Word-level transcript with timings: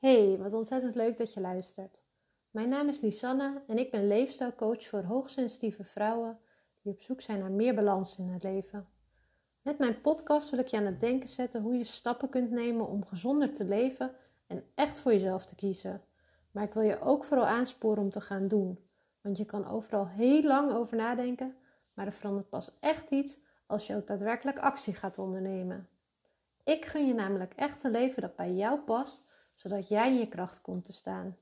Hey, 0.00 0.38
wat 0.38 0.52
ontzettend 0.52 0.94
leuk 0.94 1.18
dat 1.18 1.34
je 1.34 1.40
luistert. 1.40 2.00
Mijn 2.50 2.68
naam 2.68 2.88
is 2.88 3.00
Lisanne 3.00 3.62
en 3.66 3.78
ik 3.78 3.90
ben 3.90 4.06
leefstijlcoach 4.06 4.86
voor 4.86 5.02
hoogsensitieve 5.02 5.84
vrouwen 5.84 6.38
die 6.82 6.92
op 6.92 7.02
zoek 7.02 7.20
zijn 7.20 7.38
naar 7.38 7.50
meer 7.50 7.74
balans 7.74 8.18
in 8.18 8.28
het 8.28 8.42
leven. 8.42 8.88
Met 9.62 9.78
mijn 9.78 10.00
podcast 10.00 10.50
wil 10.50 10.58
ik 10.58 10.66
je 10.66 10.76
aan 10.76 10.86
het 10.86 11.00
denken 11.00 11.28
zetten 11.28 11.62
hoe 11.62 11.76
je 11.76 11.84
stappen 11.84 12.28
kunt 12.28 12.50
nemen 12.50 12.86
om 12.88 13.04
gezonder 13.04 13.54
te 13.54 13.64
leven 13.64 14.14
en 14.46 14.64
echt 14.74 14.98
voor 14.98 15.12
jezelf 15.12 15.46
te 15.46 15.54
kiezen. 15.54 16.02
Maar 16.50 16.64
ik 16.64 16.74
wil 16.74 16.82
je 16.82 17.00
ook 17.00 17.24
vooral 17.24 17.46
aansporen 17.46 18.02
om 18.02 18.10
te 18.10 18.20
gaan 18.20 18.48
doen, 18.48 18.78
want 19.20 19.36
je 19.36 19.44
kan 19.44 19.68
overal 19.68 20.08
heel 20.08 20.42
lang 20.42 20.72
over 20.72 20.96
nadenken, 20.96 21.56
maar 21.94 22.06
er 22.06 22.12
verandert 22.12 22.48
pas 22.48 22.78
echt 22.78 23.10
iets 23.10 23.38
als 23.66 23.86
je 23.86 23.96
ook 23.96 24.06
daadwerkelijk 24.06 24.58
actie 24.58 24.94
gaat 24.94 25.18
ondernemen. 25.18 25.88
Ik 26.64 26.84
gun 26.84 27.06
je 27.06 27.14
namelijk 27.14 27.54
echt 27.54 27.84
een 27.84 27.90
leven 27.90 28.22
dat 28.22 28.36
bij 28.36 28.52
jou 28.52 28.78
past 28.78 29.28
zodat 29.62 29.88
jij 29.88 30.08
in 30.08 30.18
je 30.18 30.28
kracht 30.28 30.60
komt 30.60 30.84
te 30.84 30.92
staan. 30.92 31.38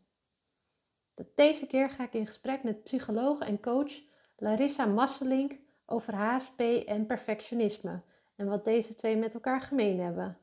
Deze 1.35 1.67
keer 1.67 1.91
ga 1.91 2.05
ik 2.05 2.15
in 2.15 2.27
gesprek 2.27 2.63
met 2.63 2.83
psycholoog 2.83 3.41
en 3.41 3.61
coach 3.61 3.93
Larissa 4.37 4.87
Masselink 4.87 5.59
over 5.87 6.15
HSP 6.15 6.61
en 6.87 7.07
perfectionisme 7.07 8.03
en 8.37 8.49
wat 8.49 8.65
deze 8.65 8.95
twee 8.95 9.17
met 9.17 9.35
elkaar 9.35 9.61
gemeen 9.61 10.01
hebben. 10.01 10.39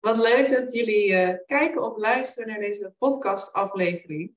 Wat 0.00 0.16
leuk 0.16 0.50
dat 0.50 0.72
jullie 0.72 1.08
uh, 1.08 1.34
kijken 1.46 1.82
of 1.82 1.96
luisteren 1.96 2.48
naar 2.48 2.60
deze 2.60 2.94
podcastaflevering. 2.98 4.34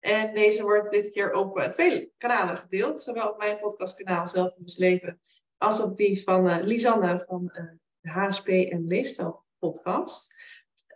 En 0.00 0.34
deze 0.34 0.62
wordt 0.62 0.90
dit 0.90 1.10
keer 1.10 1.32
op 1.32 1.58
uh, 1.58 1.68
twee 1.68 2.12
kanalen 2.18 2.58
gedeeld. 2.58 3.00
Zowel 3.00 3.30
op 3.30 3.38
mijn 3.38 3.58
podcastkanaal 3.58 4.28
Zelf 4.28 4.56
in 4.56 4.72
Leven 4.76 5.20
als 5.62 5.80
op 5.80 5.96
die 5.96 6.22
van 6.22 6.48
uh, 6.48 6.58
Lisanne 6.60 7.24
van 7.26 7.52
de 8.00 8.10
HSP 8.10 8.48
en 8.48 8.84
Leefstijl 8.84 9.44
podcast. 9.58 10.34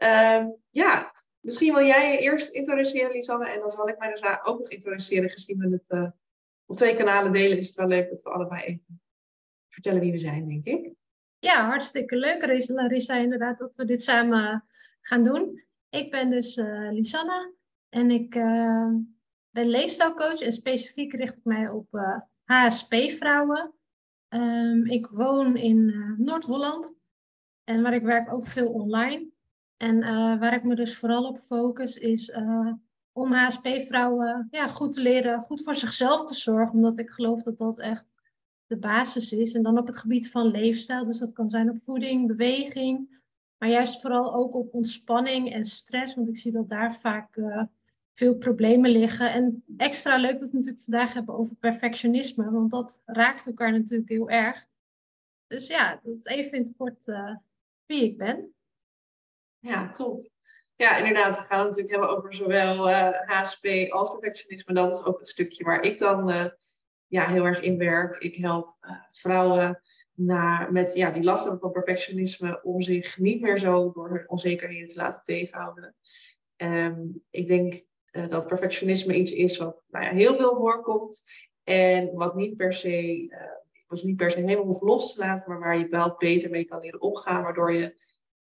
Uh, 0.03 0.47
ja, 0.71 1.15
misschien 1.41 1.75
wil 1.75 1.85
jij 1.85 2.13
je 2.13 2.19
eerst 2.19 2.49
introduceren, 2.49 3.11
Lisanne, 3.11 3.49
en 3.49 3.61
dan 3.61 3.71
zal 3.71 3.89
ik 3.89 3.99
mij 3.99 4.09
daarna 4.09 4.45
ook 4.45 4.59
nog 4.59 4.71
introduceren, 4.71 5.31
gezien 5.31 5.59
we 5.59 5.69
het 5.69 5.91
uh, 5.91 6.11
op 6.67 6.77
twee 6.77 6.97
kanalen 6.97 7.33
delen, 7.33 7.57
is 7.57 7.67
het 7.67 7.77
wel 7.77 7.87
leuk 7.87 8.11
dat 8.11 8.23
we 8.23 8.31
allebei 8.31 8.63
even 8.63 9.01
vertellen 9.69 10.01
wie 10.01 10.13
we 10.13 10.19
zijn, 10.19 10.49
denk 10.49 10.67
ik. 10.67 10.93
Ja, 11.39 11.67
hartstikke 11.67 12.17
leuk, 12.17 12.67
Larissa, 12.69 13.17
inderdaad, 13.17 13.59
dat 13.59 13.77
we 13.77 13.85
dit 13.85 14.03
samen 14.03 14.65
gaan 15.01 15.23
doen. 15.23 15.65
Ik 15.89 16.11
ben 16.11 16.31
dus 16.31 16.57
Lisanne 16.91 17.55
en 17.89 18.11
ik 18.11 18.31
ben 19.51 19.69
leefstijlcoach 19.69 20.41
en 20.41 20.53
specifiek 20.53 21.13
richt 21.13 21.39
ik 21.39 21.45
mij 21.45 21.69
op 21.69 21.87
HSP-vrouwen. 22.45 23.76
Um, 24.29 24.87
ik 24.87 25.07
woon 25.07 25.57
in 25.57 25.77
uh, 25.77 26.19
Noord-Holland 26.19 26.95
en 27.65 27.83
waar 27.83 27.95
ik 27.95 28.03
werk 28.03 28.33
ook 28.33 28.47
veel 28.47 28.69
online. 28.69 29.29
En 29.77 29.97
uh, 29.97 30.39
waar 30.39 30.55
ik 30.55 30.65
me 30.65 30.75
dus 30.75 30.99
vooral 30.99 31.25
op 31.25 31.39
focus 31.39 31.97
is 31.97 32.29
uh, 32.29 32.73
om 33.13 33.33
HSP-vrouwen 33.33 34.49
ja, 34.51 34.67
goed 34.67 34.93
te 34.93 35.01
leren, 35.01 35.41
goed 35.41 35.63
voor 35.63 35.75
zichzelf 35.75 36.25
te 36.25 36.35
zorgen, 36.35 36.75
omdat 36.75 36.99
ik 36.99 37.11
geloof 37.11 37.43
dat 37.43 37.59
dat 37.59 37.79
echt 37.79 38.07
de 38.67 38.77
basis 38.77 39.33
is. 39.33 39.55
En 39.55 39.63
dan 39.63 39.79
op 39.79 39.87
het 39.87 39.99
gebied 39.99 40.31
van 40.31 40.51
leefstijl, 40.51 41.05
dus 41.05 41.19
dat 41.19 41.33
kan 41.33 41.51
zijn 41.51 41.71
op 41.71 41.79
voeding, 41.79 42.27
beweging, 42.27 43.23
maar 43.59 43.69
juist 43.69 44.01
vooral 44.01 44.35
ook 44.35 44.55
op 44.55 44.75
ontspanning 44.75 45.53
en 45.53 45.65
stress, 45.65 46.15
want 46.15 46.29
ik 46.29 46.39
zie 46.39 46.53
dat 46.53 46.69
daar 46.69 46.95
vaak 46.95 47.37
veel 48.17 48.35
problemen 48.35 48.91
liggen. 48.91 49.33
En 49.33 49.65
extra 49.77 50.17
leuk 50.17 50.39
dat 50.39 50.51
we 50.51 50.57
natuurlijk 50.57 50.85
vandaag 50.85 51.13
hebben 51.13 51.35
over 51.35 51.57
perfectionisme, 51.57 52.51
want 52.51 52.71
dat 52.71 53.03
raakt 53.05 53.47
elkaar 53.47 53.73
natuurlijk 53.73 54.09
heel 54.09 54.31
erg. 54.31 54.67
Dus 55.47 55.67
ja, 55.67 56.01
dat 56.03 56.15
is 56.15 56.25
even 56.25 56.59
in 56.59 56.63
het 56.63 56.77
kort 56.77 57.07
uh, 57.07 57.37
wie 57.87 58.05
ik 58.05 58.19
ben. 58.19 58.55
Ja, 59.59 59.91
top. 59.91 60.29
Ja, 60.77 60.97
inderdaad. 60.97 61.37
We 61.37 61.43
gaan 61.43 61.59
het 61.59 61.69
natuurlijk 61.69 61.91
hebben 61.91 62.17
over 62.17 62.35
zowel 62.35 62.89
uh, 62.89 63.07
eh, 63.07 63.29
HSP 63.29 63.67
als 63.89 64.11
perfectionisme. 64.11 64.75
Dat 64.75 64.93
is 64.93 65.05
ook 65.05 65.19
het 65.19 65.29
stukje 65.29 65.65
waar 65.65 65.83
ik 65.83 65.99
dan 65.99 66.31
uh, 66.31 66.47
ja, 67.07 67.29
heel 67.29 67.45
erg 67.45 67.61
in 67.61 67.79
werk. 67.79 68.17
Ik 68.23 68.37
help 68.37 68.75
vrouwen 69.11 69.81
naar, 70.13 70.73
met 70.73 70.95
ja, 70.95 71.11
die 71.11 71.23
last 71.23 71.47
van 71.47 71.73
perfectionisme 71.73 72.63
om 72.63 72.83
zich 72.83 73.19
niet 73.19 73.41
meer 73.41 73.59
zo 73.59 73.93
door 73.93 74.11
hun 74.11 74.29
onzekerheden 74.29 74.89
te 74.89 74.97
laten 74.97 75.23
tegenhouden. 75.25 75.95
Um, 76.57 77.25
ik 77.31 77.47
denk 77.47 77.85
uh, 78.17 78.29
dat 78.29 78.47
perfectionisme 78.47 79.15
iets 79.15 79.33
is 79.33 79.57
wat 79.57 79.83
nou 79.91 80.05
ja, 80.05 80.11
heel 80.11 80.37
veel 80.37 80.57
voorkomt. 80.57 81.23
En 81.65 82.15
wat 82.15 82.35
niet 82.35 82.57
per 82.57 82.73
se, 82.73 83.23
uh, 83.23 83.39
wat 83.87 84.01
je 84.01 84.07
niet 84.07 84.17
per 84.17 84.31
se 84.31 84.39
helemaal 84.39 84.65
hoeft 84.65 84.83
los 84.83 85.15
te 85.15 85.21
laten, 85.21 85.51
maar 85.51 85.61
waar 85.61 85.79
je 85.79 85.89
wel 85.89 86.15
beter 86.19 86.51
mee 86.51 86.65
kan 86.65 86.81
leren 86.81 87.01
omgaan. 87.01 87.43
Waardoor 87.43 87.73
je 87.73 88.01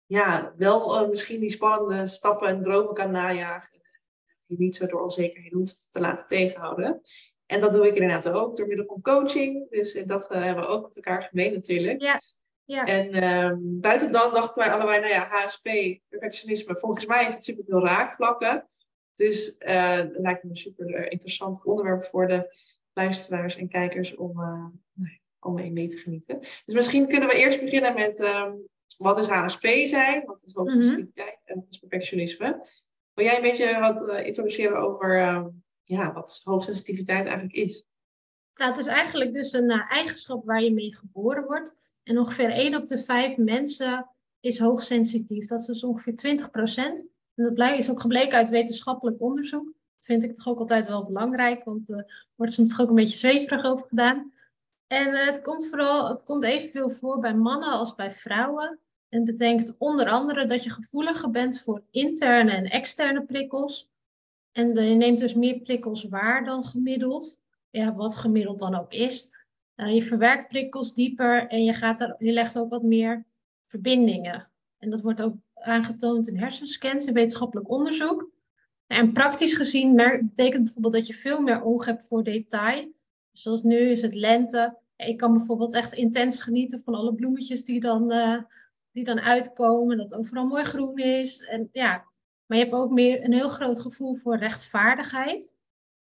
ja, 0.05 0.53
wel 0.57 1.03
uh, 1.03 1.09
misschien 1.09 1.39
die 1.39 1.49
spannende 1.49 2.07
stappen 2.07 2.47
en 2.47 2.61
dromen 2.61 2.93
kan 2.93 3.11
najagen. 3.11 3.81
Die 4.45 4.57
niet 4.57 4.75
zo 4.75 4.85
door 4.85 5.01
onzekerheden 5.01 5.57
hoeft 5.57 5.87
te 5.91 5.99
laten 5.99 6.27
tegenhouden. 6.27 7.01
En 7.45 7.61
dat 7.61 7.73
doe 7.73 7.87
ik 7.87 7.95
inderdaad 7.95 8.29
ook 8.29 8.55
door 8.55 8.67
middel 8.67 8.85
van 8.85 9.01
coaching. 9.01 9.69
Dus 9.69 9.93
dat 10.05 10.29
hebben 10.29 10.63
we 10.63 10.69
ook 10.69 10.83
met 10.83 10.95
elkaar 10.95 11.23
gemeen 11.23 11.53
natuurlijk. 11.53 12.01
Ja. 12.01 12.19
Ja. 12.67 12.85
En 12.85 13.23
um, 13.23 13.79
buiten 13.81 14.11
dan 14.11 14.31
dachten 14.31 14.63
wij 14.63 14.73
allebei, 14.73 14.99
nou 14.99 15.11
ja, 15.11 15.27
HSP, 15.29 15.69
perfectionisme, 16.09 16.75
volgens 16.77 17.05
mij 17.05 17.25
is 17.25 17.33
het 17.33 17.43
superveel 17.43 17.85
raakvlakken. 17.85 18.67
Dus 19.17 19.55
uh, 19.59 19.95
het 19.95 20.17
lijkt 20.17 20.43
me 20.43 20.49
een 20.49 20.57
super 20.57 20.93
eh, 20.93 21.11
interessant 21.11 21.65
onderwerp 21.65 22.05
voor 22.05 22.27
de 22.27 22.55
luisteraars 22.93 23.55
en 23.55 23.67
kijkers 23.67 24.15
om, 24.15 24.39
uh, 24.39 24.65
om 25.39 25.53
mee, 25.53 25.71
mee 25.71 25.87
te 25.87 25.97
genieten. 25.97 26.39
Dus 26.39 26.75
misschien 26.75 27.07
kunnen 27.07 27.29
we 27.29 27.35
eerst 27.35 27.61
beginnen 27.61 27.93
met 27.93 28.19
um, 28.19 28.67
wat 28.97 29.19
is 29.19 29.27
HSP 29.27 29.67
zijn, 29.83 30.25
wat 30.25 30.43
is 30.45 30.53
hoogsensitiviteit 30.53 31.27
mm 31.27 31.35
en 31.43 31.55
wat 31.55 31.67
is 31.69 31.77
perfectionisme. 31.77 32.65
Wil 33.13 33.25
jij 33.25 33.35
een 33.35 33.41
beetje 33.41 33.79
wat 33.79 34.09
uh, 34.09 34.25
introduceren 34.25 34.77
over 34.77 35.19
uh, 35.19 35.45
ja, 35.83 36.13
wat 36.13 36.41
hoogsensitiviteit 36.43 37.25
eigenlijk 37.25 37.55
is? 37.55 37.85
Nou, 38.55 38.71
het 38.71 38.79
is 38.79 38.87
eigenlijk 38.87 39.33
dus 39.33 39.53
een 39.53 39.69
eigenschap 39.69 40.45
waar 40.45 40.61
je 40.61 40.73
mee 40.73 40.95
geboren 40.95 41.45
wordt. 41.45 41.73
En 42.03 42.17
ongeveer 42.17 42.49
1 42.49 42.75
op 42.75 42.87
de 42.87 42.99
5 42.99 43.37
mensen 43.37 44.09
is 44.39 44.59
hoogsensitief. 44.59 45.47
Dat 45.47 45.59
is 45.59 45.65
dus 45.65 45.83
ongeveer 45.83 46.15
20 46.15 46.51
procent. 46.51 47.07
En 47.37 47.55
dat 47.55 47.77
is 47.77 47.91
ook 47.91 48.01
gebleken 48.01 48.37
uit 48.37 48.49
wetenschappelijk 48.49 49.21
onderzoek. 49.21 49.63
Dat 49.63 50.05
vind 50.05 50.23
ik 50.23 50.35
toch 50.35 50.47
ook 50.47 50.59
altijd 50.59 50.87
wel 50.87 51.05
belangrijk, 51.05 51.63
want 51.63 51.89
er 51.89 51.97
uh, 51.97 52.03
wordt 52.35 52.53
soms 52.53 52.69
toch 52.69 52.81
ook 52.81 52.89
een 52.89 52.95
beetje 52.95 53.17
zweverig 53.17 53.63
over 53.63 53.87
gedaan. 53.87 54.33
En 54.87 55.07
uh, 55.07 55.25
het 55.25 55.41
komt 55.41 55.67
vooral, 55.67 56.09
het 56.09 56.23
komt 56.23 56.43
evenveel 56.43 56.89
voor 56.89 57.19
bij 57.19 57.35
mannen 57.35 57.71
als 57.71 57.95
bij 57.95 58.11
vrouwen. 58.11 58.79
En 59.09 59.25
betekent 59.25 59.75
onder 59.77 60.09
andere 60.09 60.45
dat 60.45 60.63
je 60.63 60.69
gevoeliger 60.69 61.29
bent 61.29 61.61
voor 61.61 61.83
interne 61.91 62.51
en 62.51 62.65
externe 62.65 63.25
prikkels. 63.25 63.89
En 64.51 64.73
je 64.73 64.95
neemt 64.95 65.19
dus 65.19 65.33
meer 65.33 65.59
prikkels 65.59 66.03
waar 66.03 66.45
dan 66.45 66.63
gemiddeld. 66.63 67.39
Ja, 67.69 67.93
wat 67.93 68.15
gemiddeld 68.15 68.59
dan 68.59 68.75
ook 68.75 68.91
is. 68.91 69.29
Uh, 69.75 69.93
je 69.93 70.01
verwerkt 70.01 70.47
prikkels 70.47 70.93
dieper 70.93 71.47
en 71.47 71.63
je, 71.63 71.73
gaat 71.73 72.01
er, 72.01 72.15
je 72.19 72.31
legt 72.31 72.57
ook 72.57 72.69
wat 72.69 72.83
meer 72.83 73.25
verbindingen. 73.65 74.51
En 74.77 74.89
dat 74.89 75.01
wordt 75.01 75.21
ook 75.21 75.35
aangetoond 75.53 76.27
in 76.27 76.37
hersenscans 76.37 77.05
en 77.05 77.13
wetenschappelijk 77.13 77.69
onderzoek. 77.69 78.29
En 78.87 79.11
praktisch 79.11 79.55
gezien 79.55 79.95
betekent 79.95 80.63
bijvoorbeeld 80.63 80.93
dat 80.93 81.07
je 81.07 81.13
veel 81.13 81.41
meer 81.41 81.63
oog 81.63 81.85
hebt 81.85 82.07
voor 82.07 82.23
detail. 82.23 82.91
Zoals 83.31 83.63
nu 83.63 83.77
is 83.77 84.01
het 84.01 84.13
lente. 84.13 84.77
Ik 84.95 85.17
kan 85.17 85.33
bijvoorbeeld 85.33 85.73
echt 85.73 85.93
intens 85.93 86.41
genieten 86.41 86.81
van 86.81 86.95
alle 86.95 87.15
bloemetjes 87.15 87.63
die 87.63 87.79
dan, 87.79 88.11
uh, 88.11 88.41
die 88.91 89.03
dan 89.03 89.19
uitkomen. 89.19 89.97
Dat 89.97 90.13
overal 90.13 90.45
mooi 90.45 90.63
groen 90.63 90.97
is. 90.97 91.41
En, 91.45 91.69
ja. 91.71 92.05
Maar 92.45 92.57
je 92.57 92.63
hebt 92.63 92.75
ook 92.75 92.91
meer 92.91 93.23
een 93.23 93.33
heel 93.33 93.49
groot 93.49 93.79
gevoel 93.79 94.13
voor 94.13 94.37
rechtvaardigheid. 94.37 95.55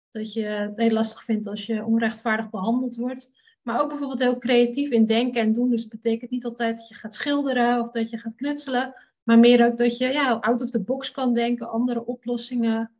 Dat 0.09 0.33
je 0.33 0.43
het 0.43 0.77
heel 0.77 0.91
lastig 0.91 1.23
vindt 1.23 1.47
als 1.47 1.65
je 1.65 1.85
onrechtvaardig 1.85 2.49
behandeld 2.49 2.95
wordt. 2.95 3.36
Maar 3.67 3.81
ook 3.81 3.89
bijvoorbeeld 3.89 4.19
heel 4.19 4.37
creatief 4.37 4.89
in 4.89 5.05
denken 5.05 5.41
en 5.41 5.53
doen. 5.53 5.69
Dus 5.69 5.81
het 5.81 5.89
betekent 5.89 6.31
niet 6.31 6.45
altijd 6.45 6.77
dat 6.77 6.87
je 6.87 6.95
gaat 6.95 7.15
schilderen 7.15 7.81
of 7.81 7.91
dat 7.91 8.09
je 8.09 8.17
gaat 8.17 8.35
knutselen. 8.35 8.93
Maar 9.23 9.39
meer 9.39 9.65
ook 9.65 9.77
dat 9.77 9.97
je 9.97 10.07
ja, 10.07 10.31
out 10.31 10.61
of 10.61 10.69
the 10.69 10.83
box 10.83 11.11
kan 11.11 11.33
denken, 11.33 11.69
andere 11.69 12.05
oplossingen 12.05 12.91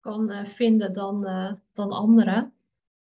kan 0.00 0.30
uh, 0.30 0.44
vinden 0.44 0.92
dan, 0.92 1.26
uh, 1.26 1.52
dan 1.72 1.90
anderen. 1.90 2.52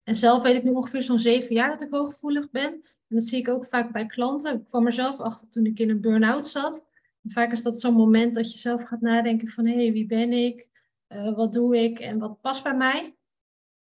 En 0.02 0.16
zelf 0.16 0.42
weet 0.42 0.56
ik 0.56 0.64
nu 0.64 0.70
ongeveer 0.70 1.02
zo'n 1.02 1.18
zeven 1.18 1.54
jaar 1.54 1.70
dat 1.70 1.82
ik 1.82 1.90
hooggevoelig 1.90 2.50
ben. 2.50 2.72
En 2.72 3.16
dat 3.16 3.24
zie 3.24 3.38
ik 3.38 3.48
ook 3.48 3.66
vaak 3.66 3.92
bij 3.92 4.06
klanten. 4.06 4.54
Ik 4.54 4.64
kwam 4.64 4.86
er 4.86 4.92
zelf 4.92 5.20
achter 5.20 5.48
toen 5.48 5.66
ik 5.66 5.78
in 5.78 5.90
een 5.90 6.00
burn-out 6.00 6.48
zat. 6.48 6.86
En 7.22 7.30
vaak 7.30 7.52
is 7.52 7.62
dat 7.62 7.80
zo'n 7.80 7.94
moment 7.94 8.34
dat 8.34 8.52
je 8.52 8.58
zelf 8.58 8.82
gaat 8.82 9.00
nadenken 9.00 9.48
van... 9.48 9.66
hé, 9.66 9.74
hey, 9.74 9.92
wie 9.92 10.06
ben 10.06 10.32
ik? 10.32 10.68
Uh, 11.08 11.36
wat 11.36 11.52
doe 11.52 11.82
ik? 11.82 11.98
En 11.98 12.18
wat 12.18 12.40
past 12.40 12.62
bij 12.62 12.76
mij? 12.76 13.14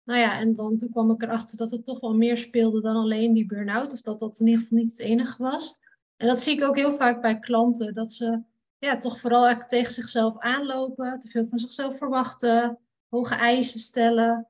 Nou 0.04 0.19
ja, 0.19 0.40
en 0.40 0.54
dan 0.54 0.78
toen 0.78 0.90
kwam 0.90 1.12
ik 1.12 1.22
erachter 1.22 1.57
dat 1.57 1.72
het 1.72 1.86
toch 1.86 2.00
wel 2.00 2.13
meer 2.16 2.38
speelde 2.38 2.81
dan 2.81 2.96
alleen 2.96 3.34
die 3.34 3.46
burn-out. 3.46 3.94
Of 3.94 4.01
dat 4.01 4.19
dat 4.19 4.40
in 4.40 4.48
ieder 4.48 4.62
geval 4.62 4.78
niet 4.78 4.90
het 4.90 5.00
enige 5.00 5.44
was. 5.44 5.75
En 6.18 6.28
dat 6.28 6.40
zie 6.40 6.56
ik 6.56 6.63
ook 6.63 6.75
heel 6.75 6.94
vaak 6.94 7.22
bij 7.22 7.40
klanten. 7.40 7.94
Dat 7.94 8.13
ze 8.13 8.42
ja, 8.80 8.98
toch 8.98 9.19
vooral 9.19 9.57
tegen 9.57 9.94
zichzelf 9.94 10.38
aanlopen, 10.38 11.19
te 11.19 11.28
veel 11.28 11.46
van 11.46 11.60
zichzelf 11.60 11.98
verwachten, 11.98 12.80
hoge 13.10 13.36
eisen 13.36 13.80
stellen. 13.80 14.48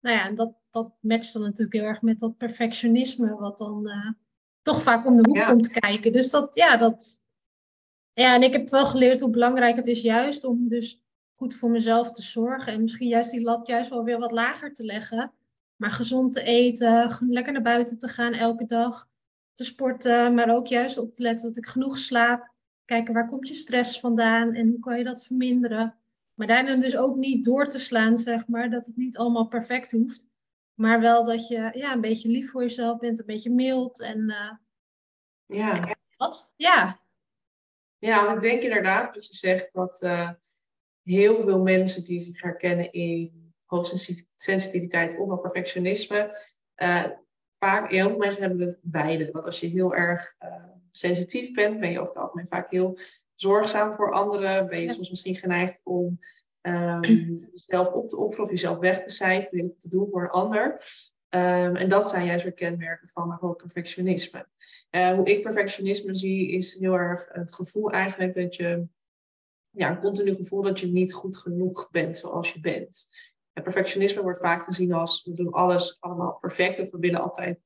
Nou 0.00 0.16
ja, 0.16 0.26
en 0.26 0.34
dat, 0.34 0.52
dat 0.70 0.92
matcht 1.00 1.32
dan 1.32 1.42
natuurlijk 1.42 1.72
heel 1.72 1.84
erg 1.84 2.02
met 2.02 2.20
dat 2.20 2.36
perfectionisme, 2.36 3.34
wat 3.34 3.58
dan 3.58 3.88
uh, 3.88 4.10
toch 4.62 4.82
vaak 4.82 5.06
om 5.06 5.16
de 5.16 5.28
hoek 5.28 5.46
komt 5.46 5.70
kijken. 5.70 6.12
Dus 6.12 6.30
dat, 6.30 6.54
ja, 6.54 6.76
dat. 6.76 7.28
Ja, 8.12 8.34
en 8.34 8.42
ik 8.42 8.52
heb 8.52 8.68
wel 8.68 8.84
geleerd 8.84 9.20
hoe 9.20 9.30
belangrijk 9.30 9.76
het 9.76 9.86
is 9.86 10.02
juist 10.02 10.44
om 10.44 10.68
dus 10.68 11.02
goed 11.40 11.54
voor 11.54 11.70
mezelf 11.70 12.12
te 12.12 12.22
zorgen. 12.22 12.72
En 12.72 12.82
misschien 12.82 13.08
juist 13.08 13.30
die 13.30 13.40
lat 13.40 13.66
juist 13.66 13.90
wel 13.90 14.04
weer 14.04 14.18
wat 14.18 14.32
lager 14.32 14.74
te 14.74 14.84
leggen. 14.84 15.32
Maar 15.76 15.90
gezond 15.90 16.32
te 16.32 16.42
eten, 16.42 17.16
lekker 17.28 17.52
naar 17.52 17.62
buiten 17.62 17.98
te 17.98 18.08
gaan 18.08 18.32
elke 18.32 18.66
dag. 18.66 19.08
Te 19.52 19.64
sporten, 19.64 20.34
maar 20.34 20.54
ook 20.54 20.66
juist 20.66 20.98
op 20.98 21.14
te 21.14 21.22
letten 21.22 21.48
dat 21.48 21.56
ik 21.56 21.66
genoeg 21.66 21.98
slaap. 21.98 22.52
Kijken 22.84 23.14
waar 23.14 23.26
komt 23.26 23.48
je 23.48 23.54
stress 23.54 24.00
vandaan 24.00 24.54
en 24.54 24.68
hoe 24.68 24.78
kan 24.78 24.98
je 24.98 25.04
dat 25.04 25.24
verminderen. 25.24 25.96
Maar 26.34 26.46
daarna 26.46 26.76
dus 26.76 26.96
ook 26.96 27.16
niet 27.16 27.44
door 27.44 27.68
te 27.68 27.78
slaan, 27.78 28.18
zeg 28.18 28.46
maar. 28.46 28.70
Dat 28.70 28.86
het 28.86 28.96
niet 28.96 29.16
allemaal 29.16 29.46
perfect 29.46 29.92
hoeft. 29.92 30.26
Maar 30.74 31.00
wel 31.00 31.24
dat 31.24 31.48
je 31.48 31.70
ja, 31.72 31.92
een 31.92 32.00
beetje 32.00 32.30
lief 32.30 32.50
voor 32.50 32.62
jezelf 32.62 32.98
bent, 32.98 33.18
een 33.18 33.26
beetje 33.26 33.50
mild. 33.50 34.00
En 34.00 34.20
uh, 34.20 34.52
ja. 35.46 35.94
wat? 36.16 36.54
Ja. 36.56 37.00
Ja, 37.98 38.24
want 38.24 38.44
ik 38.44 38.50
denk 38.50 38.62
inderdaad 38.62 39.14
wat 39.14 39.26
je 39.26 39.34
zegt, 39.34 39.72
dat 39.72 40.02
uh, 40.02 40.30
heel 41.02 41.40
veel 41.40 41.62
mensen 41.62 42.04
die 42.04 42.20
zich 42.20 42.42
herkennen 42.42 42.92
in 42.92 43.52
hoogsensitiviteit 43.64 45.18
of 45.18 45.40
perfectionisme, 45.40 46.38
uh, 46.76 47.04
vaak, 47.58 47.90
heel 47.90 48.08
veel 48.08 48.18
mensen 48.18 48.42
hebben 48.42 48.66
het 48.66 48.78
beide. 48.82 49.30
Want 49.30 49.44
als 49.44 49.60
je 49.60 49.66
heel 49.66 49.94
erg 49.94 50.36
sensitief 50.90 51.52
bent, 51.54 51.80
ben 51.80 51.90
je 51.90 52.00
over 52.00 52.12
het 52.14 52.22
algemeen 52.22 52.46
vaak 52.46 52.70
heel 52.70 52.98
zorgzaam 53.34 53.94
voor 53.94 54.12
anderen. 54.12 54.66
Ben 54.66 54.80
je 54.80 54.90
soms 54.90 55.10
misschien 55.10 55.34
geneigd 55.34 55.80
om 55.84 56.18
um, 56.62 57.00
jezelf 57.52 57.92
op 57.92 58.08
te 58.08 58.16
offeren 58.16 58.44
of 58.44 58.50
jezelf 58.50 58.78
weg 58.78 59.02
te 59.02 59.10
cijferen, 59.10 59.74
te 59.78 59.88
doen 59.88 60.08
voor 60.10 60.22
een 60.22 60.30
ander. 60.30 60.72
Um, 61.34 61.76
en 61.76 61.88
dat 61.88 62.10
zijn 62.10 62.26
juist 62.26 62.44
weer 62.44 62.52
kenmerken 62.52 63.08
van 63.08 63.28
bijvoorbeeld 63.28 63.62
perfectionisme. 63.62 64.46
Uh, 64.90 65.14
hoe 65.14 65.26
ik 65.26 65.42
perfectionisme 65.42 66.14
zie, 66.14 66.50
is 66.50 66.74
heel 66.74 66.94
erg 66.94 67.28
het 67.32 67.54
gevoel 67.54 67.90
eigenlijk 67.90 68.34
dat 68.34 68.54
je, 68.56 68.86
ja, 69.70 69.90
een 69.90 70.00
continu 70.00 70.34
gevoel 70.34 70.62
dat 70.62 70.80
je 70.80 70.86
niet 70.86 71.12
goed 71.12 71.36
genoeg 71.36 71.90
bent 71.90 72.16
zoals 72.16 72.52
je 72.52 72.60
bent. 72.60 73.06
En 73.52 73.62
perfectionisme 73.62 74.22
wordt 74.22 74.40
vaak 74.40 74.64
gezien 74.64 74.92
als 74.92 75.24
we 75.24 75.34
doen 75.34 75.50
alles 75.50 75.96
allemaal 76.00 76.38
perfect 76.40 76.80
of 76.80 76.90
we 76.90 76.98
willen 76.98 77.20
altijd 77.20 77.60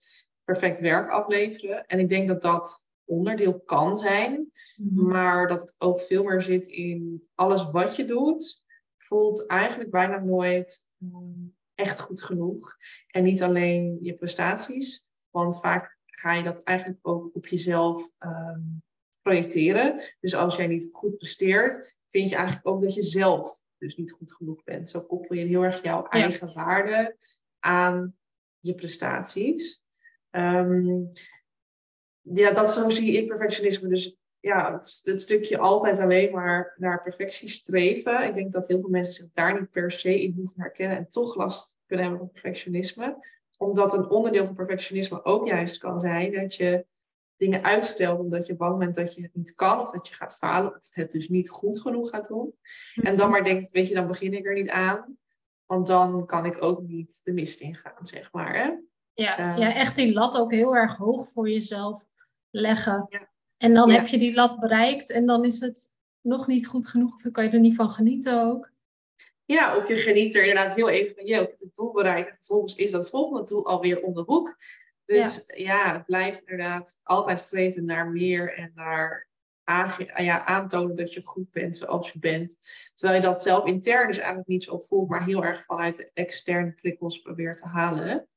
perfect 0.44 0.80
werk 0.80 1.10
afleveren. 1.10 1.86
En 1.86 1.98
ik 1.98 2.08
denk 2.08 2.28
dat 2.28 2.42
dat 2.42 2.84
onderdeel 3.04 3.60
kan 3.60 3.98
zijn, 3.98 4.50
mhm. 4.76 5.06
maar 5.06 5.48
dat 5.48 5.60
het 5.60 5.74
ook 5.78 6.00
veel 6.00 6.24
meer 6.24 6.42
zit 6.42 6.66
in 6.66 7.28
alles 7.34 7.70
wat 7.70 7.96
je 7.96 8.04
doet, 8.04 8.62
voelt 8.96 9.46
eigenlijk 9.46 9.90
bijna 9.90 10.18
nooit 10.18 10.84
um, 10.98 11.56
echt 11.74 12.00
goed 12.00 12.22
genoeg. 12.22 12.76
En 13.06 13.24
niet 13.24 13.42
alleen 13.42 13.98
je 14.00 14.14
prestaties, 14.14 15.06
want 15.30 15.60
vaak 15.60 15.98
ga 16.06 16.32
je 16.32 16.42
dat 16.42 16.62
eigenlijk 16.62 16.98
ook 17.02 17.34
op 17.34 17.46
jezelf 17.46 18.10
um, 18.18 18.82
projecteren. 19.22 20.00
Dus 20.20 20.34
als 20.34 20.56
jij 20.56 20.66
niet 20.66 20.88
goed 20.92 21.16
presteert, 21.16 21.93
vind 22.14 22.28
je 22.28 22.36
eigenlijk 22.36 22.66
ook 22.66 22.82
dat 22.82 22.94
je 22.94 23.02
zelf 23.02 23.62
dus 23.78 23.96
niet 23.96 24.12
goed 24.12 24.32
genoeg 24.32 24.64
bent. 24.64 24.90
Zo 24.90 25.00
koppel 25.00 25.36
je 25.36 25.44
heel 25.44 25.62
erg 25.62 25.82
jouw 25.82 26.06
eigen 26.06 26.54
waarde 26.54 27.16
aan 27.58 28.16
je 28.58 28.74
prestaties. 28.74 29.84
Um, 30.30 31.12
ja, 32.20 32.50
dat 32.50 32.72
zo 32.72 32.90
zie 32.90 33.12
ik 33.12 33.26
perfectionisme. 33.26 33.88
Dus 33.88 34.16
ja, 34.40 34.72
het, 34.72 35.00
het, 35.04 35.20
stukje 35.20 35.58
altijd 35.58 35.98
alleen 35.98 36.32
maar 36.32 36.74
naar 36.76 37.02
perfectie 37.02 37.48
streven. 37.48 38.26
Ik 38.26 38.34
denk 38.34 38.52
dat 38.52 38.68
heel 38.68 38.80
veel 38.80 38.90
mensen 38.90 39.14
zich 39.14 39.32
daar 39.32 39.60
niet 39.60 39.70
per 39.70 39.90
se 39.90 40.22
in 40.22 40.34
hoeven 40.36 40.60
herkennen 40.60 40.96
en 40.96 41.08
toch 41.08 41.34
last 41.34 41.76
kunnen 41.86 42.06
hebben 42.06 42.24
van 42.24 42.32
perfectionisme. 42.32 43.16
Omdat 43.58 43.94
een 43.94 44.10
onderdeel 44.10 44.44
van 44.44 44.54
perfectionisme 44.54 45.24
ook 45.24 45.46
juist 45.46 45.78
kan 45.78 46.00
zijn 46.00 46.32
dat 46.32 46.54
je 46.54 46.86
dingen 47.36 47.62
uitstelt 47.62 48.20
omdat 48.20 48.46
je 48.46 48.56
bang 48.56 48.78
bent 48.78 48.94
dat 48.94 49.14
je 49.14 49.22
het 49.22 49.34
niet 49.34 49.54
kan 49.54 49.80
of 49.80 49.90
dat 49.90 50.08
je 50.08 50.14
gaat 50.14 50.36
falen 50.36 50.76
of 50.76 50.88
het 50.90 51.12
dus 51.12 51.28
niet 51.28 51.50
goed 51.50 51.80
genoeg 51.80 52.10
gaat 52.10 52.28
doen. 52.28 52.54
En 52.94 53.16
dan 53.16 53.30
maar 53.30 53.44
denkt, 53.44 53.72
weet 53.72 53.88
je, 53.88 53.94
dan 53.94 54.06
begin 54.06 54.32
ik 54.32 54.46
er 54.46 54.54
niet 54.54 54.70
aan. 54.70 55.18
Want 55.66 55.86
dan 55.86 56.26
kan 56.26 56.44
ik 56.44 56.62
ook 56.62 56.82
niet 56.82 57.20
de 57.24 57.32
mist 57.32 57.60
ingaan, 57.60 58.06
zeg 58.06 58.32
maar. 58.32 58.54
Hè? 58.54 58.70
Ja, 59.14 59.38
uh, 59.38 59.58
ja, 59.58 59.74
echt 59.74 59.96
die 59.96 60.12
lat 60.12 60.36
ook 60.36 60.52
heel 60.52 60.76
erg 60.76 60.96
hoog 60.96 61.28
voor 61.28 61.50
jezelf 61.50 62.06
leggen. 62.50 63.06
Ja. 63.08 63.28
En 63.56 63.74
dan 63.74 63.90
heb 63.90 64.06
je 64.06 64.18
die 64.18 64.34
lat 64.34 64.60
bereikt 64.60 65.10
en 65.10 65.26
dan 65.26 65.44
is 65.44 65.60
het 65.60 65.92
nog 66.20 66.46
niet 66.46 66.66
goed 66.66 66.88
genoeg. 66.88 67.14
Of 67.14 67.22
dan 67.22 67.32
kan 67.32 67.44
je 67.44 67.50
er 67.50 67.60
niet 67.60 67.74
van 67.74 67.90
genieten 67.90 68.42
ook. 68.42 68.72
Ja, 69.44 69.76
of 69.76 69.88
je 69.88 69.96
geniet 69.96 70.34
er 70.34 70.46
inderdaad 70.46 70.74
heel 70.74 70.88
even 70.88 71.14
van, 71.14 71.26
je 71.26 71.34
hebt 71.34 71.60
het 71.60 71.74
doel 71.74 71.92
bereikt. 71.92 72.28
En 72.28 72.36
vervolgens 72.36 72.74
is 72.74 72.90
dat 72.90 73.08
volgende 73.08 73.44
doel 73.46 73.66
alweer 73.66 74.02
om 74.02 74.14
de 74.14 74.22
hoek. 74.26 74.56
Dus 75.04 75.44
ja. 75.46 75.92
het 75.92 76.04
blijft 76.04 76.40
inderdaad 76.40 76.98
altijd 77.02 77.38
streven 77.38 77.84
naar 77.84 78.08
meer 78.08 78.54
en 78.54 78.72
naar 78.74 79.28
ja, 80.16 80.44
aantonen 80.44 80.96
dat 80.96 81.14
je 81.14 81.22
goed 81.22 81.50
bent 81.50 81.76
zoals 81.76 82.10
je 82.10 82.18
bent. 82.18 82.58
Terwijl 82.94 83.20
je 83.20 83.26
dat 83.26 83.42
zelf 83.42 83.66
intern 83.66 84.06
dus 84.06 84.18
eigenlijk 84.18 84.48
niet 84.48 84.64
zo 84.64 84.78
voelt, 84.78 85.08
maar 85.08 85.24
heel 85.24 85.44
erg 85.44 85.64
vanuit 85.64 85.96
de 85.96 86.10
externe 86.14 86.72
prikkels 86.72 87.18
probeert 87.18 87.58
te 87.58 87.66
halen. 87.66 88.28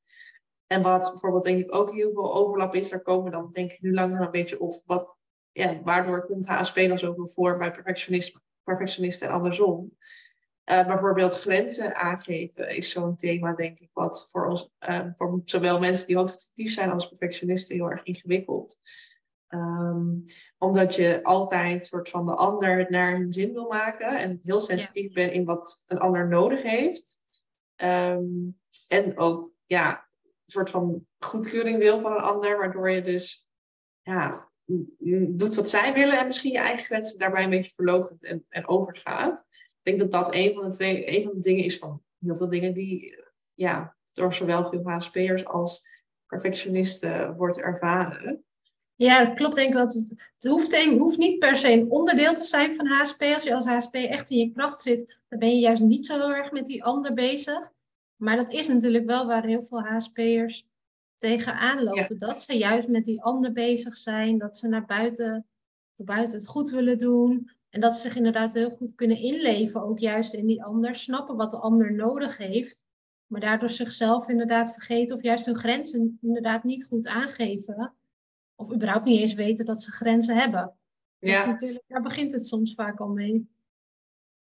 En 0.66 0.82
wat 0.82 1.08
bijvoorbeeld 1.10 1.44
denk 1.44 1.64
ik 1.64 1.74
ook 1.74 1.92
heel 1.92 2.12
veel 2.12 2.34
overlap 2.34 2.74
is, 2.74 2.88
daar 2.88 3.02
komen 3.02 3.32
dan 3.32 3.50
denk 3.52 3.72
ik 3.72 3.80
nu 3.80 3.94
langzaam 3.94 4.22
een 4.22 4.30
beetje 4.30 4.60
op. 4.60 4.82
Wat, 4.84 5.16
ja, 5.52 5.82
waardoor 5.82 6.26
komt 6.26 6.46
HSP 6.46 6.74
dan 6.74 6.98
zoveel 6.98 7.28
voor 7.28 7.58
bij 7.58 7.70
perfectionisten 8.64 9.28
en 9.28 9.34
andersom. 9.34 9.96
Uh, 10.70 10.86
bijvoorbeeld 10.86 11.40
grenzen 11.40 11.94
aangeven 11.94 12.76
is 12.76 12.90
zo'n 12.90 13.16
thema, 13.16 13.54
denk 13.54 13.78
ik, 13.78 13.90
wat 13.92 14.26
voor 14.30 14.46
ons, 14.46 14.70
uh, 14.88 15.06
voor 15.16 15.40
zowel 15.44 15.78
mensen 15.80 16.06
die 16.06 16.16
hoogsensitief 16.16 16.72
zijn 16.72 16.90
als 16.90 17.08
perfectionisten 17.08 17.74
heel 17.74 17.90
erg 17.90 18.02
ingewikkeld. 18.02 18.78
Um, 19.48 20.24
omdat 20.58 20.94
je 20.94 21.22
altijd 21.22 21.84
soort 21.84 22.08
van 22.08 22.26
de 22.26 22.34
ander 22.34 22.86
naar 22.90 23.16
hun 23.16 23.32
zin 23.32 23.52
wil 23.52 23.66
maken 23.68 24.18
en 24.18 24.40
heel 24.42 24.60
sensitief 24.60 25.08
ja. 25.08 25.12
bent 25.12 25.32
in 25.32 25.44
wat 25.44 25.84
een 25.86 25.98
ander 25.98 26.28
nodig 26.28 26.62
heeft. 26.62 27.20
Um, 27.76 28.58
en 28.88 29.18
ook 29.18 29.50
ja, 29.66 30.08
soort 30.46 30.70
van 30.70 31.06
goedkeuring 31.18 31.78
wil 31.78 32.00
van 32.00 32.12
een 32.12 32.18
ander, 32.18 32.58
waardoor 32.58 32.90
je 32.90 33.02
dus 33.02 33.46
ja, 34.02 34.50
doet 35.28 35.54
wat 35.54 35.70
zij 35.70 35.94
willen 35.94 36.18
en 36.18 36.26
misschien 36.26 36.52
je 36.52 36.58
eigen 36.58 36.84
grenzen 36.84 37.18
daarbij 37.18 37.44
een 37.44 37.50
beetje 37.50 37.74
verloogt 37.74 38.24
en, 38.24 38.46
en 38.48 38.68
overgaat. 38.68 39.46
Ik 39.82 39.98
denk 39.98 39.98
dat 39.98 40.10
dat 40.10 40.34
een 40.34 40.54
van 40.54 40.62
de 40.62 40.70
twee, 40.70 41.16
een 41.16 41.24
van 41.24 41.32
de 41.32 41.40
dingen 41.40 41.64
is 41.64 41.78
van 41.78 42.02
heel 42.18 42.36
veel 42.36 42.48
dingen 42.48 42.74
die 42.74 43.24
ja, 43.54 43.96
door 44.12 44.34
zowel 44.34 44.64
veel 44.64 44.82
HSP'ers 44.82 45.44
als 45.44 45.86
perfectionisten 46.26 47.36
wordt 47.36 47.58
ervaren. 47.58 48.44
Ja, 48.94 49.24
dat 49.24 49.34
klopt 49.34 49.54
denk 49.54 49.68
ik 49.68 49.74
wel. 49.74 49.84
Het, 49.84 50.14
het 50.34 50.50
hoeft, 50.50 50.84
hoeft 50.84 51.18
niet 51.18 51.38
per 51.38 51.56
se 51.56 51.72
een 51.72 51.90
onderdeel 51.90 52.34
te 52.34 52.44
zijn 52.44 52.74
van 52.74 52.86
HSP. 52.86 53.22
Als 53.22 53.42
je 53.42 53.54
als 53.54 53.66
HSP 53.66 53.94
echt 53.94 54.30
in 54.30 54.38
je 54.38 54.52
kracht 54.52 54.80
zit, 54.80 55.18
dan 55.28 55.38
ben 55.38 55.48
je 55.48 55.60
juist 55.60 55.82
niet 55.82 56.06
zo 56.06 56.18
heel 56.18 56.34
erg 56.34 56.50
met 56.50 56.66
die 56.66 56.84
ander 56.84 57.14
bezig. 57.14 57.72
Maar 58.16 58.36
dat 58.36 58.50
is 58.50 58.68
natuurlijk 58.68 59.06
wel 59.06 59.26
waar 59.26 59.44
heel 59.44 59.62
veel 59.62 59.80
HSP'ers 59.80 60.66
tegenaan 61.16 61.82
lopen. 61.82 62.18
Dat 62.18 62.40
ze 62.40 62.58
juist 62.58 62.88
met 62.88 63.04
die 63.04 63.22
ander 63.22 63.52
bezig 63.52 63.96
zijn. 63.96 64.38
Dat 64.38 64.56
ze 64.56 64.68
naar 64.68 64.84
buiten, 64.84 65.46
voor 65.96 66.04
buiten 66.04 66.38
het 66.38 66.46
goed 66.46 66.70
willen 66.70 66.98
doen. 66.98 67.50
En 67.78 67.84
dat 67.84 67.94
ze 67.94 68.00
zich 68.00 68.16
inderdaad 68.16 68.52
heel 68.52 68.70
goed 68.70 68.94
kunnen 68.94 69.16
inleven. 69.16 69.82
Ook 69.82 69.98
juist 69.98 70.34
in 70.34 70.46
die 70.46 70.64
ander. 70.64 70.94
Snappen 70.94 71.36
wat 71.36 71.50
de 71.50 71.56
ander 71.56 71.92
nodig 71.92 72.36
heeft. 72.36 72.86
Maar 73.26 73.40
daardoor 73.40 73.70
zichzelf 73.70 74.28
inderdaad 74.28 74.72
vergeten. 74.72 75.16
Of 75.16 75.22
juist 75.22 75.46
hun 75.46 75.58
grenzen 75.58 76.18
inderdaad 76.22 76.64
niet 76.64 76.84
goed 76.84 77.06
aangeven. 77.06 77.94
Of 78.54 78.72
überhaupt 78.72 79.04
niet 79.04 79.20
eens 79.20 79.34
weten 79.34 79.64
dat 79.64 79.82
ze 79.82 79.92
grenzen 79.92 80.36
hebben. 80.36 80.76
Ja. 81.18 81.46
natuurlijk, 81.46 81.84
daar 81.86 82.02
begint 82.02 82.32
het 82.32 82.46
soms 82.46 82.74
vaak 82.74 83.00
al 83.00 83.08
mee. 83.08 83.48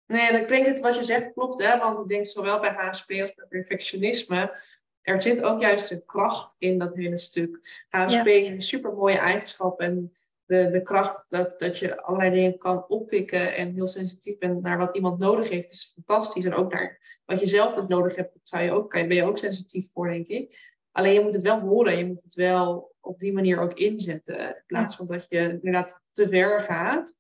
Nee, 0.06 0.30
en 0.30 0.42
ik 0.42 0.48
denk 0.48 0.65
dat 0.65 0.80
wat 0.80 0.96
je 0.96 1.04
zegt 1.04 1.34
klopt, 1.34 1.62
hè? 1.62 1.77
want 1.77 2.00
ik 2.00 2.08
denk 2.08 2.25
zowel 2.25 2.60
bij 2.60 2.74
HSP 2.74 3.12
als 3.12 3.34
bij 3.34 3.46
perfectionisme, 3.50 4.60
er 5.01 5.22
zit 5.22 5.42
ook 5.42 5.60
juist 5.60 5.92
een 5.92 6.06
kracht 6.06 6.56
in 6.58 6.77
dat 6.77 6.96
hele 6.96 7.18
stuk. 7.18 7.86
HSP 7.89 8.25
is 8.27 8.48
een 8.48 8.62
super 8.62 8.94
mooie 8.94 9.18
eigenschap 9.18 9.80
en 9.80 10.12
de, 10.46 10.70
de 10.70 10.82
kracht 10.82 11.25
dat, 11.30 11.60
dat 11.60 11.80
je 11.80 12.02
allerlei 12.02 12.36
dingen 12.36 12.58
kan 12.58 12.88
oppikken 12.88 13.56
en 13.56 13.74
heel 13.74 13.88
sensitief 13.88 14.38
bent 14.38 14.62
naar 14.62 14.78
wat 14.78 14.96
iemand 14.96 15.20
nodig 15.20 15.50
heeft, 15.50 15.72
is 15.72 15.92
fantastisch. 15.94 16.46
En 16.46 16.54
ook 16.54 16.74
naar 16.74 17.20
wat 17.25 17.40
je 17.40 17.48
zelf 17.48 17.75
ook 17.75 17.88
nodig 17.88 18.16
hebt, 18.16 18.40
zou 18.44 18.64
je 18.64 18.72
ook, 18.72 18.92
ben 18.92 19.14
je 19.14 19.24
ook 19.24 19.38
sensitief 19.38 19.92
voor, 19.92 20.10
denk 20.10 20.28
ik. 20.28 20.74
Alleen 20.92 21.14
je 21.14 21.22
moet 21.22 21.34
het 21.34 21.44
wel 21.44 21.60
horen, 21.60 21.98
je 21.98 22.06
moet 22.06 22.24
het 22.24 22.34
wel 22.34 22.96
op 23.00 23.20
die 23.20 23.34
manier 23.34 23.60
ook 23.60 23.74
inzetten. 23.74 24.40
In 24.40 24.64
plaats 24.66 24.96
van 24.96 25.08
dat 25.08 25.25
je 25.30 25.40
inderdaad 25.40 26.04
te 26.12 26.28
ver 26.28 26.64
gaat. 26.64 27.16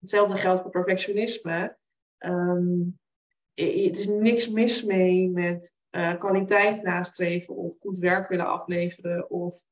Hetzelfde 0.00 0.36
geldt 0.36 0.60
voor 0.60 0.70
perfectionisme. 0.70 1.76
Um, 2.18 2.98
het 3.54 3.98
is 3.98 4.06
niks 4.06 4.48
mis 4.48 4.84
mee 4.84 5.28
met 5.28 5.76
uh, 5.90 6.18
kwaliteit 6.18 6.82
nastreven 6.82 7.56
of 7.56 7.78
goed 7.80 7.98
werk 7.98 8.28
willen 8.28 8.46
afleveren 8.46 9.30
of 9.30 9.62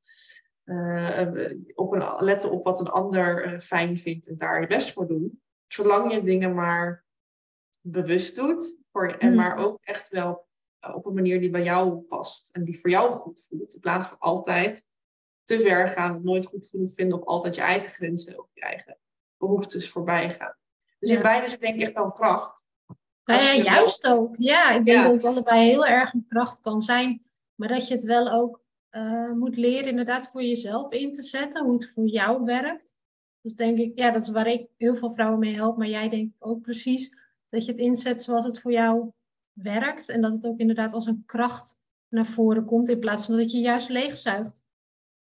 op 1.74 1.92
een, 1.92 2.24
letten 2.24 2.50
op 2.50 2.64
wat 2.64 2.80
een 2.80 2.88
ander 2.88 3.52
uh, 3.52 3.58
fijn 3.58 3.98
vindt 3.98 4.26
en 4.26 4.36
daar 4.36 4.60
je 4.60 4.66
best 4.66 4.92
voor 4.92 5.06
doen. 5.06 5.42
Zolang 5.66 6.12
je 6.12 6.22
dingen 6.22 6.54
maar 6.54 7.04
bewust 7.80 8.36
doet 8.36 8.78
voor, 8.92 9.08
en 9.08 9.28
hmm. 9.28 9.36
maar 9.36 9.56
ook 9.56 9.78
echt 9.80 10.08
wel 10.08 10.46
op 10.94 11.06
een 11.06 11.14
manier 11.14 11.40
die 11.40 11.50
bij 11.50 11.62
jou 11.62 11.96
past 11.96 12.54
en 12.54 12.64
die 12.64 12.78
voor 12.78 12.90
jou 12.90 13.12
goed 13.12 13.46
voelt. 13.48 13.74
In 13.74 13.80
plaats 13.80 14.06
van 14.06 14.18
altijd 14.18 14.84
te 15.44 15.60
ver 15.60 15.88
gaan, 15.88 16.20
nooit 16.24 16.46
goed 16.46 16.66
genoeg 16.66 16.94
vinden 16.94 17.18
of 17.18 17.24
altijd 17.24 17.54
je 17.54 17.60
eigen 17.60 17.88
grenzen 17.88 18.38
of 18.38 18.48
je 18.52 18.60
eigen 18.60 18.98
behoeftes 19.36 19.90
voorbij 19.90 20.32
gaan. 20.32 20.56
Dus 20.98 21.10
in 21.10 21.22
beide 21.22 21.48
zit 21.48 21.60
denk 21.60 21.74
ik 21.74 21.80
echt 21.80 21.92
wel 21.92 22.12
kracht. 22.12 22.68
Nou 23.24 23.42
ja, 23.42 23.54
juist 23.54 24.06
ook. 24.06 24.34
Ja, 24.38 24.70
ik 24.70 24.84
denk 24.84 25.02
dat 25.02 25.12
het 25.12 25.24
allebei 25.24 25.68
heel 25.68 25.86
erg 25.86 26.12
een 26.12 26.24
kracht 26.28 26.60
kan 26.60 26.80
zijn. 26.80 27.22
Maar 27.54 27.68
dat 27.68 27.88
je 27.88 27.94
het 27.94 28.04
wel 28.04 28.30
ook 28.30 28.64
uh, 28.96 29.32
moet 29.32 29.56
leren 29.56 29.88
inderdaad 29.88 30.30
voor 30.30 30.42
jezelf 30.42 30.92
in 30.92 31.12
te 31.12 31.22
zetten. 31.22 31.64
Hoe 31.64 31.72
het 31.72 31.92
voor 31.92 32.06
jou 32.06 32.44
werkt. 32.44 32.94
Dus 33.40 33.54
denk 33.54 33.78
ik, 33.78 33.98
ja, 33.98 34.10
dat 34.10 34.22
is 34.22 34.28
waar 34.28 34.46
ik 34.46 34.68
heel 34.76 34.94
veel 34.94 35.10
vrouwen 35.10 35.38
mee 35.38 35.54
help. 35.54 35.76
Maar 35.76 35.88
jij 35.88 36.08
denkt 36.08 36.34
ook 36.38 36.62
precies 36.62 37.16
dat 37.48 37.64
je 37.64 37.70
het 37.70 37.80
inzet 37.80 38.22
zoals 38.22 38.44
het 38.44 38.60
voor 38.60 38.72
jou 38.72 39.10
werkt. 39.52 40.08
En 40.08 40.20
dat 40.20 40.32
het 40.32 40.46
ook 40.46 40.58
inderdaad 40.58 40.92
als 40.92 41.06
een 41.06 41.22
kracht 41.26 41.78
naar 42.08 42.26
voren 42.26 42.64
komt. 42.64 42.88
In 42.88 42.98
plaats 42.98 43.26
van 43.26 43.36
dat 43.36 43.50
je 43.50 43.58
juist 43.58 43.88
leegzuigt. 43.88 44.66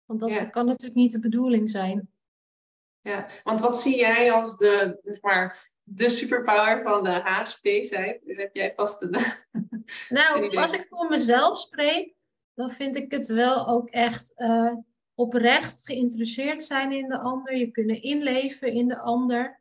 Want 0.05 0.19
dat 0.19 0.49
kan 0.49 0.65
natuurlijk 0.65 0.99
niet 0.99 1.11
de 1.11 1.19
bedoeling 1.19 1.69
zijn. 1.69 2.09
Ja, 3.01 3.27
want 3.43 3.59
wat 3.59 3.81
zie 3.81 3.95
jij 3.95 4.31
als 4.31 4.57
de, 4.57 4.99
zeg 5.03 5.21
maar, 5.21 5.71
de 5.83 6.09
superpower 6.09 6.81
van 6.81 7.03
de 7.03 7.09
HSP 7.09 7.67
zijn? 7.81 8.19
Heb 8.25 8.55
jij 8.55 8.73
vast 8.75 9.01
een. 9.01 9.15
Nou, 10.09 10.49
als 10.57 10.73
ik 10.73 10.85
voor 10.89 11.09
mezelf 11.09 11.59
spreek, 11.59 12.15
dan 12.59 12.69
vind 12.69 12.95
ik 12.95 13.11
het 13.11 13.27
wel 13.27 13.67
ook 13.67 13.89
echt 13.89 14.33
uh, 14.37 14.73
oprecht 15.13 15.85
geïnteresseerd 15.85 16.63
zijn 16.63 16.91
in 16.91 17.07
de 17.07 17.17
ander. 17.17 17.57
Je 17.57 17.71
kunnen 17.71 18.01
inleven 18.01 18.73
in 18.73 18.87
de 18.87 18.97
ander. 18.97 19.59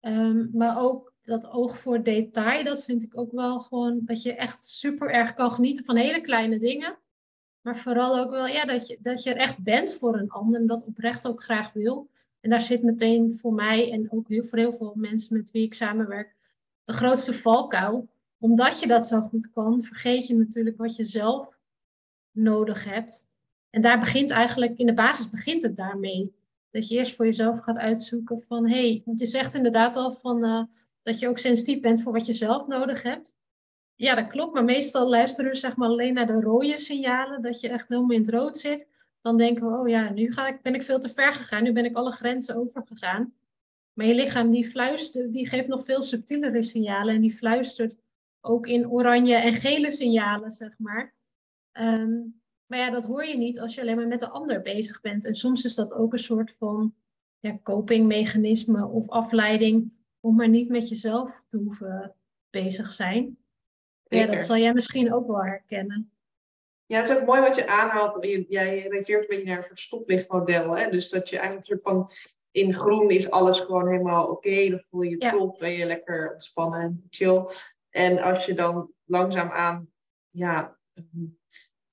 Ehm, 0.00 0.46
maar 0.52 0.80
ook 0.80 1.14
dat 1.22 1.50
oog 1.50 1.78
voor 1.78 2.02
detail, 2.02 2.64
dat 2.64 2.84
vind 2.84 3.02
ik 3.02 3.18
ook 3.18 3.32
wel 3.32 3.60
gewoon 3.60 4.00
dat 4.04 4.22
je 4.22 4.34
echt 4.34 4.64
super 4.64 5.10
erg 5.10 5.34
kan 5.34 5.50
genieten 5.50 5.84
van 5.84 5.96
hele 5.96 6.20
kleine 6.20 6.58
dingen. 6.58 6.98
Maar 7.60 7.76
vooral 7.76 8.18
ook 8.18 8.30
wel 8.30 8.46
ja, 8.46 8.64
dat, 8.64 8.86
je, 8.86 8.98
dat 9.00 9.22
je 9.22 9.30
er 9.30 9.36
echt 9.36 9.62
bent 9.62 9.94
voor 9.94 10.18
een 10.18 10.30
ander 10.30 10.60
en 10.60 10.66
dat 10.66 10.84
oprecht 10.84 11.26
ook 11.26 11.42
graag 11.42 11.72
wil. 11.72 12.10
En 12.40 12.50
daar 12.50 12.60
zit 12.60 12.82
meteen 12.82 13.34
voor 13.34 13.52
mij 13.52 13.92
en 13.92 14.12
ook 14.12 14.28
heel, 14.28 14.44
voor 14.44 14.58
heel 14.58 14.72
veel 14.72 14.92
mensen 14.96 15.36
met 15.36 15.50
wie 15.50 15.64
ik 15.64 15.74
samenwerk 15.74 16.36
de 16.84 16.92
grootste 16.92 17.32
valkuil. 17.32 18.08
Omdat 18.38 18.80
je 18.80 18.86
dat 18.86 19.08
zo 19.08 19.20
goed 19.20 19.50
kan, 19.50 19.82
vergeet 19.82 20.26
je 20.26 20.36
natuurlijk 20.36 20.76
wat 20.76 20.96
je 20.96 21.04
zelf 21.04 21.57
nodig 22.38 22.84
hebt. 22.84 23.26
En 23.70 23.80
daar 23.80 23.98
begint 23.98 24.30
eigenlijk, 24.30 24.78
in 24.78 24.86
de 24.86 24.94
basis 24.94 25.30
begint 25.30 25.62
het 25.62 25.76
daarmee. 25.76 26.36
Dat 26.70 26.88
je 26.88 26.96
eerst 26.96 27.16
voor 27.16 27.24
jezelf 27.24 27.60
gaat 27.60 27.78
uitzoeken 27.78 28.40
van, 28.40 28.68
hé, 28.68 28.88
hey, 28.88 29.02
want 29.04 29.20
je 29.20 29.26
zegt 29.26 29.54
inderdaad 29.54 29.96
al 29.96 30.12
van, 30.12 30.44
uh, 30.44 30.62
dat 31.02 31.18
je 31.18 31.28
ook 31.28 31.38
sensitief 31.38 31.80
bent 31.80 32.02
voor 32.02 32.12
wat 32.12 32.26
je 32.26 32.32
zelf 32.32 32.66
nodig 32.66 33.02
hebt. 33.02 33.36
Ja, 33.94 34.14
dat 34.14 34.26
klopt, 34.26 34.54
maar 34.54 34.64
meestal 34.64 35.08
luisteren 35.08 35.50
we 35.50 35.56
zeg 35.56 35.76
maar 35.76 35.88
alleen 35.88 36.14
naar 36.14 36.26
de 36.26 36.40
rode 36.40 36.78
signalen, 36.78 37.42
dat 37.42 37.60
je 37.60 37.68
echt 37.68 37.88
helemaal 37.88 38.16
in 38.16 38.20
het 38.20 38.30
rood 38.30 38.58
zit 38.58 38.86
dan 39.20 39.36
denken 39.36 39.70
we, 39.70 39.78
oh 39.78 39.88
ja, 39.88 40.10
nu 40.10 40.32
ga 40.32 40.48
ik, 40.48 40.62
ben 40.62 40.74
ik 40.74 40.82
veel 40.82 40.98
te 40.98 41.08
ver 41.08 41.34
gegaan, 41.34 41.62
nu 41.62 41.72
ben 41.72 41.84
ik 41.84 41.96
alle 41.96 42.12
grenzen 42.12 42.56
overgegaan. 42.56 43.34
Maar 43.92 44.06
je 44.06 44.14
lichaam 44.14 44.50
die 44.50 44.68
fluistert, 44.68 45.32
die 45.32 45.48
geeft 45.48 45.68
nog 45.68 45.84
veel 45.84 46.02
subtielere 46.02 46.62
signalen 46.62 47.14
en 47.14 47.20
die 47.20 47.34
fluistert 47.34 48.00
ook 48.40 48.66
in 48.66 48.90
oranje 48.90 49.34
en 49.34 49.52
gele 49.52 49.90
signalen, 49.90 50.50
zeg 50.50 50.78
maar. 50.78 51.14
Ehm, 51.72 52.16
maar 52.66 52.78
ja, 52.78 52.90
dat 52.90 53.06
hoor 53.06 53.24
je 53.24 53.36
niet 53.36 53.60
als 53.60 53.74
je 53.74 53.80
alleen 53.80 53.96
maar 53.96 54.06
met 54.06 54.20
de 54.20 54.28
ander 54.28 54.62
bezig 54.62 55.00
bent. 55.00 55.24
En 55.24 55.34
soms 55.34 55.64
is 55.64 55.74
dat 55.74 55.92
ook 55.92 56.12
een 56.12 56.18
soort 56.18 56.56
van 56.56 56.94
ja, 57.38 57.58
copingmechanisme 57.62 58.86
of 58.86 59.08
afleiding 59.08 59.92
om 60.20 60.36
maar 60.36 60.48
niet 60.48 60.68
met 60.68 60.88
jezelf 60.88 61.44
te 61.46 61.56
hoeven 61.56 62.14
bezig 62.50 62.92
zijn. 62.92 63.38
Ja, 64.02 64.26
dat 64.26 64.42
zal 64.42 64.56
jij 64.56 64.72
misschien 64.72 65.12
ook 65.12 65.26
wel 65.26 65.44
herkennen. 65.44 66.12
Ja, 66.86 66.98
het 66.98 67.08
is 67.08 67.16
ook 67.16 67.26
mooi 67.26 67.40
wat 67.40 67.56
je 67.56 67.68
aanhaalt. 67.68 68.24
Jij 68.48 68.86
refereert 68.88 69.22
een 69.22 69.28
beetje 69.28 69.44
naar 69.44 69.56
een 69.56 69.62
soort 69.62 69.78
stoplichtmodel. 69.78 70.76
Hè? 70.76 70.90
Dus 70.90 71.08
dat 71.08 71.28
je 71.28 71.38
eigenlijk 71.38 71.68
een 71.68 71.76
soort 71.76 71.94
van 71.94 72.10
in 72.50 72.74
groen 72.74 73.10
is 73.10 73.30
alles 73.30 73.60
gewoon 73.60 73.88
helemaal 73.88 74.26
oké. 74.26 74.68
Dan 74.68 74.82
voel 74.90 75.02
je 75.02 75.10
je 75.10 75.30
top, 75.30 75.58
ben 75.58 75.72
je 75.72 75.86
lekker 75.86 76.32
ontspannen 76.32 76.80
en 76.80 77.06
chill. 77.10 77.44
En 77.90 78.18
als 78.18 78.46
je 78.46 78.54
dan 78.54 78.92
langzaam 79.04 79.48
aan, 79.48 79.90
ja, 80.28 80.78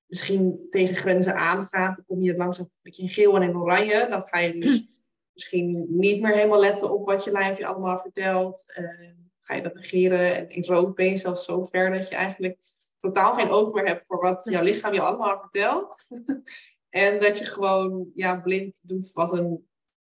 misschien 0.06 0.66
tegen 0.70 0.96
grenzen 0.96 1.34
aangaat, 1.34 1.96
dan 1.96 2.04
kom 2.06 2.22
je 2.22 2.36
langzaam 2.36 2.64
een 2.64 2.80
beetje 2.82 3.02
in 3.02 3.08
geel 3.08 3.36
en 3.36 3.42
in 3.42 3.56
oranje. 3.56 4.06
Dan 4.10 4.26
ga 4.26 4.38
je 4.38 4.58
dus 4.60 4.86
misschien 5.34 5.86
niet 5.88 6.20
meer 6.20 6.34
helemaal 6.34 6.60
letten 6.60 6.90
op 6.90 7.06
wat 7.06 7.24
je 7.24 7.30
lijfje 7.30 7.66
allemaal 7.66 7.98
vertelt. 7.98 8.64
Uh, 8.78 9.10
ga 9.38 9.54
je 9.54 9.62
dat 9.62 9.74
negeren 9.74 10.36
en 10.36 10.48
in 10.48 10.64
rood 10.64 10.94
ben 10.94 11.06
je 11.06 11.16
zelfs 11.16 11.44
zo 11.44 11.64
ver 11.64 11.90
dat 11.90 12.08
je 12.08 12.14
eigenlijk 12.14 12.58
totaal 13.00 13.34
geen 13.34 13.50
oog 13.50 13.72
meer 13.72 13.86
hebt 13.86 14.04
voor 14.06 14.20
wat 14.20 14.44
jouw 14.44 14.62
lichaam 14.62 14.92
je 14.92 15.00
allemaal 15.00 15.40
vertelt. 15.40 16.04
en 16.88 17.20
dat 17.20 17.38
je 17.38 17.44
gewoon 17.44 18.10
ja, 18.14 18.40
blind 18.40 18.80
doet 18.82 19.12
wat 19.12 19.32
een 19.32 19.68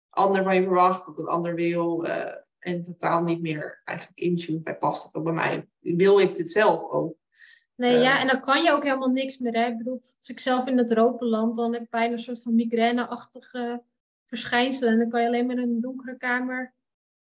ander 0.10 0.44
van 0.44 0.56
je 0.56 0.64
verwacht, 0.64 1.06
wat 1.06 1.18
een 1.18 1.28
ander 1.28 1.56
wil. 1.56 2.06
Uh, 2.06 2.36
en 2.60 2.84
totaal 2.84 3.24
niet 3.24 3.42
meer 3.42 3.82
eigenlijk 3.84 4.20
intune 4.20 4.60
bij 4.60 4.78
past 4.78 5.04
het 5.04 5.16
ook 5.16 5.24
bij 5.24 5.34
mij. 5.34 5.68
Wil 5.80 6.20
ik 6.20 6.36
dit 6.36 6.52
zelf 6.52 6.92
ook? 6.92 7.16
Nee, 7.76 7.98
ja, 7.98 8.16
eh. 8.16 8.22
en 8.22 8.28
dan 8.28 8.42
kan 8.42 8.64
je 8.64 8.72
ook 8.72 8.84
helemaal 8.84 9.10
niks 9.10 9.38
meer. 9.38 9.54
Hè? 9.54 9.66
Ik 9.66 9.78
bedoel, 9.78 10.02
als 10.18 10.30
ik 10.30 10.40
zelf 10.40 10.68
in 10.68 10.78
het 10.78 10.92
rood 10.92 11.22
land, 11.22 11.56
dan 11.56 11.74
heb 11.74 11.82
ik 11.82 11.90
bijna 11.90 12.14
een 12.14 12.20
soort 12.20 12.42
van 12.42 12.56
migraineachtige 12.56 13.84
verschijnselen. 14.26 14.94
En 14.94 15.00
dan 15.00 15.10
kan 15.10 15.22
je 15.22 15.28
alleen 15.28 15.46
maar 15.46 15.58
in 15.58 15.62
een 15.62 15.82
donkere 15.82 16.18
kamer 16.18 16.74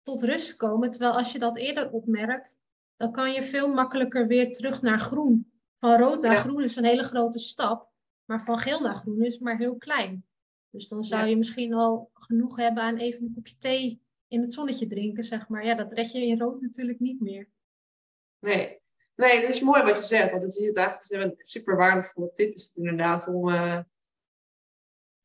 tot 0.02 0.24
rust 0.24 0.56
komen. 0.56 0.92
Terwijl 0.92 1.14
als 1.14 1.32
je 1.32 1.40
dat 1.40 1.58
eerder 1.58 1.92
opmerkt, 1.92 2.60
dan 2.96 3.12
kan 3.12 3.32
je 3.32 3.44
veel 3.44 3.74
makkelijker 3.74 4.28
weer 4.28 4.54
terug 4.54 4.82
naar 4.82 5.00
groen. 5.00 5.52
Van 5.80 6.00
rood 6.00 6.22
naar 6.22 6.36
groen 6.36 6.64
is 6.64 6.76
een 6.76 6.86
hele 6.86 7.04
grote 7.04 7.40
stap, 7.40 7.90
maar 8.26 8.44
van 8.44 8.58
geel 8.58 8.80
naar 8.80 8.94
groen 8.94 9.24
is 9.24 9.40
maar 9.40 9.58
heel 9.58 9.76
klein. 9.76 10.26
Dus 10.70 10.88
dan 10.88 11.04
zou 11.04 11.28
je 11.28 11.38
misschien 11.38 11.74
al 11.74 12.10
genoeg 12.14 12.56
hebben 12.56 12.84
aan 12.84 12.98
even 12.98 13.26
een 13.26 13.34
kopje 13.34 13.58
thee 13.58 14.02
in 14.28 14.42
het 14.42 14.54
zonnetje 14.54 14.86
drinken, 14.86 15.24
zeg 15.24 15.48
maar. 15.48 15.66
Ja, 15.66 15.76
dat 15.76 15.94
red 15.94 16.12
je 16.12 16.26
in 16.26 16.40
rood 16.40 16.62
natuurlijk 16.62 17.00
niet 17.00 17.22
meer. 17.22 17.50
Nee, 18.40 18.82
nee 19.18 19.42
dat 19.42 19.50
is 19.50 19.62
mooi 19.62 19.84
wat 19.84 19.96
je 19.96 20.04
zegt, 20.04 20.32
want 20.32 20.44
het 20.44 20.56
is 20.56 20.72
eigenlijk 20.72 21.40
een 21.40 21.46
super 21.46 21.76
waardevolle 21.76 22.32
tip 22.34 22.54
is 22.54 22.64
het 22.64 22.76
inderdaad 22.76 23.28
om, 23.28 23.50
uh, 23.50 23.80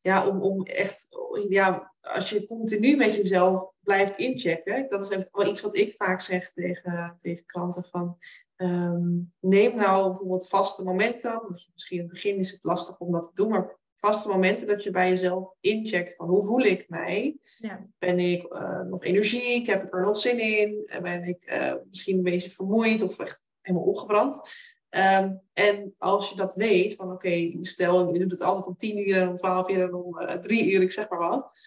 ja, 0.01 0.27
om, 0.27 0.41
om 0.41 0.65
echt, 0.65 1.07
ja, 1.49 1.93
als 2.01 2.29
je 2.29 2.47
continu 2.47 2.95
met 2.95 3.15
jezelf 3.15 3.71
blijft 3.79 4.17
inchecken. 4.17 4.89
Dat 4.89 5.11
is 5.11 5.17
ook 5.17 5.27
wel 5.31 5.47
iets 5.47 5.61
wat 5.61 5.75
ik 5.75 5.93
vaak 5.95 6.21
zeg 6.21 6.51
tegen, 6.51 7.13
tegen 7.17 7.45
klanten 7.45 7.83
van 7.83 8.17
ehm, 8.55 9.19
neem 9.39 9.75
nou 9.75 10.07
bijvoorbeeld 10.09 10.47
vaste 10.47 10.83
momenten. 10.83 11.41
Misschien 11.73 11.97
in 11.97 12.03
het 12.03 12.13
begin 12.13 12.37
is 12.37 12.51
het 12.51 12.63
lastig 12.63 12.99
om 12.99 13.11
dat 13.11 13.23
te 13.23 13.31
doen, 13.33 13.49
maar 13.49 13.77
vaste 13.95 14.27
momenten 14.27 14.67
dat 14.67 14.83
je 14.83 14.91
bij 14.91 15.09
jezelf 15.09 15.53
incheckt 15.59 16.15
van 16.15 16.29
hoe 16.29 16.43
voel 16.43 16.61
ik 16.61 16.89
mij? 16.89 17.37
Ja. 17.57 17.87
Ben 17.99 18.19
ik 18.19 18.53
uh, 18.53 18.81
nog 18.81 19.03
energiek? 19.03 19.67
Heb 19.67 19.83
ik 19.83 19.93
er 19.93 20.01
nog 20.01 20.17
zin 20.17 20.39
in? 20.39 20.89
Ben 21.01 21.23
ik 21.23 21.51
uh, 21.53 21.73
misschien 21.89 22.17
een 22.17 22.23
beetje 22.23 22.49
vermoeid 22.49 23.01
of 23.01 23.19
echt 23.19 23.43
helemaal 23.63 23.87
opgebrand? 23.87 24.41
Um, 24.89 25.41
en 25.53 25.95
als 25.97 26.29
je 26.29 26.35
dat 26.35 26.55
weet, 26.55 26.95
van 26.95 27.11
oké, 27.11 27.57
stel 27.61 28.13
je 28.13 28.19
doet 28.19 28.31
het 28.31 28.41
altijd 28.41 28.67
om 28.67 28.77
tien 28.77 29.09
uur 29.09 29.21
en 29.21 29.29
om 29.29 29.37
twaalf 29.37 29.69
uur 29.69 29.81
en 29.81 29.93
om 29.93 30.21
uh, 30.21 30.31
drie 30.31 30.71
uur, 30.71 30.81
ik 30.81 30.91
zeg 30.91 31.09
maar 31.09 31.19
wat. 31.19 31.57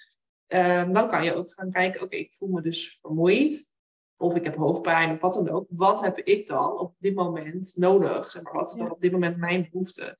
Um, 0.47 0.93
dan 0.93 1.09
kan 1.09 1.25
je 1.25 1.35
ook 1.35 1.53
gaan 1.53 1.71
kijken, 1.71 2.03
oké, 2.03 2.17
ik 2.17 2.35
voel 2.35 2.49
me 2.49 2.61
dus 2.61 2.99
vermoeid. 3.01 3.69
Of 4.17 4.35
ik 4.35 4.45
heb 4.45 4.57
hoofdpijn 4.57 5.13
of 5.13 5.21
wat 5.21 5.33
dan 5.33 5.49
ook. 5.49 5.67
Wat 5.69 6.01
heb 6.01 6.19
ik 6.19 6.47
dan 6.47 6.79
op 6.79 6.95
dit 6.99 7.15
moment 7.15 7.77
nodig? 7.77 8.31
Zeg 8.31 8.43
maar, 8.43 8.53
wat 8.53 8.71
is 8.71 8.79
dan 8.79 8.91
op 8.91 9.01
dit 9.01 9.13
moment 9.13 9.37
mijn 9.37 9.69
behoefte? 9.71 10.19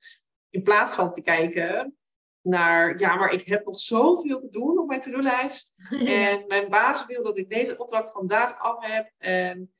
In 0.49 0.63
plaats 0.63 0.95
van 0.95 1.11
te 1.11 1.21
kijken 1.21 1.97
naar, 2.41 2.99
ja, 2.99 3.15
maar 3.15 3.31
ik 3.31 3.45
heb 3.45 3.65
nog 3.65 3.79
zoveel 3.79 4.39
te 4.39 4.49
doen 4.49 4.79
op 4.79 4.87
mijn 4.87 5.01
to-do-lijst. 5.01 5.73
En 6.05 6.43
mijn 6.47 6.69
baas 6.69 7.05
wil 7.05 7.23
dat 7.23 7.37
ik 7.37 7.49
deze 7.49 7.77
opdracht 7.77 8.11
vandaag 8.11 8.59
af 8.59 8.85
heb. 8.85 9.11
En 9.17 9.71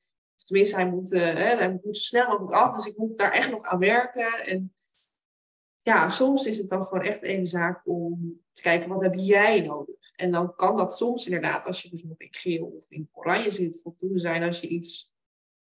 tenminste, 0.45 0.75
hij 0.75 0.89
moet, 0.89 1.11
uh, 1.11 1.21
hij 1.33 1.71
moet 1.71 1.97
zo 1.97 2.03
snel 2.03 2.27
mogelijk 2.27 2.53
af. 2.53 2.75
Dus 2.75 2.85
ik 2.85 2.97
moet 2.97 3.17
daar 3.17 3.31
echt 3.31 3.51
nog 3.51 3.63
aan 3.63 3.79
werken. 3.79 4.45
En 4.45 4.73
ja, 5.77 6.09
soms 6.09 6.45
is 6.45 6.57
het 6.57 6.69
dan 6.69 6.85
gewoon 6.85 7.03
echt 7.03 7.23
een 7.23 7.47
zaak 7.47 7.81
om 7.85 8.41
te 8.51 8.61
kijken, 8.61 8.89
wat 8.89 9.01
heb 9.01 9.15
jij 9.15 9.61
nodig? 9.61 10.11
En 10.15 10.31
dan 10.31 10.55
kan 10.55 10.75
dat 10.75 10.97
soms 10.97 11.25
inderdaad, 11.25 11.65
als 11.65 11.81
je 11.81 11.89
dus 11.89 12.03
nog 12.03 12.19
in 12.19 12.27
geel 12.31 12.65
of 12.65 12.85
in 12.89 13.09
oranje 13.11 13.51
zit, 13.51 13.81
voldoende 13.81 14.19
zijn 14.19 14.43
als 14.43 14.59
je 14.59 14.67
iets 14.67 15.15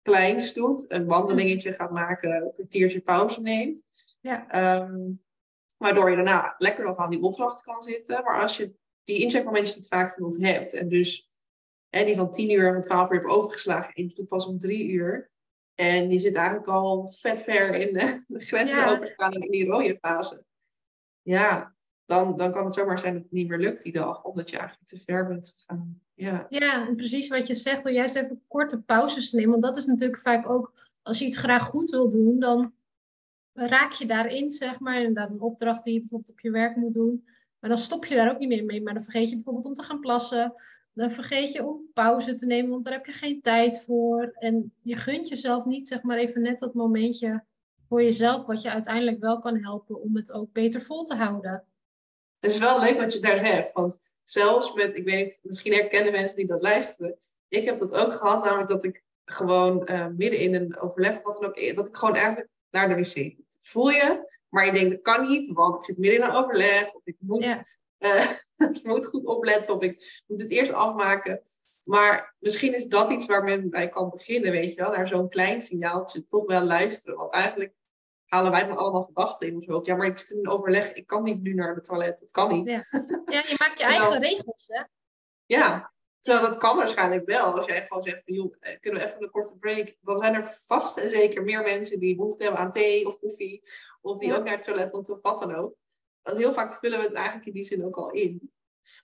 kleins 0.02 0.52
doet. 0.52 0.84
Een 0.88 1.06
wandelingetje 1.06 1.72
gaat 1.72 1.90
maken, 1.90 2.30
een 2.30 2.52
kwartiertje 2.54 3.00
pauze 3.00 3.40
neemt. 3.40 3.84
Ja. 4.20 4.48
Ehm, 4.48 5.10
waardoor 5.76 6.10
je 6.10 6.16
daarna 6.16 6.54
lekker 6.58 6.84
nog 6.84 6.96
aan 6.96 7.10
die 7.10 7.22
opdracht 7.22 7.62
kan 7.62 7.82
zitten. 7.82 8.22
Maar 8.24 8.40
als 8.42 8.56
je 8.56 8.74
die 9.04 9.22
incheckmomentjes 9.22 9.76
niet 9.76 9.88
vaak 9.88 10.14
genoeg 10.14 10.38
hebt 10.38 10.74
en 10.74 10.88
dus 10.88 11.27
hè, 11.88 12.04
die 12.04 12.16
van 12.16 12.32
10 12.32 12.50
uur 12.50 12.74
en 12.74 12.82
12 12.82 13.10
uur 13.10 13.16
hebt 13.16 13.30
overgeslagen 13.30 13.94
en 13.94 14.08
je 14.08 14.14
doet 14.14 14.28
pas 14.28 14.46
om 14.46 14.58
3 14.58 14.88
uur, 14.88 15.30
en 15.74 16.08
die 16.08 16.18
zit 16.18 16.34
eigenlijk 16.34 16.68
al 16.68 17.08
vet 17.08 17.40
ver 17.40 17.74
in 17.74 17.92
de, 17.92 18.22
de 18.38 18.40
grenzen 18.40 18.82
ja. 19.16 19.30
in 19.30 19.50
die 19.50 19.66
rode 19.66 19.98
fase. 20.00 20.44
Ja, 21.22 21.74
dan, 22.04 22.36
dan 22.36 22.52
kan 22.52 22.64
het 22.64 22.74
zomaar 22.74 22.98
zijn 22.98 23.14
dat 23.14 23.22
het 23.22 23.32
niet 23.32 23.48
meer 23.48 23.58
lukt 23.58 23.82
die 23.82 23.92
dag, 23.92 24.24
omdat 24.24 24.50
je 24.50 24.58
eigenlijk 24.58 24.88
te 24.88 24.98
ver 24.98 25.26
bent 25.26 25.54
gegaan. 25.56 26.00
Ja, 26.14 26.46
ja 26.48 26.86
en 26.86 26.96
precies 26.96 27.28
wat 27.28 27.46
je 27.46 27.54
zegt, 27.54 27.82
door 27.82 27.92
juist 27.92 28.16
even 28.16 28.42
korte 28.48 28.82
pauzes 28.82 29.30
te 29.30 29.36
nemen. 29.36 29.50
Want 29.50 29.62
dat 29.62 29.76
is 29.76 29.86
natuurlijk 29.86 30.20
vaak 30.20 30.48
ook, 30.48 30.72
als 31.02 31.18
je 31.18 31.24
iets 31.24 31.36
graag 31.36 31.62
goed 31.62 31.90
wil 31.90 32.10
doen, 32.10 32.38
dan 32.38 32.72
raak 33.52 33.92
je 33.92 34.06
daarin, 34.06 34.50
zeg 34.50 34.80
maar. 34.80 34.96
Inderdaad, 34.96 35.30
een 35.30 35.40
opdracht 35.40 35.84
die 35.84 35.94
je 35.94 36.00
bijvoorbeeld 36.00 36.30
op 36.30 36.40
je 36.40 36.50
werk 36.50 36.76
moet 36.76 36.94
doen. 36.94 37.24
Maar 37.58 37.70
dan 37.70 37.78
stop 37.78 38.04
je 38.04 38.14
daar 38.14 38.30
ook 38.30 38.38
niet 38.38 38.48
meer 38.48 38.64
mee. 38.64 38.82
Maar 38.82 38.94
dan 38.94 39.02
vergeet 39.02 39.28
je 39.28 39.34
bijvoorbeeld 39.34 39.66
om 39.66 39.74
te 39.74 39.82
gaan 39.82 40.00
plassen. 40.00 40.54
Dan 40.98 41.10
vergeet 41.10 41.52
je 41.52 41.64
om 41.64 41.90
pauze 41.94 42.34
te 42.34 42.46
nemen, 42.46 42.70
want 42.70 42.84
daar 42.84 42.92
heb 42.92 43.06
je 43.06 43.12
geen 43.12 43.40
tijd 43.40 43.84
voor. 43.84 44.32
En 44.38 44.72
je 44.82 44.96
gunt 44.96 45.28
jezelf 45.28 45.64
niet, 45.64 45.88
zeg 45.88 46.02
maar, 46.02 46.18
even 46.18 46.42
net 46.42 46.58
dat 46.58 46.74
momentje 46.74 47.44
voor 47.88 48.02
jezelf, 48.02 48.46
wat 48.46 48.62
je 48.62 48.70
uiteindelijk 48.70 49.20
wel 49.20 49.38
kan 49.38 49.62
helpen 49.62 50.00
om 50.00 50.16
het 50.16 50.32
ook 50.32 50.52
beter 50.52 50.80
vol 50.80 51.04
te 51.04 51.14
houden. 51.14 51.64
Het 52.40 52.50
is 52.50 52.58
wel 52.58 52.80
leuk 52.80 53.00
wat 53.00 53.12
je 53.12 53.18
daar 53.18 53.38
zegt, 53.38 53.72
want 53.72 53.98
zelfs 54.22 54.74
met, 54.74 54.96
ik 54.96 55.04
weet 55.04 55.24
niet, 55.24 55.38
misschien 55.42 55.72
herkennen 55.72 56.12
mensen 56.12 56.36
die 56.36 56.46
dat 56.46 56.62
luisteren. 56.62 57.18
Ik 57.48 57.64
heb 57.64 57.78
dat 57.78 57.92
ook 57.92 58.12
gehad, 58.14 58.44
namelijk 58.44 58.68
dat 58.68 58.84
ik 58.84 59.04
gewoon 59.24 59.88
uh, 59.90 60.06
midden 60.06 60.40
in 60.40 60.54
een 60.54 60.78
overleg, 60.78 61.22
wat 61.22 61.36
dan 61.40 61.48
ook, 61.48 61.74
dat 61.76 61.86
ik 61.86 61.96
gewoon 61.96 62.14
eigenlijk 62.14 62.48
naar 62.70 62.88
de 62.88 62.94
wc. 62.94 63.36
Dat 63.36 63.58
voel 63.60 63.90
je, 63.90 64.30
maar 64.48 64.66
je 64.66 64.72
denkt, 64.72 64.90
dat 64.90 65.02
kan 65.02 65.28
niet, 65.28 65.52
want 65.52 65.76
ik 65.76 65.84
zit 65.84 65.98
midden 65.98 66.20
in 66.20 66.24
een 66.24 66.36
overleg, 66.36 66.94
of 66.94 67.06
ik 67.06 67.16
moet, 67.18 67.44
ja. 67.44 67.64
uh, 68.06 68.30
ik 68.56 68.84
moet 68.84 69.06
goed 69.06 69.24
opletten, 69.24 69.74
of 69.74 69.82
ik 69.82 70.22
moet 70.26 70.42
het 70.42 70.50
eerst 70.50 70.72
afmaken. 70.72 71.42
Maar 71.84 72.36
misschien 72.38 72.74
is 72.74 72.86
dat 72.86 73.10
iets 73.10 73.26
waar 73.26 73.44
men 73.44 73.70
bij 73.70 73.88
kan 73.88 74.10
beginnen, 74.10 74.50
weet 74.50 74.74
je 74.74 74.80
wel, 74.80 74.90
naar 74.90 75.08
zo'n 75.08 75.28
klein 75.28 75.62
signaaltje 75.62 76.26
toch 76.26 76.46
wel 76.46 76.62
luisteren. 76.62 77.16
Want 77.16 77.32
eigenlijk 77.32 77.72
halen 78.24 78.50
wij 78.50 78.66
dan 78.66 78.76
allemaal 78.76 79.02
gedachten 79.02 79.46
in 79.46 79.54
ons 79.54 79.66
hoofd. 79.66 79.86
Ja, 79.86 79.96
maar 79.96 80.06
ik 80.06 80.18
zit 80.18 80.30
in 80.30 80.38
een 80.38 80.48
overleg, 80.48 80.92
ik 80.92 81.06
kan 81.06 81.22
niet 81.22 81.42
nu 81.42 81.54
naar 81.54 81.74
het 81.74 81.84
toilet, 81.84 82.18
dat 82.18 82.30
kan 82.30 82.52
niet. 82.52 82.66
Ja, 82.66 82.82
ja 83.26 83.42
je 83.48 83.54
maakt 83.58 83.78
je 83.78 83.84
eigen 83.94 84.20
regels, 84.20 84.64
hè? 84.66 84.82
Ja, 85.46 85.92
terwijl 86.20 86.46
dat 86.46 86.58
kan 86.58 86.76
waarschijnlijk 86.76 87.26
wel. 87.26 87.54
Als 87.54 87.66
jij 87.66 87.86
gewoon 87.86 88.02
zegt 88.02 88.24
van, 88.24 88.34
joh, 88.34 88.54
eh, 88.60 88.80
kunnen 88.80 89.00
we 89.00 89.06
even 89.06 89.22
een 89.22 89.30
korte 89.30 89.56
break? 89.56 89.96
Dan 90.00 90.18
zijn 90.18 90.34
er 90.34 90.44
vast 90.66 90.96
en 90.96 91.10
zeker 91.10 91.42
meer 91.42 91.62
mensen 91.62 92.00
die 92.00 92.16
behoefte 92.16 92.42
hebben 92.42 92.60
aan 92.60 92.72
thee 92.72 93.06
of 93.06 93.18
koffie. 93.18 93.62
Of 94.00 94.18
die 94.18 94.36
ook 94.36 94.44
naar 94.44 94.54
het 94.54 94.62
toilet 94.62 94.92
moeten 94.92 95.14
of 95.14 95.22
wat 95.22 95.38
dan 95.38 95.54
ook. 95.54 95.74
Want 96.28 96.40
heel 96.40 96.52
vaak 96.52 96.74
vullen 96.74 96.98
we 96.98 97.04
het 97.04 97.14
eigenlijk 97.14 97.46
in 97.46 97.52
die 97.52 97.64
zin 97.64 97.84
ook 97.84 97.96
al 97.96 98.10
in. 98.10 98.52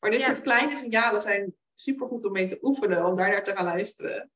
Maar 0.01 0.11
dit 0.11 0.23
soort 0.23 0.41
kleine 0.41 0.77
signalen 0.77 1.23
zijn 1.23 1.55
supergoed 1.75 2.25
om 2.25 2.33
mee 2.33 2.47
te 2.47 2.59
oefenen, 2.63 3.07
om 3.07 3.17
daar 3.17 3.31
naar 3.31 3.45
te 3.45 3.57
gaan 3.57 3.65
luisteren. 3.65 4.31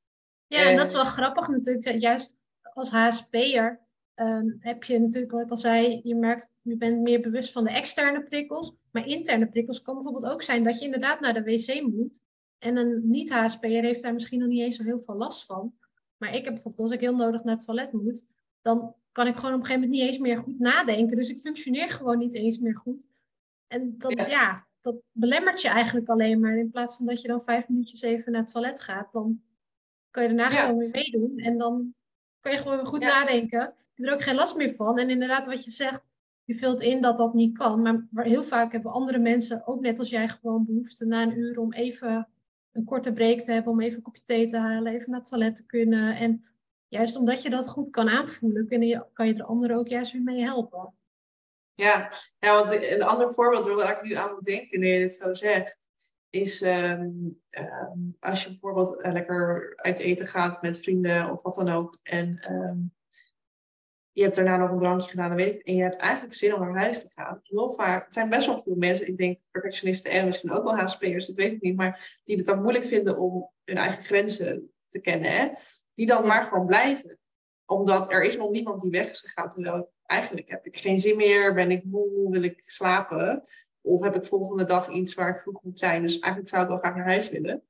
Ja, 0.47 0.71
en, 0.71 0.77
dat 0.77 0.87
is 0.87 0.93
wel 0.93 1.05
grappig 1.05 1.49
natuurlijk. 1.49 2.01
Juist 2.01 2.37
als 2.75 2.91
HSP'er 2.91 3.81
um, 4.15 4.57
heb 4.61 4.85
je 4.85 4.99
natuurlijk, 4.99 5.33
wat 5.33 5.41
ik 5.41 5.51
al 5.51 5.57
zei, 5.57 6.01
je 6.05 6.15
merkt, 6.15 6.49
je 6.63 6.77
bent 6.77 7.01
meer 7.01 7.21
bewust 7.21 7.53
van 7.53 7.65
de 7.65 7.71
externe 7.71 8.23
prikkels. 8.23 8.73
Maar 8.91 9.07
interne 9.07 9.49
prikkels 9.49 9.83
kan 9.83 9.95
bijvoorbeeld 9.95 10.33
ook 10.33 10.43
zijn 10.43 10.65
dat 10.65 10.79
je 10.79 10.85
inderdaad 10.85 11.21
naar 11.21 11.35
de 11.35 11.43
wc 11.43 11.83
moet. 11.83 12.25
En 12.59 12.77
een 12.77 13.01
niet-HSP'er 13.05 13.83
heeft 13.83 14.03
daar 14.03 14.13
misschien 14.13 14.39
nog 14.39 14.49
niet 14.49 14.61
eens 14.61 14.77
zo 14.77 14.85
heel 14.85 14.99
veel 14.99 15.17
last 15.17 15.45
van. 15.45 15.75
Maar 16.17 16.35
ik 16.35 16.45
heb 16.45 16.55
bijvoorbeeld, 16.55 16.83
als 16.83 16.93
ik 16.93 17.01
heel 17.01 17.15
nodig 17.15 17.45
naar 17.45 17.55
het 17.55 17.65
toilet 17.65 17.93
moet, 17.93 18.25
dan 18.61 18.95
kan 19.19 19.27
ik 19.27 19.37
gewoon 19.37 19.55
op 19.55 19.61
een 19.61 19.67
gegeven 19.67 19.89
moment 19.89 20.01
niet 20.01 20.11
eens 20.11 20.19
meer 20.19 20.39
goed 20.39 20.59
nadenken. 20.59 21.17
Dus 21.17 21.29
ik 21.29 21.39
functioneer 21.39 21.91
gewoon 21.91 22.19
niet 22.19 22.35
eens 22.35 22.59
meer 22.59 22.77
goed. 22.77 23.07
En 23.67 23.95
dat, 23.99 24.13
ja. 24.13 24.67
dat 24.81 24.97
belemmert 25.13 25.63
je 25.63 25.69
eigenlijk 25.69 26.09
alleen 26.09 26.41
maar. 26.41 26.59
In 26.59 26.71
plaats 26.71 26.97
van 26.97 27.07
dat 27.07 27.23
je 27.23 27.29
dan 27.29 27.43
vijf 27.43 27.69
minuutjes 27.69 28.03
even 28.03 28.33
naar 28.33 28.41
het 28.41 28.53
toilet 28.53 28.81
gaat, 28.81 29.13
dan 29.13 29.43
kan 30.11 30.23
je 30.23 30.29
daarna 30.29 30.51
gewoon 30.51 30.79
weer 30.79 30.91
meedoen. 30.91 31.39
En 31.39 31.59
dan 31.59 31.95
kan 32.41 32.53
je 32.53 32.59
gewoon 32.59 32.87
goed 32.87 33.01
nadenken. 33.01 33.59
Je 33.59 33.65
hebt 33.95 34.09
er 34.09 34.13
ook 34.13 34.23
geen 34.23 34.35
last 34.35 34.57
meer 34.57 34.75
van. 34.75 34.99
En 34.99 35.11
inderdaad, 35.11 35.47
wat 35.47 35.65
je 35.65 35.71
zegt, 35.71 36.09
je 36.45 36.55
vult 36.55 36.81
in 36.81 37.01
dat 37.01 37.19
dat 37.19 37.35
niet 37.35 37.59
kan. 37.59 38.07
Maar 38.11 38.25
heel 38.25 38.45
vaak 38.45 38.73
hebben 38.73 38.93
andere 38.93 39.19
mensen, 39.19 39.67
ook 39.67 39.81
net 39.81 39.99
als 39.99 40.11
jij, 40.11 40.29
gewoon 40.29 40.65
behoefte 40.65 41.07
na 41.07 41.23
een 41.23 41.39
uur 41.39 41.59
om 41.59 41.73
even 41.73 42.29
een 42.73 42.85
korte 42.85 43.13
break 43.13 43.41
te 43.41 43.53
hebben, 43.53 43.73
om 43.73 43.81
even 43.81 43.97
een 43.97 44.03
kopje 44.03 44.23
thee 44.23 44.47
te 44.47 44.59
halen, 44.59 44.93
even 44.93 45.11
naar 45.11 45.21
het 45.21 45.29
toilet 45.29 45.57
te 45.57 45.67
kunnen. 45.67 46.17
En 46.17 46.45
juist 46.89 47.17
omdat 47.17 47.43
je 47.43 47.51
dat 47.51 47.69
goed 47.69 47.91
kan 47.91 48.09
aanvoelen, 48.09 48.67
kun 48.67 48.83
je, 48.83 49.05
kan 49.13 49.27
je 49.27 49.35
er 49.35 49.45
anderen 49.45 49.77
ook 49.77 49.89
juist 49.89 50.13
weer 50.13 50.23
mee 50.23 50.41
helpen. 50.41 50.95
Ja, 51.75 52.13
ja 52.39 52.53
want 52.53 52.91
een 52.91 53.03
ander 53.03 53.35
voorbeeld 53.35 53.67
waar 53.67 53.97
ik 53.97 54.03
nu 54.03 54.15
aan 54.15 54.35
moet 54.35 54.45
denken, 54.45 54.71
wanneer 54.71 54.95
je 54.95 55.01
dit 55.01 55.15
zo 55.15 55.35
zegt, 55.35 55.89
is 56.31 56.63
ehm, 56.63 57.11
ehm, 57.51 57.99
als 58.21 58.43
je 58.43 58.49
bijvoorbeeld 58.49 59.03
eh, 59.03 59.13
lekker 59.13 59.73
uit 59.77 59.99
eten 59.99 60.27
gaat 60.27 60.63
met 60.63 60.81
vrienden 60.81 61.31
of 61.31 61.43
wat 61.43 61.55
dan 61.55 61.69
ook. 61.69 61.99
En 62.03 62.39
ehm, 62.41 62.79
je 64.13 64.23
hebt 64.23 64.37
daarna 64.37 64.57
nog 64.57 64.71
een 64.71 64.79
drankje 64.79 65.11
gedaan, 65.11 65.39
en 65.39 65.75
je 65.75 65.83
hebt 65.83 65.97
eigenlijk 65.97 66.35
zin 66.35 66.55
om 66.55 66.61
naar 66.61 66.79
huis 66.79 67.03
te 67.03 67.11
gaan. 67.11 67.41
Heel 67.43 67.71
vaak, 67.71 68.05
het 68.05 68.15
zijn 68.15 68.29
best 68.29 68.47
wel 68.47 68.59
veel 68.59 68.75
mensen, 68.75 69.09
ik 69.09 69.19
denk 69.19 69.39
perfectionisten 69.51 70.11
en 70.11 70.25
misschien 70.25 70.51
ook 70.51 70.65
wel 70.65 70.77
HSP'ers, 70.77 71.27
dat 71.27 71.37
weet 71.37 71.53
ik 71.53 71.61
niet, 71.61 71.77
maar 71.77 72.19
die 72.25 72.37
het 72.37 72.47
dan 72.47 72.63
moeilijk 72.63 72.85
vinden 72.85 73.19
om 73.19 73.51
hun 73.65 73.77
eigen 73.77 74.03
grenzen 74.03 74.73
te 74.87 75.01
kennen. 75.01 75.31
Hè? 75.31 75.49
Die 75.99 76.07
dan 76.07 76.27
maar 76.27 76.45
gewoon 76.45 76.67
blijven. 76.67 77.19
Omdat 77.65 78.13
er 78.13 78.23
is 78.23 78.37
nog 78.37 78.51
niemand 78.51 78.83
die 78.83 78.91
weg 78.91 79.11
is 79.11 79.21
gegaan. 79.21 79.51
Terwijl 79.51 79.93
eigenlijk 80.03 80.49
heb 80.49 80.67
ik 80.67 80.77
geen 80.77 80.99
zin 80.99 81.17
meer, 81.17 81.55
ben 81.55 81.71
ik 81.71 81.85
moe, 81.85 82.31
wil 82.31 82.43
ik 82.43 82.63
slapen. 82.67 83.43
Of 83.81 84.03
heb 84.03 84.15
ik 84.15 84.25
volgende 84.25 84.65
dag 84.65 84.89
iets 84.89 85.15
waar 85.15 85.29
ik 85.29 85.41
vroeg 85.41 85.63
moet 85.63 85.79
zijn. 85.79 86.03
Dus 86.03 86.19
eigenlijk 86.19 86.49
zou 86.49 86.63
ik 86.63 86.69
wel 86.69 86.79
graag 86.79 86.95
naar 86.95 87.05
huis 87.05 87.29
willen. 87.29 87.63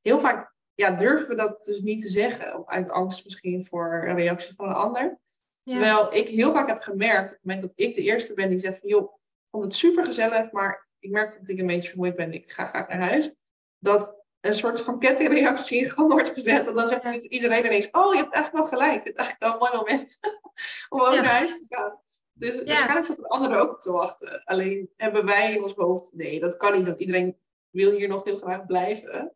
Heel 0.00 0.20
vaak 0.20 0.54
ja, 0.74 0.90
durven 0.90 1.28
we 1.28 1.34
dat 1.34 1.64
dus 1.64 1.80
niet 1.80 2.02
te 2.02 2.08
zeggen. 2.08 2.66
Uit 2.66 2.90
angst 2.90 3.24
misschien 3.24 3.64
voor 3.64 4.04
een 4.06 4.16
reactie 4.16 4.54
van 4.54 4.66
een 4.66 4.74
ander. 4.74 5.18
Terwijl 5.62 6.14
ik 6.14 6.28
heel 6.28 6.52
vaak 6.52 6.68
heb 6.68 6.80
gemerkt, 6.80 7.30
op 7.30 7.36
het 7.36 7.44
moment 7.44 7.62
dat 7.62 7.72
ik 7.74 7.94
de 7.94 8.02
eerste 8.02 8.34
ben 8.34 8.50
die 8.50 8.58
zegt 8.58 8.78
van 8.78 8.88
joh, 8.88 9.14
ik 9.24 9.34
vond 9.50 9.64
het 9.64 9.74
super 9.74 10.04
gezellig, 10.04 10.52
maar 10.52 10.88
ik 10.98 11.10
merk 11.10 11.32
dat 11.32 11.48
ik 11.48 11.58
een 11.58 11.66
beetje 11.66 11.88
vermoeid 11.88 12.16
ben, 12.16 12.32
ik 12.32 12.50
ga 12.50 12.66
graag 12.66 12.88
naar 12.88 13.00
huis. 13.00 13.34
Dat 13.78 14.17
een 14.40 14.54
soort 14.54 14.80
van 14.80 14.98
kettingreactie 14.98 15.88
gewoon 15.90 16.10
wordt 16.10 16.32
gezet. 16.32 16.66
En 16.66 16.74
dan 16.74 16.88
zegt 16.88 17.24
iedereen 17.24 17.64
ineens, 17.64 17.90
oh, 17.90 18.12
je 18.14 18.20
hebt 18.20 18.32
eigenlijk 18.32 18.70
wel 18.70 18.78
gelijk. 18.78 19.04
Het 19.04 19.14
is 19.16 19.24
eigenlijk 19.24 19.40
wel 19.40 19.52
een 19.52 19.58
mooi 19.58 19.72
moment 19.72 20.18
om 20.88 21.00
ook 21.00 21.14
naar 21.14 21.26
huis 21.26 21.58
te 21.58 21.74
gaan. 21.74 21.98
Dus 22.32 22.62
waarschijnlijk 22.64 23.06
zat 23.06 23.16
de 23.16 23.28
andere 23.28 23.56
ook 23.56 23.80
te 23.80 23.92
wachten. 23.92 24.44
Alleen 24.44 24.90
hebben 24.96 25.24
wij 25.24 25.54
in 25.54 25.62
ons 25.62 25.72
hoofd, 25.74 26.12
nee, 26.14 26.40
dat 26.40 26.56
kan 26.56 26.72
niet. 26.72 26.86
Dat 26.86 27.00
iedereen 27.00 27.36
wil 27.70 27.90
hier 27.90 28.08
nog 28.08 28.24
heel 28.24 28.36
graag 28.36 28.66
blijven. 28.66 29.34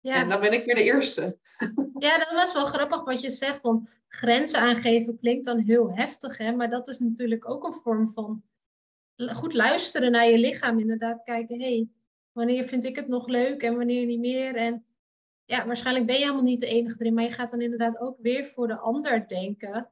Ja. 0.00 0.14
En 0.14 0.28
dan 0.28 0.40
ben 0.40 0.52
ik 0.52 0.64
weer 0.64 0.74
de 0.74 0.82
eerste. 0.82 1.38
Ja, 1.98 2.18
dat 2.18 2.32
was 2.32 2.52
wel 2.52 2.64
grappig 2.64 3.04
wat 3.04 3.20
je 3.20 3.30
zegt. 3.30 3.60
Want 3.60 4.00
grenzen 4.08 4.60
aangeven 4.60 5.18
klinkt 5.18 5.44
dan 5.44 5.58
heel 5.58 5.94
heftig. 5.94 6.38
Hè? 6.38 6.52
Maar 6.52 6.70
dat 6.70 6.88
is 6.88 6.98
natuurlijk 6.98 7.48
ook 7.48 7.64
een 7.64 7.72
vorm 7.72 8.08
van 8.08 8.42
goed 9.16 9.54
luisteren 9.54 10.10
naar 10.10 10.28
je 10.28 10.38
lichaam. 10.38 10.78
Inderdaad 10.78 11.22
kijken, 11.24 11.60
hé, 11.60 11.66
hey, 11.66 11.88
wanneer 12.34 12.64
vind 12.64 12.84
ik 12.84 12.96
het 12.96 13.08
nog 13.08 13.26
leuk 13.26 13.62
en 13.62 13.76
wanneer 13.76 14.06
niet 14.06 14.20
meer. 14.20 14.54
En 14.54 14.84
ja, 15.44 15.66
waarschijnlijk 15.66 16.06
ben 16.06 16.14
je 16.14 16.20
helemaal 16.20 16.42
niet 16.42 16.60
de 16.60 16.66
enige 16.66 16.96
erin. 16.98 17.14
Maar 17.14 17.24
je 17.24 17.30
gaat 17.30 17.50
dan 17.50 17.60
inderdaad 17.60 17.98
ook 17.98 18.18
weer 18.20 18.44
voor 18.44 18.66
de 18.66 18.76
ander 18.76 19.28
denken. 19.28 19.90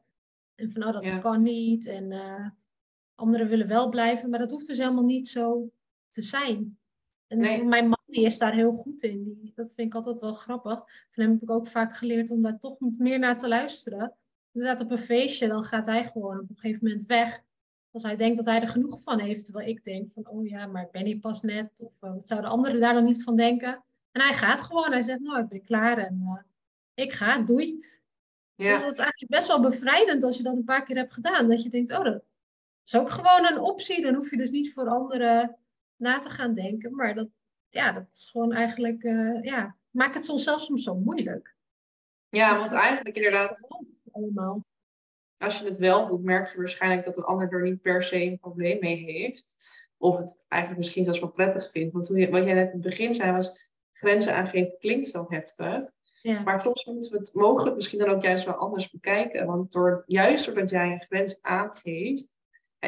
En 0.54 0.70
van, 0.70 0.84
oh, 0.84 0.92
dat 0.92 1.18
kan 1.18 1.42
niet. 1.42 1.86
En 1.86 2.10
uh, 2.10 2.48
anderen 3.14 3.48
willen 3.48 3.68
wel 3.68 3.88
blijven. 3.88 4.30
Maar 4.30 4.38
dat 4.38 4.50
hoeft 4.50 4.66
dus 4.66 4.78
helemaal 4.78 5.04
niet 5.04 5.28
zo 5.28 5.70
te 6.10 6.22
zijn. 6.22 6.78
En 7.26 7.68
mijn 7.68 7.88
man 7.88 8.02
die 8.06 8.24
is 8.24 8.38
daar 8.38 8.54
heel 8.54 8.72
goed 8.72 9.02
in. 9.02 9.24
Die, 9.24 9.52
dat 9.54 9.72
vind 9.74 9.88
ik 9.88 9.94
altijd 9.94 10.20
wel 10.20 10.32
grappig. 10.32 10.78
Van 11.10 11.24
hem 11.24 11.32
heb 11.32 11.42
ik 11.42 11.50
ook 11.50 11.66
vaak 11.66 11.96
geleerd 11.96 12.30
om 12.30 12.42
daar 12.42 12.58
toch 12.58 12.76
meer 12.80 13.18
naar 13.18 13.38
te 13.38 13.48
luisteren. 13.48 14.14
Inderdaad, 14.52 14.80
op 14.80 14.90
een 14.90 14.98
feestje, 14.98 15.48
dan 15.48 15.64
gaat 15.64 15.86
hij 15.86 16.04
gewoon 16.04 16.38
op 16.38 16.48
een 16.48 16.56
gegeven 16.56 16.84
moment 16.86 17.06
weg. 17.06 17.44
Als 17.92 18.02
hij 18.02 18.16
denkt 18.16 18.36
dat 18.36 18.44
hij 18.44 18.60
er 18.60 18.68
genoeg 18.68 19.02
van 19.02 19.18
heeft. 19.18 19.44
Terwijl 19.44 19.68
ik 19.68 19.84
denk 19.84 20.12
van, 20.12 20.28
oh 20.28 20.46
ja, 20.46 20.66
maar 20.66 20.82
ik 20.82 20.90
ben 20.90 21.04
hier 21.04 21.18
pas 21.18 21.42
net. 21.42 21.70
Of 21.76 21.92
uh, 22.00 22.10
wat 22.10 22.28
zouden 22.28 22.50
anderen 22.50 22.80
daar 22.80 22.94
dan 22.94 23.04
niet 23.04 23.22
van 23.22 23.36
denken? 23.36 23.82
En 24.12 24.22
hij 24.22 24.34
gaat 24.34 24.62
gewoon. 24.62 24.92
Hij 24.92 25.02
zegt, 25.02 25.20
nou, 25.20 25.42
ik 25.42 25.48
ben 25.48 25.64
klaar 25.64 25.98
en 25.98 26.20
uh, 26.24 26.42
ik 26.94 27.12
ga, 27.12 27.38
doei. 27.38 27.86
Ja. 28.54 28.72
Dus 28.72 28.82
dat 28.82 28.92
is 28.92 28.98
eigenlijk 28.98 29.30
best 29.30 29.48
wel 29.48 29.60
bevrijdend 29.60 30.22
als 30.22 30.36
je 30.36 30.42
dat 30.42 30.56
een 30.56 30.64
paar 30.64 30.84
keer 30.84 30.96
hebt 30.96 31.12
gedaan. 31.12 31.48
Dat 31.48 31.62
je 31.62 31.68
denkt, 31.68 31.92
oh, 31.92 32.04
dat 32.04 32.22
is 32.84 32.94
ook 32.94 33.10
gewoon 33.10 33.46
een 33.46 33.60
optie. 33.60 34.02
Dan 34.02 34.14
hoef 34.14 34.30
je 34.30 34.36
dus 34.36 34.50
niet 34.50 34.72
voor 34.72 34.88
anderen 34.88 35.56
na 35.96 36.18
te 36.18 36.28
gaan 36.28 36.54
denken. 36.54 36.94
Maar 36.94 37.14
dat, 37.14 37.28
ja, 37.68 37.92
dat 37.92 38.08
is 38.12 38.28
gewoon 38.30 38.52
eigenlijk, 38.52 39.02
uh, 39.02 39.42
ja, 39.42 39.76
maakt 39.90 40.14
het 40.14 40.24
soms 40.24 40.44
zelfs 40.44 40.64
soms 40.64 40.84
zo 40.84 40.94
moeilijk. 40.94 41.54
Ja, 42.28 42.58
want 42.58 42.72
eigenlijk 42.72 43.16
inderdaad, 43.16 43.66
allemaal. 44.12 44.64
Als 45.42 45.58
je 45.58 45.64
het 45.64 45.78
wel 45.78 46.06
doet, 46.06 46.22
merk 46.22 46.52
je 46.52 46.56
waarschijnlijk 46.56 47.04
dat 47.04 47.16
een 47.16 47.24
ander 47.24 47.52
er 47.52 47.62
niet 47.62 47.82
per 47.82 48.04
se 48.04 48.22
een 48.22 48.38
probleem 48.38 48.78
mee 48.80 48.96
heeft. 48.96 49.56
Of 49.98 50.18
het 50.18 50.42
eigenlijk 50.48 50.82
misschien 50.82 51.04
zelfs 51.04 51.20
wel 51.20 51.30
prettig 51.30 51.70
vindt. 51.70 51.92
Want 51.92 52.06
je, 52.06 52.30
wat 52.30 52.44
jij 52.44 52.54
net 52.54 52.66
in 52.66 52.72
het 52.72 52.80
begin 52.80 53.14
zei 53.14 53.32
was, 53.32 53.70
grenzen 53.92 54.34
aangeven 54.34 54.76
klinkt 54.78 55.06
zo 55.06 55.24
heftig. 55.28 55.82
Ja. 56.22 56.40
Maar 56.40 56.60
soms 56.60 56.84
moeten 56.84 57.12
we 57.12 57.18
het, 57.18 57.34
mogen 57.34 57.66
het 57.66 57.74
misschien 57.74 57.98
dan 57.98 58.08
ook 58.08 58.22
juist 58.22 58.44
wel 58.44 58.54
anders 58.54 58.90
bekijken. 58.90 59.46
Want 59.46 59.72
door, 59.72 60.02
juist 60.06 60.46
doordat 60.46 60.70
jij 60.70 60.92
een 60.92 61.00
grens 61.00 61.38
aangeeft, 61.40 62.28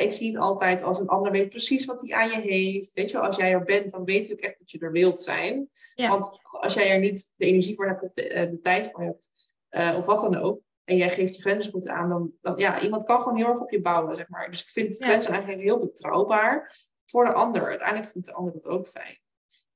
ik 0.02 0.12
zie 0.12 0.32
het 0.32 0.40
altijd 0.40 0.82
als 0.82 0.98
een 0.98 1.08
ander 1.08 1.32
weet 1.32 1.48
precies 1.48 1.84
wat 1.84 2.00
hij 2.00 2.16
aan 2.16 2.30
je 2.30 2.40
heeft. 2.40 2.92
Weet 2.92 3.10
je, 3.10 3.18
als 3.18 3.36
jij 3.36 3.52
er 3.52 3.64
bent, 3.64 3.90
dan 3.90 4.04
weet 4.04 4.30
ik 4.30 4.40
echt 4.40 4.58
dat 4.58 4.70
je 4.70 4.78
er 4.78 4.92
wilt 4.92 5.22
zijn. 5.22 5.68
Want 5.94 6.38
als 6.42 6.74
jij 6.74 6.90
er 6.90 6.98
niet 6.98 7.32
de 7.36 7.46
energie 7.46 7.74
voor 7.74 7.86
hebt 7.86 8.02
of 8.02 8.12
de, 8.12 8.28
eh, 8.28 8.50
de 8.50 8.60
tijd 8.60 8.90
voor 8.90 9.02
hebt, 9.02 9.30
uh, 9.70 9.94
of 9.96 10.06
wat 10.06 10.20
dan 10.20 10.36
ook, 10.36 10.60
en 10.84 10.96
jij 10.96 11.10
geeft 11.10 11.36
je 11.36 11.42
grenzen 11.42 11.72
goed 11.72 11.88
aan, 11.88 12.08
dan, 12.08 12.32
dan 12.40 12.56
ja, 12.56 12.80
iemand 12.80 13.04
kan 13.04 13.20
gewoon 13.22 13.36
heel 13.36 13.48
erg 13.48 13.60
op 13.60 13.70
je 13.70 13.80
bouwen, 13.80 14.14
zeg 14.14 14.28
maar. 14.28 14.50
Dus 14.50 14.62
ik 14.62 14.68
vind 14.68 14.98
ja. 14.98 15.06
grenzen 15.06 15.32
eigenlijk 15.32 15.62
heel 15.62 15.78
betrouwbaar 15.78 16.76
voor 17.04 17.24
de 17.24 17.32
ander. 17.32 17.66
Uiteindelijk 17.66 18.10
vindt 18.10 18.26
de 18.26 18.34
ander 18.34 18.52
dat 18.52 18.66
ook 18.66 18.86
fijn. 18.86 19.18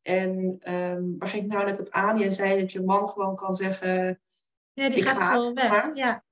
En 0.03 0.59
um, 0.75 1.19
waar 1.19 1.29
ging 1.29 1.45
ik 1.45 1.53
nou 1.53 1.65
net 1.65 1.81
op 1.81 1.89
aan? 1.91 2.19
Jij 2.19 2.31
zei 2.31 2.61
dat 2.61 2.73
je 2.73 2.83
man 2.83 3.09
gewoon 3.09 3.37
kan 3.37 3.55
zeggen. 3.55 4.21
Ja, 4.73 4.89
die 4.89 5.03
gaat 5.03 5.21
gewoon 5.23 5.55
weg. 5.55 5.91
Ja. 5.95 6.25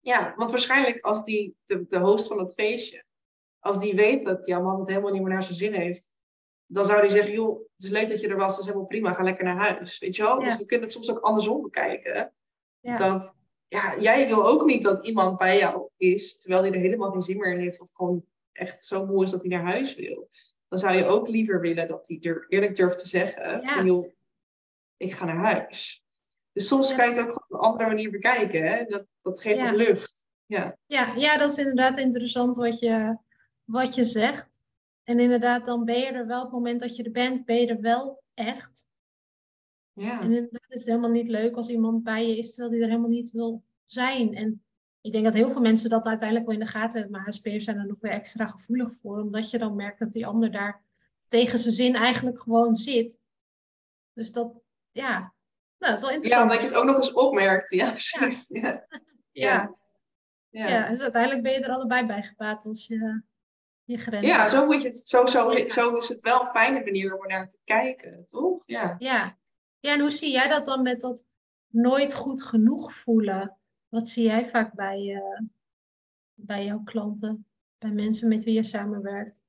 ja, 0.00 0.34
want 0.36 0.50
waarschijnlijk 0.50 1.04
als 1.04 1.24
die 1.24 1.56
de, 1.64 1.86
de 1.88 1.98
host 1.98 2.28
van 2.28 2.38
het 2.38 2.54
feestje 2.54 3.04
als 3.60 3.78
die 3.78 3.94
weet 3.94 4.24
dat 4.24 4.46
jouw 4.46 4.62
man 4.62 4.78
het 4.78 4.88
helemaal 4.88 5.12
niet 5.12 5.22
meer 5.22 5.32
naar 5.32 5.42
zijn 5.42 5.56
zin 5.56 5.72
heeft, 5.72 6.10
dan 6.66 6.86
zou 6.86 7.00
die 7.00 7.10
zeggen, 7.10 7.32
joh, 7.32 7.58
het 7.58 7.84
is 7.84 7.90
leuk 7.90 8.08
dat 8.08 8.20
je 8.20 8.28
er 8.28 8.36
was, 8.36 8.50
dat 8.50 8.58
is 8.58 8.66
helemaal 8.66 8.86
prima, 8.86 9.12
ga 9.12 9.22
lekker 9.22 9.44
naar 9.44 9.56
huis. 9.56 9.98
Weet 9.98 10.16
je 10.16 10.22
wel? 10.22 10.38
Dus 10.38 10.56
we 10.56 10.64
kunnen 10.64 10.86
het 10.86 10.94
soms 10.96 11.10
ook 11.10 11.18
andersom 11.18 11.62
bekijken. 11.62 12.32
Ja. 12.80 12.96
Dat 12.96 13.36
ja, 13.70 14.00
jij 14.00 14.26
wil 14.26 14.46
ook 14.46 14.64
niet 14.64 14.82
dat 14.82 15.06
iemand 15.06 15.38
bij 15.38 15.58
jou 15.58 15.88
is, 15.96 16.36
terwijl 16.36 16.62
hij 16.62 16.72
er 16.72 16.80
helemaal 16.80 17.12
geen 17.12 17.22
zin 17.22 17.36
meer 17.36 17.52
in 17.52 17.60
heeft, 17.60 17.80
of 17.80 17.90
gewoon 17.92 18.24
echt 18.52 18.86
zo 18.86 19.06
moe 19.06 19.24
is 19.24 19.30
dat 19.30 19.40
hij 19.40 19.50
naar 19.50 19.64
huis 19.64 19.94
wil. 19.94 20.28
Dan 20.68 20.78
zou 20.78 20.96
je 20.96 21.06
ook 21.06 21.28
liever 21.28 21.60
willen 21.60 21.88
dat 21.88 22.08
hij 22.08 22.18
er 22.20 22.46
eerlijk 22.48 22.76
durft 22.76 22.98
te 22.98 23.08
zeggen, 23.08 23.60
ja. 23.60 23.82
joh, 23.84 24.12
ik 24.96 25.12
ga 25.12 25.24
naar 25.24 25.54
huis. 25.54 26.04
Dus 26.52 26.66
soms 26.66 26.94
kan 26.94 27.08
je 27.08 27.14
het 27.14 27.28
ook 27.28 27.36
op 27.36 27.44
een 27.48 27.58
andere 27.58 27.88
manier 27.88 28.10
bekijken. 28.10 28.62
Hè? 28.62 28.84
Dat, 28.84 29.06
dat 29.22 29.42
geeft 29.42 29.58
ja. 29.58 29.72
lucht. 29.72 30.24
Ja. 30.46 30.76
Ja, 30.86 31.14
ja, 31.14 31.38
dat 31.38 31.50
is 31.50 31.58
inderdaad 31.58 31.98
interessant 31.98 32.56
wat 32.56 32.78
je, 32.78 33.16
wat 33.64 33.94
je 33.94 34.04
zegt. 34.04 34.62
En 35.04 35.18
inderdaad, 35.20 35.66
dan 35.66 35.84
ben 35.84 35.98
je 35.98 36.06
er 36.06 36.26
wel 36.26 36.38
op 36.38 36.44
het 36.44 36.52
moment 36.52 36.80
dat 36.80 36.96
je 36.96 37.02
er 37.02 37.10
bent, 37.10 37.44
ben 37.44 37.60
je 37.60 37.66
er 37.66 37.80
wel 37.80 38.22
echt. 38.34 38.88
Ja. 40.00 40.20
En 40.20 40.32
inderdaad 40.32 40.70
is 40.70 40.80
het 40.80 40.88
helemaal 40.88 41.10
niet 41.10 41.28
leuk 41.28 41.56
als 41.56 41.68
iemand 41.68 42.02
bij 42.02 42.26
je 42.26 42.36
is 42.36 42.48
terwijl 42.48 42.72
die 42.72 42.82
er 42.82 42.88
helemaal 42.88 43.10
niet 43.10 43.30
wil 43.30 43.62
zijn. 43.86 44.34
En 44.34 44.62
ik 45.00 45.12
denk 45.12 45.24
dat 45.24 45.34
heel 45.34 45.50
veel 45.50 45.60
mensen 45.60 45.90
dat 45.90 46.06
uiteindelijk 46.06 46.48
wel 46.48 46.58
in 46.58 46.64
de 46.64 46.70
gaten 46.70 47.00
hebben, 47.00 47.20
maar 47.20 47.26
HSP'ers 47.26 47.64
zijn 47.64 47.78
er 47.78 47.86
nog 47.86 48.00
weer 48.00 48.12
extra 48.12 48.46
gevoelig 48.46 48.94
voor, 48.94 49.18
omdat 49.18 49.50
je 49.50 49.58
dan 49.58 49.76
merkt 49.76 49.98
dat 49.98 50.12
die 50.12 50.26
ander 50.26 50.50
daar 50.50 50.82
tegen 51.26 51.58
zijn 51.58 51.74
zin 51.74 51.94
eigenlijk 51.94 52.40
gewoon 52.40 52.76
zit. 52.76 53.18
Dus 54.12 54.32
dat, 54.32 54.52
ja, 54.90 55.18
nou, 55.78 55.92
dat 55.92 55.94
is 55.94 56.00
wel 56.00 56.10
interessant. 56.10 56.24
Ja, 56.24 56.42
omdat 56.42 56.58
je 56.58 56.66
het 56.66 56.76
ook 56.76 56.84
nog 56.84 56.96
eens 56.96 57.12
opmerkt. 57.12 57.70
Ja, 57.70 57.90
precies. 57.90 58.48
Ja. 58.52 58.86
ja. 59.32 59.74
ja. 60.48 60.68
ja. 60.68 60.88
dus 60.88 61.00
uiteindelijk 61.00 61.42
ben 61.42 61.52
je 61.52 61.60
er 61.60 61.70
allebei 61.70 62.06
bij 62.06 62.22
gebaat 62.22 62.66
als 62.66 62.86
je 62.86 63.22
je 63.84 63.98
grens 63.98 64.26
Ja, 64.26 64.46
zo, 64.46 64.66
moet 64.66 64.82
je 64.82 64.88
het, 64.88 64.96
zo, 64.96 65.26
zo, 65.26 65.66
zo 65.66 65.96
is 65.96 66.08
het 66.08 66.20
wel 66.20 66.40
een 66.40 66.50
fijne 66.50 66.84
manier 66.84 67.14
om 67.14 67.22
er 67.22 67.28
naar 67.28 67.48
te 67.48 67.58
kijken, 67.64 68.24
toch? 68.28 68.62
Ja. 68.66 68.96
ja. 68.98 69.38
Ja, 69.80 69.92
en 69.92 70.00
hoe 70.00 70.10
zie 70.10 70.30
jij 70.30 70.48
dat 70.48 70.64
dan 70.64 70.82
met 70.82 71.00
dat 71.00 71.24
nooit 71.66 72.14
goed 72.14 72.42
genoeg 72.42 72.92
voelen? 72.94 73.58
Wat 73.88 74.08
zie 74.08 74.24
jij 74.24 74.46
vaak 74.46 74.74
bij, 74.74 75.00
uh, 75.00 75.40
bij 76.34 76.64
jouw 76.64 76.82
klanten, 76.84 77.46
bij 77.78 77.90
mensen 77.90 78.28
met 78.28 78.44
wie 78.44 78.54
je 78.54 78.62
samenwerkt? 78.62 79.42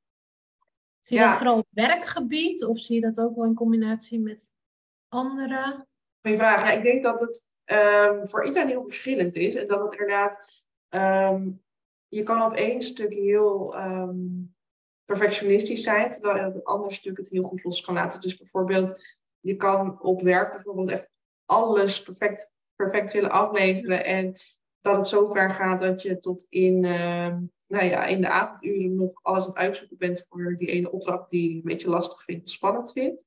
Zie 1.02 1.18
je 1.18 1.24
dat 1.24 1.34
vooral 1.38 1.58
op 1.58 1.68
werkgebied 1.72 2.66
of 2.66 2.80
zie 2.80 2.96
je 2.96 3.02
dat 3.02 3.20
ook 3.20 3.36
wel 3.36 3.46
in 3.46 3.54
combinatie 3.54 4.20
met 4.20 4.52
anderen? 5.08 5.88
Goeie 6.22 6.38
vraag. 6.38 6.62
Ja, 6.62 6.72
ik 6.72 6.84
denk 6.84 7.04
dat 7.04 7.20
het 7.20 7.52
um, 7.66 8.28
voor 8.28 8.46
iedereen 8.46 8.68
heel 8.68 8.84
verschillend 8.84 9.36
is. 9.36 9.56
En 9.56 9.68
dat 9.68 9.82
het 9.82 9.92
inderdaad, 9.92 10.64
um, 10.90 11.64
je 12.08 12.24
kan 12.24 12.42
op 12.42 12.54
één 12.54 12.82
stuk 12.82 13.14
heel 13.14 13.78
um, 13.78 14.56
perfectionistisch 15.06 15.84
zijn, 15.84 16.12
terwijl 16.12 16.36
je 16.36 16.48
op 16.48 16.56
een 16.56 16.64
ander 16.64 16.94
stuk 16.94 17.18
het 17.18 17.30
heel 17.30 17.44
goed 17.44 17.64
los 17.64 17.82
kan 17.82 17.94
laten. 17.94 18.22
Dus 18.22 18.38
bijvoorbeeld, 18.38 19.06
je 19.42 19.56
kan 19.56 20.02
op 20.02 20.22
werk 20.22 20.52
bijvoorbeeld 20.54 20.90
echt 20.90 21.10
alles 21.46 22.04
perfect, 22.04 22.52
willen 23.14 23.32
afleveren. 23.32 24.06
En 24.06 24.36
dat 24.82 24.96
het 24.96 25.08
zo 25.08 25.28
ver 25.28 25.52
gaat 25.52 25.80
dat 25.80 26.02
je 26.02 26.20
tot 26.20 26.46
in, 26.50 26.80
nou 27.68 27.86
ja, 27.86 28.06
in 28.06 28.22
de 28.22 28.30
avonduren 28.30 28.96
nog 28.96 29.12
alles 29.22 29.44
aan 29.44 29.50
het 29.50 29.60
uitzoeken 29.60 29.98
bent 29.98 30.26
voor 30.30 30.56
die 30.58 30.68
ene 30.68 30.92
opdracht 30.92 31.30
die 31.30 31.50
je 31.50 31.56
een 31.56 31.62
beetje 31.62 31.90
lastig 31.90 32.24
vindt 32.24 32.44
of 32.44 32.52
spannend 32.52 32.92
vindt. 32.92 33.26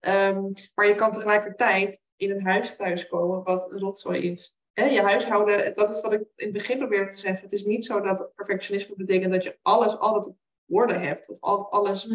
Um, 0.00 0.52
maar 0.74 0.86
je 0.86 0.94
kan 0.94 1.12
tegelijkertijd 1.12 2.02
in 2.16 2.30
een 2.30 2.46
huis 2.46 2.76
thuiskomen 2.76 3.42
wat 3.42 3.70
een 3.70 3.78
rotzooi 3.78 4.30
is. 4.30 4.58
He, 4.72 4.84
je 4.84 5.00
huishouden, 5.00 5.74
dat 5.74 5.94
is 5.94 6.00
wat 6.00 6.12
ik 6.12 6.20
in 6.20 6.44
het 6.44 6.52
begin 6.52 6.78
probeerde 6.78 7.10
te 7.10 7.18
zeggen. 7.18 7.42
Het 7.42 7.52
is 7.52 7.64
niet 7.64 7.84
zo 7.84 8.00
dat 8.00 8.32
perfectionisme 8.34 8.96
betekent 8.96 9.32
dat 9.32 9.44
je 9.44 9.58
alles 9.62 9.98
altijd 9.98 10.26
op 10.26 10.36
orde 10.68 10.94
hebt. 10.94 11.28
Of 11.28 11.40
altijd 11.40 11.70
alles 11.70 12.12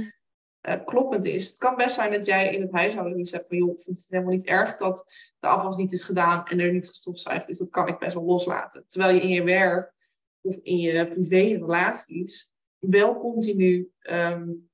uh, 0.68 0.86
kloppend 0.86 1.26
is. 1.26 1.48
Het 1.48 1.58
kan 1.58 1.76
best 1.76 1.96
zijn 1.96 2.12
dat 2.12 2.26
jij 2.26 2.56
in 2.56 2.62
het 2.62 2.72
huishouden 2.72 3.28
hebt 3.32 3.48
van... 3.48 3.58
joh, 3.58 3.72
ik 3.72 3.82
vind 3.82 4.00
het 4.00 4.08
helemaal 4.10 4.34
niet 4.34 4.46
erg 4.46 4.78
dat 4.78 5.06
de 5.40 5.48
afwas 5.48 5.76
niet 5.76 5.92
is 5.92 6.04
gedaan 6.04 6.46
en 6.46 6.60
er 6.60 6.72
niet 6.72 6.90
gestofzuigd 6.90 7.50
is. 7.50 7.58
Dat 7.58 7.70
kan 7.70 7.88
ik 7.88 8.00
best 8.00 8.14
wel 8.14 8.24
loslaten. 8.24 8.84
Terwijl 8.88 9.16
je 9.16 9.22
in 9.22 9.30
je 9.30 9.44
werk 9.44 9.94
of 10.42 10.56
in 10.56 10.78
je 10.78 11.08
privé 11.08 11.38
relaties 11.38 12.52
wel 12.80 13.20
continu 13.20 13.92
um, 14.10 14.70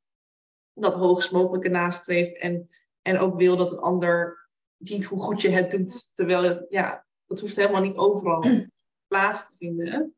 dat 0.74 0.94
hoogst 0.94 1.32
mogelijke 1.32 1.70
nastreeft 1.70 2.38
en 2.38 2.70
en 3.02 3.18
ook 3.18 3.38
wil 3.38 3.58
dat 3.58 3.72
een 3.72 3.80
ander 3.80 4.50
ziet 4.78 5.06
hoe 5.06 5.22
goed 5.22 5.42
je 5.42 5.50
het 5.50 5.72
doet. 5.72 6.16
Terwijl, 6.16 6.66
ja, 6.70 7.06
dat 7.26 7.40
hoeft 7.40 7.56
helemaal 7.56 7.82
niet 7.82 7.96
overal 7.96 8.44
plaats 9.08 9.50
te 9.50 9.56
vinden. 9.58 10.16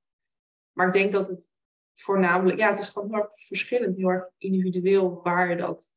Maar 0.71 0.87
ik 0.87 0.93
denk 0.93 1.11
dat 1.11 1.27
het 1.27 1.51
voornamelijk, 1.93 2.59
ja, 2.59 2.69
het 2.69 2.79
is 2.79 2.89
gewoon 2.89 3.09
heel 3.09 3.23
erg 3.23 3.31
verschillend, 3.33 3.97
heel 3.97 4.09
erg 4.09 4.29
individueel 4.37 5.21
waar 5.23 5.49
je 5.49 5.55
dat, 5.55 5.91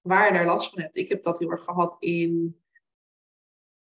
waar 0.00 0.26
je 0.26 0.32
daar 0.32 0.46
last 0.46 0.70
van 0.70 0.80
hebt. 0.80 0.96
Ik 0.96 1.08
heb 1.08 1.22
dat 1.22 1.38
heel 1.38 1.50
erg 1.50 1.64
gehad 1.64 1.96
in 1.98 2.60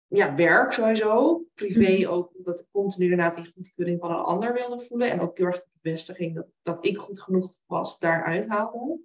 ja, 0.07 0.35
werk 0.35 0.71
sowieso. 0.71 1.43
Privé 1.53 1.97
mhm. 1.97 2.09
ook, 2.09 2.35
omdat 2.35 2.59
ik 2.59 2.65
continu 2.71 3.11
inderdaad 3.11 3.35
die 3.35 3.51
goedkeuring 3.51 3.99
van 3.99 4.11
een 4.11 4.23
ander 4.23 4.53
wilde 4.53 4.79
voelen. 4.79 5.11
En 5.11 5.19
ook 5.19 5.37
heel 5.37 5.47
erg 5.47 5.59
de 5.59 5.69
bevestiging 5.81 6.35
dat, 6.35 6.47
dat 6.61 6.85
ik 6.85 6.97
goed 6.97 7.21
genoeg 7.21 7.59
was, 7.65 7.99
daaruit 7.99 8.47
haalde. 8.47 8.99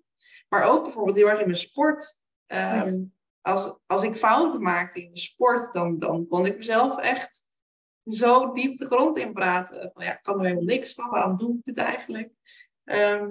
Maar 0.49 0.63
ook 0.63 0.83
bijvoorbeeld 0.83 1.17
heel 1.17 1.29
erg 1.29 1.41
in 1.41 1.47
mijn 1.47 1.59
sport. 1.59 2.21
Ehm, 2.47 3.05
als, 3.41 3.79
als 3.87 4.03
ik 4.03 4.15
fouten 4.15 4.63
maakte 4.63 5.03
in 5.03 5.13
de 5.13 5.19
sport, 5.19 5.73
dan, 5.73 5.99
dan 5.99 6.27
kon 6.27 6.47
ik 6.47 6.57
mezelf 6.57 6.99
echt 6.99 7.48
zo 8.09 8.53
diep 8.53 8.79
de 8.79 8.87
grond 8.87 9.18
in 9.18 9.33
praten. 9.33 9.90
Van 9.94 10.05
ja, 10.05 10.12
ik 10.12 10.23
kan 10.23 10.38
er 10.38 10.44
helemaal 10.44 10.64
niks 10.64 10.94
van, 10.94 11.11
waarom 11.11 11.37
doe 11.37 11.57
ik 11.57 11.64
dit 11.64 11.77
eigenlijk? 11.77 12.31
Ehm, 12.85 13.31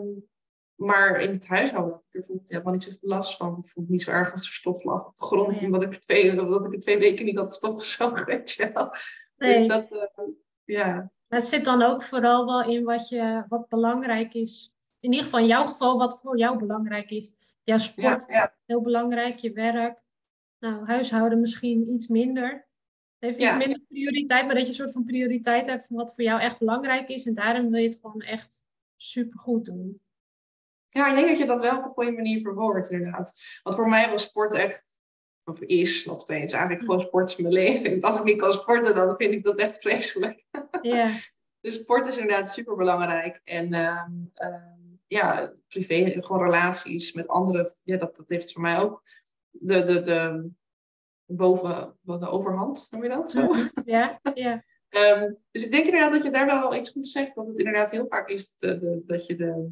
maar 0.75 1.19
in 1.19 1.31
het 1.31 1.47
huishouden 1.47 1.93
had 1.93 2.03
ik 2.11 2.29
er 2.29 2.39
helemaal 2.45 2.73
niet 2.73 2.83
zoveel 2.83 3.09
last 3.09 3.37
van. 3.37 3.49
Ik 3.49 3.69
vond 3.69 3.85
het 3.85 3.89
niet 3.89 4.01
zo 4.01 4.11
erg 4.11 4.31
als 4.31 4.45
er 4.45 4.51
stof 4.51 4.83
lag 4.83 5.05
op 5.05 5.15
de 5.15 5.25
grond. 5.25 5.63
Omdat, 5.63 5.83
ik 5.83 5.93
twee, 5.93 6.41
omdat 6.41 6.65
ik 6.65 6.73
er 6.73 6.79
twee 6.79 6.97
weken 6.97 7.25
niet 7.25 7.37
had 7.37 7.55
stofgezogen, 7.55 8.25
weet 8.35 8.51
je 8.51 8.71
wel. 8.73 8.89
Dus 9.35 9.67
dat, 9.67 9.91
uh, 9.91 10.27
ja. 10.63 11.11
Het 11.27 11.47
zit 11.47 11.65
dan 11.65 11.81
ook 11.81 12.03
vooral 12.03 12.45
wel 12.45 12.63
in 12.63 12.83
wat, 12.83 13.09
je, 13.09 13.45
wat 13.47 13.67
belangrijk 13.67 14.33
is. 14.33 14.71
In 14.99 15.11
ieder 15.11 15.25
geval 15.25 15.39
in 15.39 15.47
jouw 15.47 15.65
geval, 15.65 15.97
wat 15.97 16.19
voor 16.21 16.37
jou 16.37 16.57
belangrijk 16.57 17.09
is 17.09 17.31
jouw 17.63 17.77
sport 17.77 18.25
heel 18.65 18.81
belangrijk, 18.81 19.37
je 19.37 19.51
werk. 19.51 20.01
Nou, 20.59 20.85
huishouden 20.85 21.39
misschien 21.39 21.89
iets 21.89 22.07
minder. 22.07 22.66
Heeft 23.19 23.39
iets 23.39 23.57
minder 23.57 23.81
prioriteit, 23.87 24.45
maar 24.45 24.55
dat 24.55 24.63
je 24.63 24.69
een 24.69 24.75
soort 24.75 24.91
van 24.91 25.03
prioriteit 25.03 25.67
hebt 25.67 25.87
van 25.87 25.95
wat 25.95 26.15
voor 26.15 26.23
jou 26.23 26.41
echt 26.41 26.59
belangrijk 26.59 27.09
is. 27.09 27.25
En 27.25 27.33
daarom 27.33 27.69
wil 27.71 27.81
je 27.81 27.87
het 27.87 27.99
gewoon 28.01 28.21
echt 28.21 28.65
super 28.95 29.39
goed 29.39 29.65
doen. 29.65 30.01
Ja, 30.89 31.09
ik 31.09 31.15
denk 31.15 31.27
dat 31.27 31.37
je 31.37 31.45
dat 31.45 31.61
wel 31.61 31.77
op 31.77 31.83
een 31.83 31.91
goede 31.91 32.11
manier 32.11 32.39
verwoordt, 32.39 32.89
inderdaad. 32.89 33.33
Want 33.63 33.75
voor 33.75 33.89
mij 33.89 34.09
was 34.09 34.23
sport 34.23 34.53
echt, 34.53 34.99
of 35.43 35.61
is 35.61 36.05
nog 36.05 36.21
steeds, 36.21 36.53
eigenlijk 36.53 36.85
gewoon 36.85 37.01
sport 37.01 37.29
is 37.29 37.35
mijn 37.35 37.53
leven. 37.53 38.01
Als 38.01 38.17
ik 38.17 38.23
niet 38.23 38.41
kan 38.41 38.53
sporten, 38.53 38.95
dan 38.95 39.15
vind 39.15 39.33
ik 39.33 39.43
dat 39.43 39.59
echt 39.59 39.77
vreselijk. 39.77 40.45
Ja. 40.81 41.11
dus 41.61 41.73
sport 41.73 42.07
is 42.07 42.17
inderdaad 42.17 42.49
super 42.49 42.75
belangrijk. 42.75 43.41
En 43.43 43.73
uh, 43.73 44.03
ja, 45.07 45.53
privé, 45.67 46.17
gewoon 46.21 46.43
relaties 46.43 47.13
met 47.13 47.27
anderen, 47.27 47.71
ja, 47.83 47.97
dat, 47.97 48.15
dat 48.15 48.29
heeft 48.29 48.53
voor 48.53 48.61
mij 48.61 48.79
ook 48.79 49.03
de, 49.49 49.83
de, 49.83 50.01
de 50.01 50.49
boven, 51.27 51.97
de 52.01 52.27
overhand, 52.27 52.87
noem 52.89 53.03
je 53.03 53.09
dat 53.09 53.31
zo? 53.31 53.53
Ja, 53.85 54.19
ja. 54.33 54.63
um, 54.89 55.37
dus 55.51 55.65
ik 55.65 55.71
denk 55.71 55.85
inderdaad 55.85 56.11
dat 56.11 56.23
je 56.23 56.31
daar 56.31 56.45
wel 56.45 56.75
iets 56.75 56.89
goed 56.89 57.07
zegt, 57.07 57.35
dat 57.35 57.47
het 57.47 57.57
inderdaad 57.57 57.91
heel 57.91 58.07
vaak 58.07 58.29
is 58.29 58.53
de, 58.57 58.79
de, 58.79 59.03
dat 59.05 59.25
je 59.25 59.35
de 59.35 59.69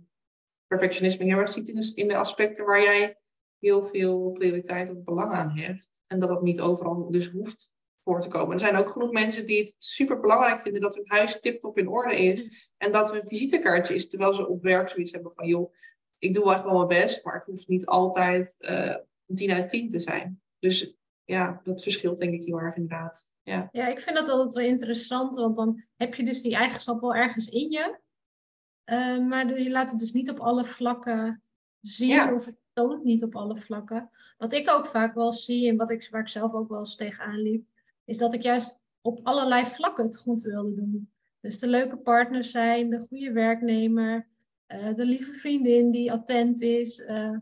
perfectionisme 0.67 1.25
heel 1.25 1.37
erg 1.37 1.51
ziet 1.51 1.69
in 1.69 1.75
de, 1.75 1.91
in 1.95 2.07
de 2.07 2.15
aspecten 2.15 2.65
waar 2.65 2.81
jij 2.81 3.17
heel 3.59 3.83
veel 3.83 4.31
prioriteit 4.31 4.89
of 4.89 5.03
belang 5.03 5.33
aan 5.33 5.57
hebt. 5.57 6.03
En 6.07 6.19
dat 6.19 6.29
dat 6.29 6.41
niet 6.41 6.61
overal 6.61 7.11
dus 7.11 7.29
hoeft 7.29 7.73
voor 7.99 8.21
te 8.21 8.29
komen. 8.29 8.53
Er 8.53 8.59
zijn 8.59 8.75
ook 8.75 8.91
genoeg 8.91 9.11
mensen 9.11 9.45
die 9.45 9.59
het 9.59 9.75
super 9.77 10.19
belangrijk 10.19 10.61
vinden 10.61 10.81
dat 10.81 10.95
hun 10.95 11.07
huis 11.07 11.39
tip-top 11.39 11.77
in 11.77 11.87
orde 11.87 12.15
is. 12.15 12.43
Mm. 12.43 12.49
En 12.77 12.91
dat 12.91 13.13
een 13.13 13.27
visitekaartje 13.27 13.93
is, 13.93 14.07
terwijl 14.07 14.33
ze 14.33 14.47
op 14.47 14.63
werk 14.63 14.89
zoiets 14.89 15.11
hebben 15.11 15.33
van, 15.33 15.47
joh, 15.47 15.73
ik 16.17 16.33
doe 16.33 16.53
echt 16.53 16.63
wel 16.63 16.75
mijn 16.75 16.87
best, 17.01 17.23
maar 17.23 17.33
het 17.33 17.45
hoeft 17.45 17.67
niet 17.67 17.85
altijd 17.85 18.55
uh, 18.59 18.95
10 19.33 19.51
uit 19.51 19.69
10 19.69 19.89
te 19.89 19.99
zijn. 19.99 20.41
Dus 20.59 20.97
ja, 21.25 21.59
dat 21.63 21.83
verschilt 21.83 22.19
denk 22.19 22.33
ik 22.33 22.43
heel 22.43 22.59
erg 22.59 22.75
inderdaad. 22.75 23.27
Ja. 23.43 23.69
ja, 23.71 23.87
ik 23.87 23.99
vind 23.99 24.15
dat 24.15 24.29
altijd 24.29 24.53
wel 24.53 24.63
interessant, 24.63 25.35
want 25.35 25.55
dan 25.55 25.83
heb 25.95 26.15
je 26.15 26.23
dus 26.23 26.41
die 26.41 26.55
eigenschap 26.55 27.01
wel 27.01 27.15
ergens 27.15 27.47
in 27.47 27.71
je. 27.71 27.99
Uh, 28.85 29.27
maar 29.27 29.47
dus 29.47 29.63
je 29.63 29.71
laat 29.71 29.91
het 29.91 29.99
dus 29.99 30.11
niet 30.11 30.29
op 30.29 30.39
alle 30.39 30.65
vlakken 30.65 31.41
zien 31.81 32.33
of 32.33 32.45
het 32.45 32.55
toont 32.73 33.03
niet 33.03 33.23
op 33.23 33.35
alle 33.35 33.57
vlakken. 33.57 34.09
Wat 34.37 34.53
ik 34.53 34.69
ook 34.69 34.87
vaak 34.87 35.13
wel 35.13 35.31
zie 35.31 35.69
en 35.69 35.75
wat 35.75 35.89
ik, 35.89 36.07
waar 36.11 36.21
ik 36.21 36.27
zelf 36.27 36.53
ook 36.53 36.69
wel 36.69 36.79
eens 36.79 36.95
tegenaan 36.95 37.41
liep, 37.41 37.65
is 38.05 38.17
dat 38.17 38.33
ik 38.33 38.41
juist 38.41 38.81
op 39.01 39.19
allerlei 39.23 39.65
vlakken 39.65 40.05
het 40.05 40.17
goed 40.17 40.41
wilde 40.41 40.75
doen. 40.75 41.11
Dus 41.39 41.59
de 41.59 41.67
leuke 41.67 41.97
partner 41.97 42.43
zijn, 42.43 42.89
de 42.89 43.05
goede 43.07 43.31
werknemer, 43.31 44.27
uh, 44.67 44.95
de 44.95 45.05
lieve 45.05 45.33
vriendin 45.33 45.91
die 45.91 46.11
attent 46.11 46.61
is. 46.61 46.99
Uh, 46.99 47.37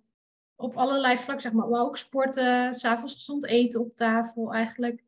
op 0.63 0.78
allerlei 0.78 1.17
vlakken, 1.17 1.41
zeg 1.41 1.52
maar. 1.52 1.67
Maar 1.67 1.82
ook 1.82 1.97
sporten, 1.97 2.73
s'avonds 2.73 3.13
gezond 3.13 3.45
eten 3.45 3.80
op 3.80 3.95
tafel 3.95 4.54
eigenlijk. 4.54 5.04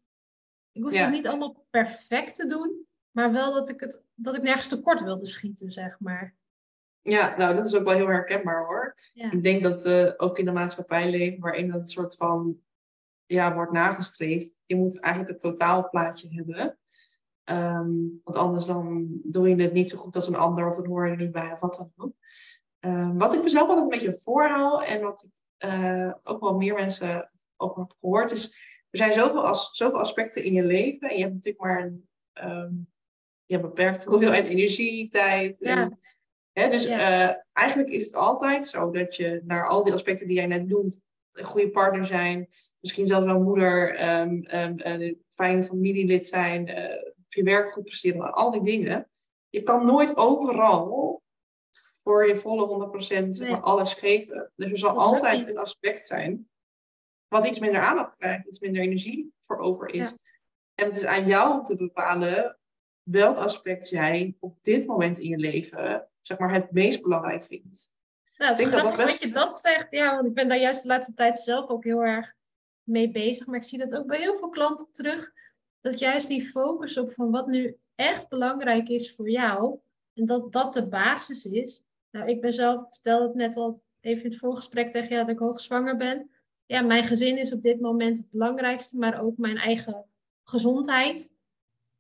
Ik 0.71 0.83
hoef 0.83 0.99
het 0.99 1.11
niet 1.11 1.27
allemaal 1.27 1.65
perfect 1.69 2.35
te 2.35 2.47
doen, 2.47 2.85
maar 3.11 3.31
wel 3.31 3.53
dat 3.53 3.69
ik, 3.69 3.79
het, 3.79 4.01
dat 4.13 4.35
ik 4.35 4.41
nergens 4.41 4.67
tekort 4.67 5.03
wilde 5.03 5.25
schieten, 5.25 5.69
zeg 5.69 5.99
maar. 5.99 6.35
Ja, 7.01 7.37
nou, 7.37 7.55
dat 7.55 7.65
is 7.65 7.75
ook 7.75 7.83
wel 7.83 7.93
heel 7.93 8.07
herkenbaar 8.07 8.65
hoor. 8.65 8.95
Ik 9.13 9.43
denk 9.43 9.63
dat 9.63 9.85
uh, 9.85 10.11
ook 10.17 10.39
in 10.39 10.45
de 10.45 10.51
maatschappij 10.51 11.09
leven 11.09 11.39
waarin 11.39 11.71
dat 11.71 11.89
soort 11.89 12.15
van 12.15 12.59
ja, 13.25 13.53
wordt 13.53 13.71
nagestreefd. 13.71 14.55
Je 14.65 14.75
moet 14.75 14.99
eigenlijk 14.99 15.33
het 15.33 15.41
totaalplaatje 15.41 16.33
hebben. 16.33 16.77
Ehm, 17.43 17.93
want 18.23 18.37
anders 18.37 18.65
dan 18.65 19.07
doe 19.23 19.49
je 19.49 19.55
het 19.55 19.73
niet 19.73 19.89
zo 19.89 19.97
goed 19.97 20.15
als 20.15 20.27
een 20.27 20.35
ander, 20.35 20.69
of 20.69 20.75
dan 20.75 20.85
hoor 20.85 21.05
je 21.05 21.11
er 21.11 21.17
niet 21.17 21.31
bij, 21.31 21.51
of 21.51 21.59
wat 21.59 21.75
dan 21.75 21.91
ook. 21.95 22.13
Um, 22.79 23.17
wat 23.17 23.33
ik 23.33 23.43
mezelf 23.43 23.67
altijd 23.67 23.83
een 23.83 23.99
beetje 23.99 24.19
voorhoud 24.19 24.83
en 24.83 25.01
wat 25.01 25.23
ik 25.23 25.44
uh, 25.59 26.13
ook 26.23 26.41
wel 26.41 26.55
meer 26.55 26.73
mensen 26.73 27.31
over 27.57 27.79
heb 27.79 27.95
gehoord, 27.99 28.31
is 28.31 28.45
er 28.89 28.97
zijn 28.97 29.13
zoveel, 29.13 29.47
as, 29.47 29.69
zoveel 29.71 29.99
aspecten 29.99 30.43
in 30.43 30.53
je 30.53 30.63
leven 30.63 31.09
en 31.09 31.15
je 31.15 31.21
hebt 31.21 31.33
natuurlijk 31.33 31.63
maar 31.63 31.83
een 31.83 32.07
um, 32.43 32.93
je 33.45 33.55
hebt 33.55 33.67
beperkte 33.67 34.09
hoeveelheid 34.09 34.47
energie, 34.55 35.09
tijd. 35.09 35.61
En, 35.61 35.99
hè, 36.51 36.69
dus 36.69 36.87
uh, 36.87 37.29
eigenlijk 37.53 37.89
is 37.89 38.03
het 38.03 38.15
altijd 38.15 38.67
zo 38.67 38.91
dat 38.91 39.15
je 39.15 39.41
naar 39.45 39.67
al 39.67 39.83
die 39.83 39.93
aspecten 39.93 40.27
die 40.27 40.35
jij 40.35 40.47
net 40.47 40.67
noemt, 40.67 40.99
een 41.31 41.43
goede 41.43 41.69
partner 41.69 42.05
zijn, 42.05 42.49
misschien 42.79 43.07
zelfs 43.07 43.25
wel 43.25 43.41
moeder, 43.41 44.09
um, 44.21 44.39
een 44.77 45.23
fijne 45.29 45.63
familielid 45.63 46.27
zijn, 46.27 46.67
uh, 46.67 47.13
je 47.27 47.43
werk 47.43 47.71
goed 47.71 47.83
presteren, 47.83 48.33
al 48.33 48.51
die 48.51 48.63
dingen. 48.63 49.09
Je 49.49 49.63
kan 49.63 49.85
nooit 49.85 50.17
overal 50.17 51.14
voor 52.05 52.27
je 52.27 52.37
volle 52.37 52.89
100% 53.13 53.27
nee. 53.27 53.51
maar 53.51 53.61
alles 53.61 53.93
geven. 53.93 54.51
Dus 54.55 54.71
er 54.71 54.77
zal 54.77 54.99
altijd 54.99 55.49
een 55.49 55.57
aspect 55.57 56.05
zijn 56.05 56.49
wat 57.27 57.47
iets 57.47 57.59
minder 57.59 57.81
aandacht 57.81 58.17
krijgt, 58.17 58.47
iets 58.47 58.59
minder 58.59 58.81
energie 58.81 59.33
voor 59.39 59.57
over 59.57 59.89
is. 59.89 60.13
En 60.75 60.85
het 60.85 60.95
is 60.95 61.05
aan 61.05 61.27
jou 61.27 61.53
om 61.53 61.63
te 61.63 61.75
bepalen 61.75 62.57
welk 63.03 63.37
aspect 63.37 63.89
jij 63.89 64.35
op 64.39 64.57
dit 64.61 64.87
moment 64.87 65.19
in 65.19 65.29
je 65.29 65.37
leven 65.37 66.09
zeg 66.21 66.37
maar, 66.37 66.53
het 66.53 66.71
meest 66.71 67.01
belangrijk 67.01 67.43
vindt. 67.43 67.91
Nou, 68.37 68.51
het 68.51 68.59
is 68.59 68.67
grappig 68.67 68.95
dat, 68.95 69.07
dat 69.07 69.19
je 69.19 69.31
dat 69.31 69.57
zegt. 69.57 69.87
Ja, 69.89 70.15
want 70.15 70.27
ik 70.27 70.33
ben 70.33 70.47
daar 70.47 70.59
juist 70.59 70.81
de 70.81 70.87
laatste 70.87 71.13
tijd 71.13 71.39
zelf 71.39 71.69
ook 71.69 71.83
heel 71.83 72.03
erg 72.03 72.33
mee 72.83 73.11
bezig. 73.11 73.47
Maar 73.47 73.55
ik 73.55 73.63
zie 73.63 73.79
dat 73.79 73.95
ook 73.95 74.07
bij 74.07 74.19
heel 74.19 74.35
veel 74.35 74.49
klanten 74.49 74.91
terug. 74.91 75.31
Dat 75.81 75.99
juist 75.99 76.27
die 76.27 76.45
focus 76.45 76.97
op 76.97 77.11
van 77.11 77.31
wat 77.31 77.47
nu 77.47 77.77
echt 77.95 78.27
belangrijk 78.27 78.89
is 78.89 79.15
voor 79.15 79.29
jou. 79.29 79.79
En 80.13 80.25
dat 80.25 80.51
dat 80.51 80.73
de 80.73 80.87
basis 80.87 81.45
is. 81.45 81.83
Nou, 82.15 82.29
ik 82.29 82.41
ben 82.41 82.53
zelf, 82.53 82.87
vertelde 82.89 83.25
het 83.25 83.35
net 83.35 83.57
al 83.57 83.81
even 83.99 84.23
in 84.23 84.29
het 84.29 84.39
voorgesprek 84.39 84.91
tegen 84.91 85.09
jou 85.09 85.25
dat 85.25 85.35
ik 85.35 85.41
hoogzwanger 85.41 85.97
ben. 85.97 86.29
Ja, 86.65 86.81
mijn 86.81 87.03
gezin 87.03 87.37
is 87.37 87.53
op 87.53 87.61
dit 87.61 87.79
moment 87.79 88.17
het 88.17 88.31
belangrijkste, 88.31 88.97
maar 88.97 89.21
ook 89.21 89.37
mijn 89.37 89.57
eigen 89.57 90.05
gezondheid. 90.43 91.33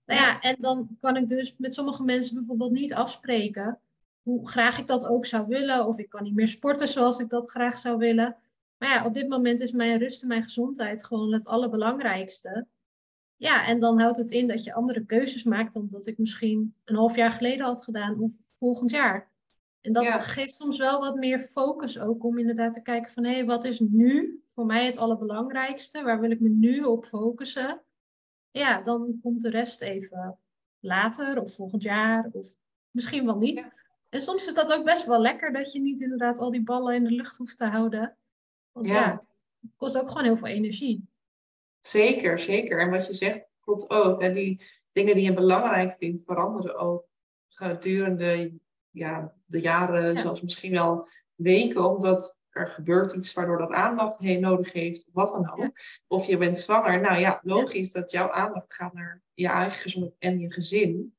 Nou 0.05 0.19
ja, 0.21 0.41
en 0.41 0.55
dan 0.59 0.97
kan 0.99 1.15
ik 1.15 1.27
dus 1.27 1.55
met 1.57 1.73
sommige 1.73 2.03
mensen 2.03 2.35
bijvoorbeeld 2.35 2.71
niet 2.71 2.93
afspreken 2.93 3.79
hoe 4.21 4.47
graag 4.47 4.77
ik 4.79 4.87
dat 4.87 5.05
ook 5.05 5.25
zou 5.25 5.47
willen. 5.47 5.87
Of 5.87 5.99
ik 5.99 6.09
kan 6.09 6.23
niet 6.23 6.35
meer 6.35 6.47
sporten 6.47 6.87
zoals 6.87 7.19
ik 7.19 7.29
dat 7.29 7.49
graag 7.49 7.77
zou 7.77 7.97
willen. 7.97 8.37
Maar 8.77 8.89
ja, 8.89 9.05
op 9.05 9.13
dit 9.13 9.29
moment 9.29 9.59
is 9.59 9.71
mijn 9.71 9.99
rust 9.99 10.21
en 10.21 10.27
mijn 10.27 10.43
gezondheid 10.43 11.05
gewoon 11.05 11.33
het 11.33 11.47
allerbelangrijkste. 11.47 12.67
Ja, 13.35 13.65
en 13.65 13.79
dan 13.79 13.99
houdt 13.99 14.17
het 14.17 14.31
in 14.31 14.47
dat 14.47 14.63
je 14.63 14.73
andere 14.73 15.05
keuzes 15.05 15.43
maakt 15.43 15.73
dan 15.73 15.87
dat 15.87 16.07
ik 16.07 16.17
misschien 16.17 16.75
een 16.85 16.95
half 16.95 17.15
jaar 17.15 17.31
geleden 17.31 17.65
had 17.65 17.83
gedaan 17.83 18.19
of 18.19 18.31
volgend 18.57 18.91
jaar. 18.91 19.33
En 19.85 19.93
dat 19.93 20.15
geeft 20.15 20.55
soms 20.55 20.77
wel 20.77 20.99
wat 20.99 21.15
meer 21.15 21.39
focus 21.39 21.99
ook 21.99 22.23
om 22.23 22.37
inderdaad 22.37 22.73
te 22.73 22.81
kijken 22.81 23.11
van 23.11 23.23
hé, 23.23 23.33
hey, 23.33 23.45
wat 23.45 23.63
is 23.63 23.79
nu 23.79 24.41
voor 24.45 24.65
mij 24.65 24.85
het 24.85 24.97
allerbelangrijkste? 24.97 26.03
Waar 26.03 26.19
wil 26.19 26.31
ik 26.31 26.39
me 26.39 26.49
nu 26.49 26.83
op 26.83 27.05
focussen? 27.05 27.81
Ja, 28.51 28.81
dan 28.81 29.19
komt 29.21 29.41
de 29.41 29.49
rest 29.49 29.81
even 29.81 30.39
later 30.79 31.41
of 31.41 31.53
volgend 31.53 31.83
jaar 31.83 32.29
of 32.31 32.55
misschien 32.91 33.25
wel 33.25 33.37
niet. 33.37 33.67
En 34.09 34.21
soms 34.21 34.47
is 34.47 34.53
dat 34.53 34.73
ook 34.73 34.85
best 34.85 35.05
wel 35.05 35.21
lekker 35.21 35.53
dat 35.53 35.71
je 35.71 35.79
niet 35.79 36.01
inderdaad 36.01 36.39
al 36.39 36.51
die 36.51 36.63
ballen 36.63 36.95
in 36.95 37.03
de 37.03 37.11
lucht 37.11 37.37
hoeft 37.37 37.57
te 37.57 37.65
houden. 37.65 38.17
Want 38.71 38.85
ja, 38.85 39.25
het 39.61 39.71
kost 39.75 39.97
ook 39.97 40.07
gewoon 40.07 40.23
heel 40.23 40.37
veel 40.37 40.47
energie. 40.47 41.07
Zeker, 41.79 42.39
zeker. 42.39 42.79
En 42.79 42.89
wat 42.89 43.07
je 43.07 43.13
zegt 43.13 43.51
klopt 43.59 43.89
ook. 43.89 44.21
Hè? 44.21 44.31
Die 44.31 44.61
dingen 44.91 45.15
die 45.15 45.23
je 45.23 45.33
belangrijk 45.33 45.93
vindt 45.93 46.21
veranderen 46.25 46.77
ook 46.77 47.07
gedurende 47.47 48.59
ja, 48.95 49.33
de 49.45 49.61
jaren, 49.61 50.17
zelfs 50.17 50.41
misschien 50.41 50.71
wel 50.71 51.07
weken, 51.35 51.89
omdat 51.89 52.37
er 52.49 52.67
gebeurt 52.67 53.11
iets 53.11 53.33
waardoor 53.33 53.57
dat 53.57 53.71
aandacht 53.71 54.19
heen 54.19 54.41
nodig 54.41 54.73
heeft, 54.73 55.09
wat 55.11 55.31
dan 55.31 55.51
ook. 55.51 55.71
Of 56.07 56.25
je 56.25 56.37
bent 56.37 56.57
zwanger. 56.57 57.01
Nou 57.01 57.19
ja, 57.19 57.39
logisch 57.43 57.91
dat 57.91 58.11
jouw 58.11 58.31
aandacht 58.31 58.73
gaat 58.73 58.93
naar 58.93 59.21
je 59.33 59.47
eigen 59.47 59.81
gezondheid 59.81 60.15
en 60.19 60.39
je 60.39 60.51
gezin. 60.51 61.15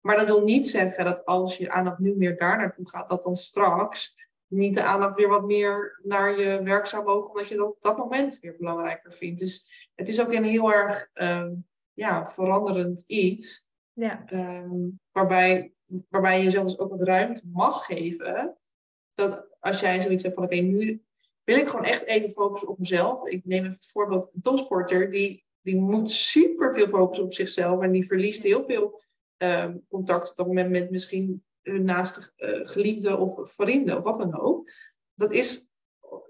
Maar 0.00 0.16
dat 0.16 0.26
wil 0.26 0.42
niet 0.42 0.68
zeggen 0.68 1.04
dat 1.04 1.24
als 1.24 1.56
je 1.56 1.70
aandacht 1.70 1.98
nu 1.98 2.14
meer 2.16 2.36
daar 2.36 2.56
naartoe 2.56 2.88
gaat, 2.88 3.08
dat 3.08 3.22
dan 3.22 3.36
straks 3.36 4.16
niet 4.46 4.74
de 4.74 4.82
aandacht 4.82 5.16
weer 5.16 5.28
wat 5.28 5.46
meer 5.46 6.00
naar 6.02 6.40
je 6.40 6.62
werk 6.62 6.86
zou 6.86 7.04
mogen, 7.04 7.30
omdat 7.30 7.48
je 7.48 7.56
dat 7.56 7.66
op 7.66 7.82
dat 7.82 7.96
moment 7.96 8.38
weer 8.40 8.56
belangrijker 8.58 9.12
vindt. 9.12 9.40
Dus 9.40 9.88
het 9.94 10.08
is 10.08 10.20
ook 10.20 10.32
een 10.32 10.44
heel 10.44 10.72
erg 10.72 11.10
um, 11.14 11.66
ja, 11.92 12.28
veranderend 12.28 13.04
iets. 13.06 13.68
Ja. 13.92 14.24
Um, 14.32 15.00
waarbij, 15.12 15.72
waarbij 16.08 16.38
je 16.38 16.44
jezelf 16.44 16.66
dus 16.66 16.78
ook 16.78 16.90
wat 16.90 17.02
ruimte 17.02 17.42
mag 17.52 17.84
geven. 17.84 18.56
Dat 19.14 19.46
als 19.60 19.80
jij 19.80 20.00
zoiets 20.00 20.22
hebt 20.22 20.34
van 20.34 20.44
oké, 20.44 20.56
nu 20.56 21.02
wil 21.44 21.56
ik 21.56 21.68
gewoon 21.68 21.84
echt 21.84 22.04
even 22.04 22.30
focussen 22.30 22.68
op 22.68 22.78
mezelf. 22.78 23.26
Ik 23.28 23.44
neem 23.44 23.60
even 23.60 23.72
het 23.72 23.90
voorbeeld 23.90 24.30
een 24.34 24.40
topsporter, 24.40 25.10
die, 25.10 25.44
die 25.60 25.80
moet 25.80 26.10
super 26.10 26.74
veel 26.74 26.88
focussen 26.88 27.24
op 27.24 27.34
zichzelf 27.34 27.82
en 27.82 27.92
die 27.92 28.06
verliest 28.06 28.42
heel 28.42 28.64
veel 28.64 29.00
um, 29.36 29.84
contact 29.88 30.30
op 30.30 30.36
dat 30.36 30.46
moment 30.46 30.70
met 30.70 30.90
misschien 30.90 31.44
hun 31.62 31.84
naaste 31.84 32.30
uh, 32.36 32.66
geliefde 32.66 33.16
of 33.16 33.54
vrienden 33.54 33.96
of 33.96 34.04
wat 34.04 34.16
dan 34.16 34.40
ook. 34.40 34.70
Dat 35.14 35.32
is 35.32 35.70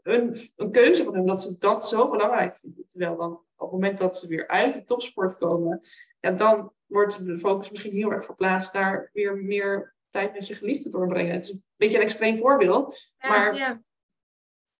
een, 0.03 0.37
een 0.57 0.71
keuze 0.71 1.05
van 1.05 1.15
hem 1.15 1.27
dat 1.27 1.43
ze 1.43 1.59
dat 1.59 1.89
zo 1.89 2.11
belangrijk 2.11 2.57
vinden. 2.57 2.87
Terwijl 2.87 3.17
dan 3.17 3.33
op 3.33 3.45
het 3.57 3.71
moment 3.71 3.99
dat 3.99 4.17
ze 4.17 4.27
weer 4.27 4.49
uit 4.49 4.75
de 4.75 4.85
topsport 4.85 5.39
komen, 5.39 5.81
ja, 6.21 6.31
dan 6.31 6.73
wordt 6.87 7.27
de 7.27 7.39
focus 7.39 7.71
misschien 7.71 7.93
heel 7.93 8.13
erg 8.13 8.25
verplaatst 8.25 8.73
daar 8.73 9.11
weer 9.13 9.37
meer 9.37 9.95
tijd 10.11 10.33
met 10.33 10.47
je 10.47 10.55
geliefde 10.55 10.91
doorbrengen. 10.91 11.35
Het 11.35 11.45
is 11.45 11.51
een 11.51 11.65
beetje 11.77 11.97
een 11.97 12.03
extreem 12.03 12.37
voorbeeld, 12.37 13.13
maar 13.19 13.55
ja. 13.55 13.83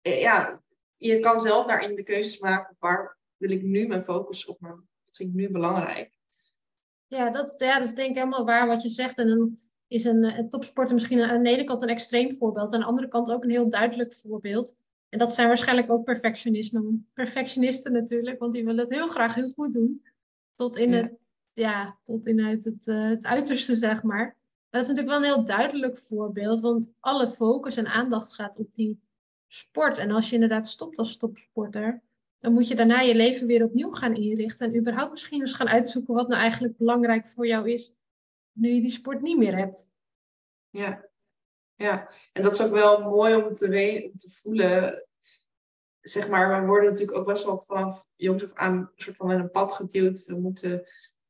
Eh, 0.01 0.21
ja, 0.21 0.63
je 0.97 1.21
kan 1.21 1.41
zelf 1.41 1.67
daarin 1.67 1.95
de 1.95 2.03
keuzes 2.03 2.39
maken 2.39 2.77
waar 2.79 3.17
wil 3.37 3.51
ik 3.51 3.63
nu 3.63 3.87
mijn 3.87 4.05
focus 4.05 4.47
op, 4.47 4.61
maar 4.61 4.75
wat 5.05 5.17
vind 5.17 5.29
ik 5.29 5.35
nu 5.35 5.51
belangrijk. 5.51 6.17
Ja, 7.07 7.31
dat, 7.31 7.55
ja, 7.59 7.79
dat 7.79 7.89
is 7.89 7.95
denk 7.95 8.11
ik 8.11 8.17
helemaal 8.17 8.45
waar 8.45 8.67
wat 8.67 8.83
je 8.83 8.89
zegt. 8.89 9.19
En 9.19 9.29
dan 9.29 9.59
is 9.87 10.05
een, 10.05 10.25
een 10.25 10.51
topsporter 10.51 10.95
misschien 10.95 11.23
aan 11.23 11.43
de 11.43 11.51
ene 11.51 11.65
kant 11.65 11.83
een 11.83 11.89
extreem 11.89 12.35
voorbeeld, 12.35 12.73
aan 12.73 12.81
de 12.81 12.87
andere 12.87 13.09
kant 13.09 13.31
ook 13.31 13.45
een 13.45 13.51
heel 13.51 13.69
duidelijk 13.69 14.15
voorbeeld. 14.15 14.77
En 15.09 15.19
dat 15.19 15.35
zijn 15.35 15.49
waarschijnlijk 15.49 15.91
ook 15.91 16.05
perfectionisme. 16.05 17.01
Perfectionisten 17.13 17.93
natuurlijk, 17.93 18.39
want 18.39 18.53
die 18.53 18.65
willen 18.65 18.81
het 18.81 18.91
heel 18.91 19.07
graag 19.07 19.35
heel 19.35 19.51
goed 19.51 19.73
doen. 19.73 20.03
Tot 20.55 20.77
in 20.77 20.93
het, 20.93 21.13
ja, 21.59 21.99
tot 22.03 22.27
in 22.27 22.39
het, 22.39 22.87
uh, 22.87 23.09
het 23.09 23.25
uiterste, 23.25 23.77
zeg 23.77 24.03
maar. 24.03 24.37
Dat 24.71 24.83
is 24.83 24.89
natuurlijk 24.89 25.17
wel 25.17 25.29
een 25.29 25.35
heel 25.35 25.45
duidelijk 25.45 25.99
voorbeeld, 25.99 26.61
want 26.61 26.93
alle 27.01 27.29
focus 27.29 27.77
en 27.77 27.87
aandacht 27.87 28.35
gaat 28.35 28.57
op 28.57 28.75
die 28.75 29.01
sport. 29.47 29.99
En 29.99 30.11
als 30.11 30.29
je 30.29 30.35
inderdaad 30.35 30.69
stopt 30.69 30.99
als 30.99 31.17
topsporter, 31.17 32.03
dan 32.39 32.53
moet 32.53 32.69
je 32.69 32.75
daarna 32.75 33.01
je 33.01 33.15
leven 33.15 33.47
weer 33.47 33.65
opnieuw 33.65 33.91
gaan 33.91 34.15
inrichten. 34.15 34.67
En 34.69 34.77
überhaupt 34.79 35.11
misschien 35.11 35.41
eens 35.41 35.55
gaan 35.55 35.69
uitzoeken 35.69 36.15
wat 36.15 36.29
nou 36.29 36.41
eigenlijk 36.41 36.77
belangrijk 36.77 37.29
voor 37.29 37.47
jou 37.47 37.71
is, 37.71 37.95
nu 38.53 38.69
je 38.69 38.81
die 38.81 38.91
sport 38.91 39.23
niet 39.23 39.39
meer 39.39 39.57
hebt. 39.57 39.89
Ja, 40.71 41.05
ja. 41.75 42.11
en 42.33 42.43
dat 42.43 42.53
is 42.53 42.63
ook 42.63 42.73
wel 42.73 43.03
mooi 43.03 43.35
om 43.35 43.55
te, 43.55 44.09
om 44.13 44.19
te 44.19 44.31
voelen. 44.31 45.07
Zeg 46.01 46.29
maar, 46.29 46.61
we 46.61 46.67
worden 46.67 46.91
natuurlijk 46.91 47.19
ook 47.19 47.27
best 47.27 47.45
wel 47.45 47.61
vanaf 47.61 48.07
jongs 48.17 48.43
af 48.43 48.53
aan 48.53 48.77
een 48.77 48.89
soort 48.95 49.17
van 49.17 49.31
in 49.31 49.39
een 49.39 49.51
pad 49.51 49.75
geduwd. 49.75 50.25
We 50.25 50.41
moeten 50.41 50.87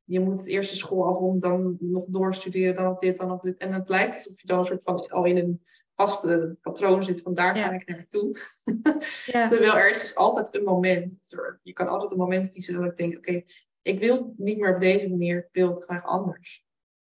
je 0.09 0.21
moet 0.21 0.39
het 0.39 0.49
eerste 0.49 0.77
school 0.77 1.07
af 1.07 1.19
om 1.19 1.41
dan 1.41 1.77
nog 1.81 2.05
doorstuderen, 2.05 2.75
dan 2.75 2.93
op 2.93 3.01
dit, 3.01 3.19
dan 3.19 3.31
op 3.31 3.43
dit. 3.43 3.57
En 3.57 3.73
het 3.73 3.89
lijkt 3.89 4.15
alsof 4.15 4.41
je 4.41 4.47
dan 4.47 4.59
een 4.59 4.65
soort 4.65 4.83
van 4.83 5.09
al 5.09 5.25
in 5.25 5.37
een 5.37 5.63
vaste 5.95 6.57
patroon 6.61 7.03
zit 7.03 7.21
van 7.21 7.35
daar 7.35 7.57
ga 7.57 7.71
ik 7.71 7.89
naartoe. 7.89 8.37
Ja. 9.27 9.47
Terwijl 9.47 9.77
er 9.77 9.91
is 9.91 10.01
dus 10.01 10.15
altijd 10.15 10.57
een 10.57 10.65
moment, 10.65 11.19
je 11.63 11.73
kan 11.73 11.89
altijd 11.89 12.11
een 12.11 12.19
moment 12.19 12.49
kiezen 12.49 12.75
dat 12.75 12.85
ik 12.85 12.97
denk, 12.97 13.17
oké, 13.17 13.43
ik 13.83 13.99
wil 13.99 14.35
niet 14.37 14.59
meer 14.59 14.75
op 14.75 14.81
deze 14.81 15.09
manier, 15.09 15.39
ik 15.39 15.49
wil 15.53 15.71
het 15.71 15.85
graag 15.85 16.05
anders. 16.05 16.65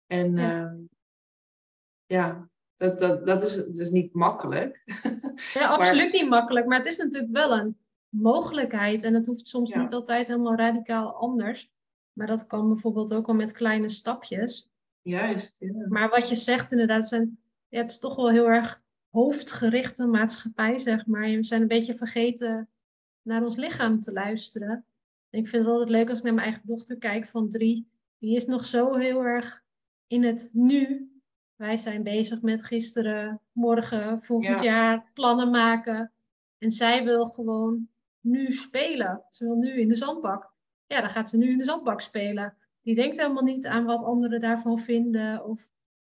En 0.07 0.35
ja, 0.35 0.61
ehm, 0.61 0.75
ja 2.05 2.49
dat, 2.77 2.99
dat, 2.99 3.27
dat 3.27 3.43
is 3.43 3.65
dus 3.65 3.89
niet 3.89 4.13
makkelijk. 4.13 4.83
Ja, 5.53 5.67
absoluut 5.77 6.11
niet 6.11 6.29
makkelijk, 6.29 6.65
maar 6.65 6.77
het 6.77 6.87
is 6.87 6.97
natuurlijk 6.97 7.31
wel 7.31 7.51
een 7.51 7.77
mogelijkheid 8.09 9.03
en 9.03 9.13
het 9.13 9.25
hoeft 9.25 9.47
soms 9.47 9.73
niet 9.73 9.93
altijd 9.93 10.27
helemaal 10.27 10.55
radicaal 10.55 11.13
anders. 11.13 11.71
Maar 12.13 12.27
dat 12.27 12.47
kan 12.47 12.67
bijvoorbeeld 12.67 13.13
ook 13.13 13.27
al 13.27 13.33
met 13.33 13.51
kleine 13.51 13.89
stapjes. 13.89 14.71
Juist. 15.01 15.55
Ja. 15.59 15.87
Maar 15.87 16.09
wat 16.09 16.29
je 16.29 16.35
zegt 16.35 16.71
inderdaad, 16.71 17.07
zijn, 17.07 17.39
ja, 17.67 17.81
het 17.81 17.89
is 17.89 17.99
toch 17.99 18.15
wel 18.15 18.29
heel 18.29 18.49
erg 18.49 18.81
hoofdgerichte 19.09 20.05
maatschappij, 20.05 20.77
zeg 20.77 21.05
maar. 21.05 21.21
We 21.21 21.43
zijn 21.43 21.61
een 21.61 21.67
beetje 21.67 21.95
vergeten 21.95 22.69
naar 23.21 23.43
ons 23.43 23.55
lichaam 23.55 24.01
te 24.01 24.11
luisteren. 24.11 24.85
En 25.29 25.39
ik 25.39 25.47
vind 25.47 25.63
het 25.63 25.71
altijd 25.71 25.89
leuk 25.89 26.09
als 26.09 26.17
ik 26.17 26.23
naar 26.23 26.33
mijn 26.33 26.45
eigen 26.45 26.67
dochter 26.67 26.97
kijk 26.97 27.25
van 27.25 27.49
drie. 27.49 27.87
Die 28.17 28.35
is 28.35 28.45
nog 28.45 28.65
zo 28.65 28.95
heel 28.95 29.23
erg 29.23 29.63
in 30.07 30.23
het 30.23 30.49
nu. 30.53 31.11
wij 31.55 31.77
zijn 31.77 32.03
bezig 32.03 32.41
met 32.41 32.63
gisteren, 32.63 33.41
morgen, 33.51 34.21
volgend 34.21 34.63
jaar 34.63 35.11
plannen 35.13 35.49
maken. 35.49 36.11
En 36.57 36.71
zij 36.71 37.03
wil 37.03 37.25
gewoon 37.25 37.89
nu 38.19 38.51
spelen. 38.51 39.23
Ze 39.29 39.45
wil 39.45 39.55
nu 39.55 39.79
in 39.79 39.87
de 39.87 39.95
zandbak. 39.95 40.52
Ja, 40.87 41.01
dan 41.01 41.09
gaat 41.09 41.29
ze 41.29 41.37
nu 41.37 41.49
in 41.49 41.57
de 41.57 41.63
zandbak 41.63 42.01
spelen. 42.01 42.57
Die 42.81 42.95
denkt 42.95 43.17
helemaal 43.17 43.43
niet 43.43 43.67
aan 43.67 43.85
wat 43.85 44.03
anderen 44.03 44.39
daarvan 44.39 44.79
vinden. 44.79 45.45
Of 45.45 45.69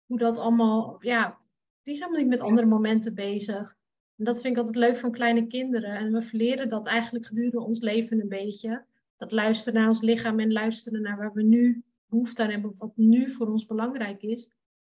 hoe 0.05 0.17
dat 0.17 0.37
allemaal. 0.37 0.97
Ja, 0.99 1.37
die 1.81 1.93
is 1.93 1.99
helemaal 1.99 2.21
niet 2.21 2.29
met 2.29 2.41
andere 2.41 2.67
momenten 2.67 3.13
bezig. 3.13 3.77
En 4.15 4.25
dat 4.25 4.41
vind 4.41 4.53
ik 4.53 4.59
altijd 4.59 4.75
leuk 4.75 4.97
van 4.97 5.11
kleine 5.11 5.47
kinderen. 5.47 5.95
En 5.95 6.11
we 6.11 6.21
verleren 6.21 6.69
dat 6.69 6.87
eigenlijk 6.87 7.25
gedurende 7.25 7.59
ons 7.59 7.79
leven 7.79 8.21
een 8.21 8.29
beetje. 8.29 8.85
Dat 9.17 9.31
luisteren 9.31 9.79
naar 9.79 9.87
ons 9.87 10.01
lichaam 10.01 10.39
en 10.39 10.51
luisteren 10.51 11.01
naar 11.01 11.17
waar 11.17 11.33
we 11.33 11.43
nu 11.43 11.83
behoefte 12.05 12.43
aan 12.43 12.49
hebben. 12.49 12.69
Of 12.69 12.77
wat 12.77 12.97
nu 12.97 13.29
voor 13.29 13.47
ons 13.47 13.65
belangrijk 13.65 14.21
is. 14.21 14.49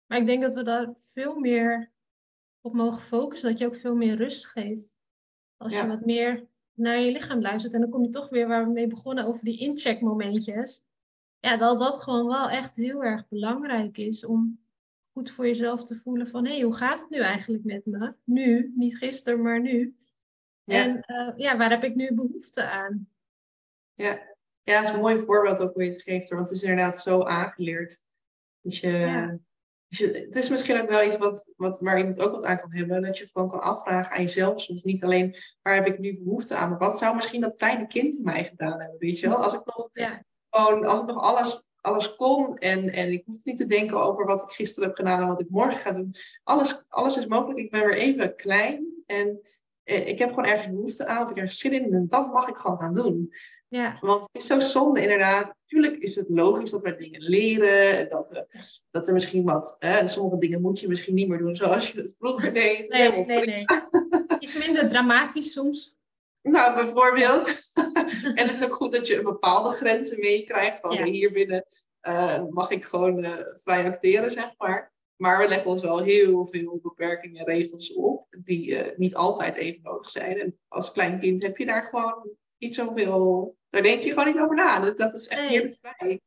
Maar 0.06 0.18
ik 0.18 0.26
denk 0.26 0.42
dat 0.42 0.54
we 0.54 0.62
daar 0.62 0.94
veel 0.98 1.38
meer 1.38 1.92
op 2.60 2.74
mogen 2.74 3.02
focussen. 3.02 3.48
Dat 3.48 3.58
je 3.58 3.66
ook 3.66 3.76
veel 3.76 3.94
meer 3.94 4.16
rust 4.16 4.46
geeft. 4.46 4.96
Als 5.56 5.74
je 5.74 5.86
wat 5.86 6.04
meer 6.04 6.46
naar 6.76 7.00
je 7.00 7.12
lichaam 7.12 7.40
luistert. 7.40 7.74
En 7.74 7.80
dan 7.80 7.90
kom 7.90 8.02
je 8.02 8.08
toch 8.08 8.28
weer 8.28 8.48
waar 8.48 8.64
we 8.64 8.72
mee 8.72 8.86
begonnen 8.86 9.24
over 9.24 9.44
die 9.44 9.58
incheckmomentjes. 9.58 10.82
Ja, 11.40 11.56
dat 11.56 11.78
dat 11.78 12.02
gewoon 12.02 12.26
wel 12.26 12.50
echt 12.50 12.76
heel 12.76 13.04
erg 13.04 13.28
belangrijk 13.28 13.98
is 13.98 14.24
om 14.24 14.60
goed 15.12 15.30
voor 15.30 15.46
jezelf 15.46 15.84
te 15.84 15.94
voelen 15.94 16.26
van 16.26 16.44
hé, 16.44 16.52
hey, 16.52 16.62
hoe 16.62 16.74
gaat 16.74 17.00
het 17.00 17.10
nu 17.10 17.18
eigenlijk 17.18 17.64
met 17.64 17.86
me? 17.86 18.14
Nu, 18.24 18.72
niet 18.76 18.96
gisteren, 18.96 19.42
maar 19.42 19.60
nu. 19.60 19.96
Ja. 20.64 20.82
En 20.82 21.04
uh, 21.06 21.32
ja, 21.36 21.56
waar 21.56 21.70
heb 21.70 21.84
ik 21.84 21.94
nu 21.94 22.14
behoefte 22.14 22.68
aan? 22.68 23.08
Ja. 23.94 24.34
ja, 24.62 24.76
het 24.76 24.88
is 24.88 24.94
een 24.94 25.00
mooi 25.00 25.18
voorbeeld 25.18 25.60
ook 25.60 25.74
hoe 25.74 25.84
je 25.84 25.90
het 25.90 26.02
geeft, 26.02 26.28
want 26.28 26.48
het 26.48 26.58
is 26.58 26.62
inderdaad 26.62 26.98
zo 26.98 27.22
aangeleerd. 27.22 28.00
Dus 28.60 28.80
je, 28.80 28.88
ja. 28.88 29.38
Dus 29.88 29.98
het 29.98 30.36
is 30.36 30.48
misschien 30.48 30.80
ook 30.80 30.88
wel 30.88 31.06
iets 31.06 31.18
wat, 31.18 31.46
wat, 31.56 31.80
waar 31.80 31.98
iemand 31.98 32.20
ook 32.20 32.32
wat 32.32 32.44
aan 32.44 32.60
kan 32.60 32.72
hebben. 32.72 33.02
Dat 33.02 33.16
je 33.16 33.22
het 33.22 33.32
gewoon 33.32 33.48
kan 33.48 33.60
afvragen 33.60 34.16
aan 34.16 34.22
jezelf. 34.22 34.62
Soms 34.62 34.82
niet 34.82 35.04
alleen 35.04 35.34
waar 35.62 35.74
heb 35.74 35.86
ik 35.86 35.98
nu 35.98 36.18
behoefte 36.18 36.54
aan. 36.54 36.70
Maar 36.70 36.78
wat 36.78 36.98
zou 36.98 37.14
misschien 37.14 37.40
dat 37.40 37.54
kleine 37.54 37.86
kind 37.86 38.16
in 38.16 38.24
mij 38.24 38.44
gedaan 38.44 38.80
hebben. 38.80 38.98
Weet 38.98 39.18
je 39.18 39.28
wel? 39.28 39.42
Als 39.42 39.54
ik 39.54 39.64
nog, 39.64 39.90
ja. 39.92 40.22
gewoon, 40.50 40.84
als 40.84 41.00
ik 41.00 41.06
nog 41.06 41.22
alles, 41.22 41.64
alles 41.80 42.16
kon. 42.16 42.56
En, 42.58 42.90
en 42.92 43.12
ik 43.12 43.22
hoef 43.24 43.44
niet 43.44 43.56
te 43.56 43.66
denken 43.66 44.02
over 44.02 44.26
wat 44.26 44.42
ik 44.42 44.48
gisteren 44.48 44.88
heb 44.88 44.96
gedaan 44.96 45.20
en 45.20 45.28
wat 45.28 45.40
ik 45.40 45.50
morgen 45.50 45.78
ga 45.78 45.92
doen. 45.92 46.14
Alles, 46.42 46.84
alles 46.88 47.18
is 47.18 47.26
mogelijk. 47.26 47.58
Ik 47.58 47.70
ben 47.70 47.84
weer 47.84 47.96
even 47.96 48.36
klein. 48.36 49.02
En 49.06 49.40
ik 49.86 50.18
heb 50.18 50.28
gewoon 50.28 50.50
ergens 50.50 50.70
behoefte 50.70 51.06
aan. 51.06 51.22
Of 51.22 51.30
ik 51.30 51.36
ergens 51.36 51.58
zin 51.58 51.72
in. 51.72 51.92
En 51.92 52.08
dat 52.08 52.32
mag 52.32 52.48
ik 52.48 52.56
gewoon 52.56 52.78
gaan 52.78 52.94
doen. 52.94 53.32
Ja. 53.68 53.96
Want 54.00 54.22
het 54.22 54.42
is 54.42 54.46
zo 54.46 54.60
zonde 54.60 55.02
inderdaad. 55.02 55.54
Natuurlijk 55.66 56.02
is 56.02 56.16
het 56.16 56.28
logisch 56.28 56.70
dat 56.70 56.82
wij 56.82 56.96
dingen 56.96 57.22
leren. 57.22 57.98
En 57.98 58.08
dat, 58.08 58.28
we, 58.28 58.46
dat 58.90 59.08
er 59.08 59.14
misschien 59.14 59.44
wat... 59.44 59.76
Hè, 59.78 60.08
sommige 60.08 60.38
dingen 60.38 60.60
moet 60.60 60.80
je 60.80 60.88
misschien 60.88 61.14
niet 61.14 61.28
meer 61.28 61.38
doen 61.38 61.56
zoals 61.56 61.90
je 61.90 62.00
het 62.00 62.14
vroeger 62.18 62.52
deed. 62.52 62.88
Nee, 62.88 63.24
nee, 63.24 63.44
nee. 63.44 63.64
Iets 64.38 64.66
minder 64.66 64.88
dramatisch 64.88 65.52
soms. 65.52 65.96
Nou, 66.42 66.74
bijvoorbeeld. 66.74 67.72
en 68.34 68.48
het 68.48 68.60
is 68.60 68.64
ook 68.64 68.74
goed 68.74 68.92
dat 68.92 69.06
je 69.06 69.16
een 69.16 69.24
bepaalde 69.24 69.70
grenzen 69.70 70.20
meekrijgt. 70.20 70.80
Van 70.80 70.96
ja. 70.96 71.04
hier 71.04 71.32
binnen 71.32 71.64
uh, 72.02 72.42
mag 72.50 72.70
ik 72.70 72.84
gewoon 72.84 73.24
uh, 73.24 73.32
vrij 73.52 73.84
acteren, 73.84 74.32
zeg 74.32 74.54
maar. 74.58 74.94
Maar 75.16 75.38
we 75.38 75.48
leggen 75.48 75.70
ons 75.70 75.82
wel 75.82 76.02
heel 76.02 76.46
veel 76.46 76.78
beperkingen 76.82 77.40
en 77.40 77.54
regels 77.54 77.92
op. 77.92 78.36
Die 78.44 78.68
uh, 78.68 78.96
niet 78.96 79.14
altijd 79.14 79.56
even 79.56 79.82
nodig 79.82 80.10
zijn. 80.10 80.40
En 80.40 80.58
als 80.68 80.92
klein 80.92 81.18
kind 81.18 81.42
heb 81.42 81.56
je 81.56 81.66
daar 81.66 81.84
gewoon 81.84 82.30
niet 82.58 82.74
zoveel. 82.74 83.56
Daar 83.68 83.82
denk 83.82 84.02
je 84.02 84.08
gewoon 84.10 84.26
niet 84.26 84.40
over 84.40 84.56
na. 84.56 84.80
Dat, 84.80 84.98
dat 84.98 85.14
is 85.14 85.26
echt 85.26 85.48
nee. 85.48 85.60
heel 85.60 85.74
vrij. 85.80 86.20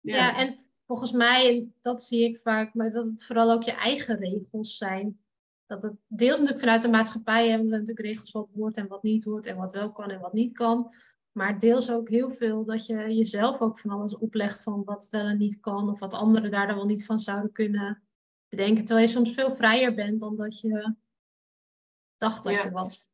Ja. 0.00 0.16
ja, 0.16 0.36
en 0.36 0.58
volgens 0.86 1.12
mij, 1.12 1.70
dat 1.80 2.02
zie 2.02 2.24
ik 2.24 2.38
vaak, 2.38 2.74
maar 2.74 2.92
dat 2.92 3.06
het 3.06 3.24
vooral 3.24 3.50
ook 3.50 3.62
je 3.62 3.72
eigen 3.72 4.18
regels 4.18 4.76
zijn. 4.76 5.20
Dat 5.66 5.82
het 5.82 5.94
deels 6.06 6.32
natuurlijk 6.32 6.60
vanuit 6.60 6.82
de 6.82 6.88
maatschappij 6.88 7.48
hebben 7.48 7.66
we 7.66 7.72
natuurlijk 7.72 8.06
regels 8.06 8.32
wat 8.32 8.48
hoort 8.54 8.76
en 8.76 8.88
wat 8.88 9.02
niet 9.02 9.24
hoort 9.24 9.46
en 9.46 9.56
wat 9.56 9.72
wel 9.72 9.92
kan 9.92 10.10
en 10.10 10.20
wat 10.20 10.32
niet 10.32 10.54
kan. 10.54 10.94
Maar 11.32 11.58
deels 11.58 11.90
ook 11.90 12.08
heel 12.08 12.30
veel 12.30 12.64
dat 12.64 12.86
je 12.86 13.14
jezelf 13.14 13.60
ook 13.60 13.78
van 13.78 13.90
alles 13.90 14.16
oplegt 14.16 14.62
van 14.62 14.84
wat 14.84 15.08
wel 15.10 15.26
en 15.26 15.38
niet 15.38 15.60
kan. 15.60 15.90
Of 15.90 15.98
wat 15.98 16.14
anderen 16.14 16.50
daar 16.50 16.66
dan 16.66 16.76
wel 16.76 16.86
niet 16.86 17.06
van 17.06 17.20
zouden 17.20 17.52
kunnen 17.52 18.02
bedenken. 18.56 18.84
Terwijl 18.84 19.06
je 19.06 19.12
soms 19.12 19.34
veel 19.34 19.52
vrijer 19.52 19.94
bent 19.94 20.20
dan 20.20 20.36
dat 20.36 20.60
je 20.60 20.94
dacht 22.16 22.44
dat 22.44 22.62
je 22.62 22.70
was. 22.70 23.06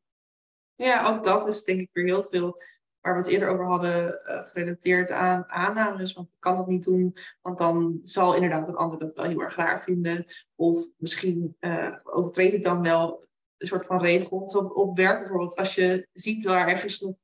Ja, 0.73 1.07
ook 1.07 1.23
dat 1.23 1.47
is 1.47 1.63
denk 1.63 1.79
ik 1.79 1.89
weer 1.91 2.05
heel 2.05 2.23
veel 2.23 2.61
waar 3.01 3.13
we 3.13 3.19
het 3.19 3.29
eerder 3.29 3.49
over 3.49 3.65
hadden, 3.65 4.21
uh, 4.27 4.45
gerelateerd 4.47 5.11
aan 5.11 5.49
aannames. 5.49 6.13
Want 6.13 6.29
ik 6.29 6.35
kan 6.39 6.55
dat 6.55 6.67
niet 6.67 6.83
doen, 6.83 7.15
want 7.41 7.57
dan 7.57 7.97
zal 8.01 8.35
inderdaad 8.35 8.67
een 8.67 8.75
ander 8.75 8.99
dat 8.99 9.13
wel 9.13 9.25
heel 9.25 9.41
erg 9.41 9.55
raar 9.55 9.81
vinden. 9.81 10.25
Of 10.55 10.87
misschien 10.97 11.55
uh, 11.59 11.95
overtreed 12.03 12.53
ik 12.53 12.63
dan 12.63 12.81
wel 12.81 13.27
een 13.57 13.67
soort 13.67 13.85
van 13.85 14.01
regels 14.01 14.55
op, 14.55 14.71
op 14.71 14.95
werk 14.95 15.19
bijvoorbeeld. 15.19 15.55
Als 15.55 15.75
je 15.75 16.07
ziet 16.13 16.45
waar 16.45 16.67
ergens 16.67 16.99
nog... 16.99 17.15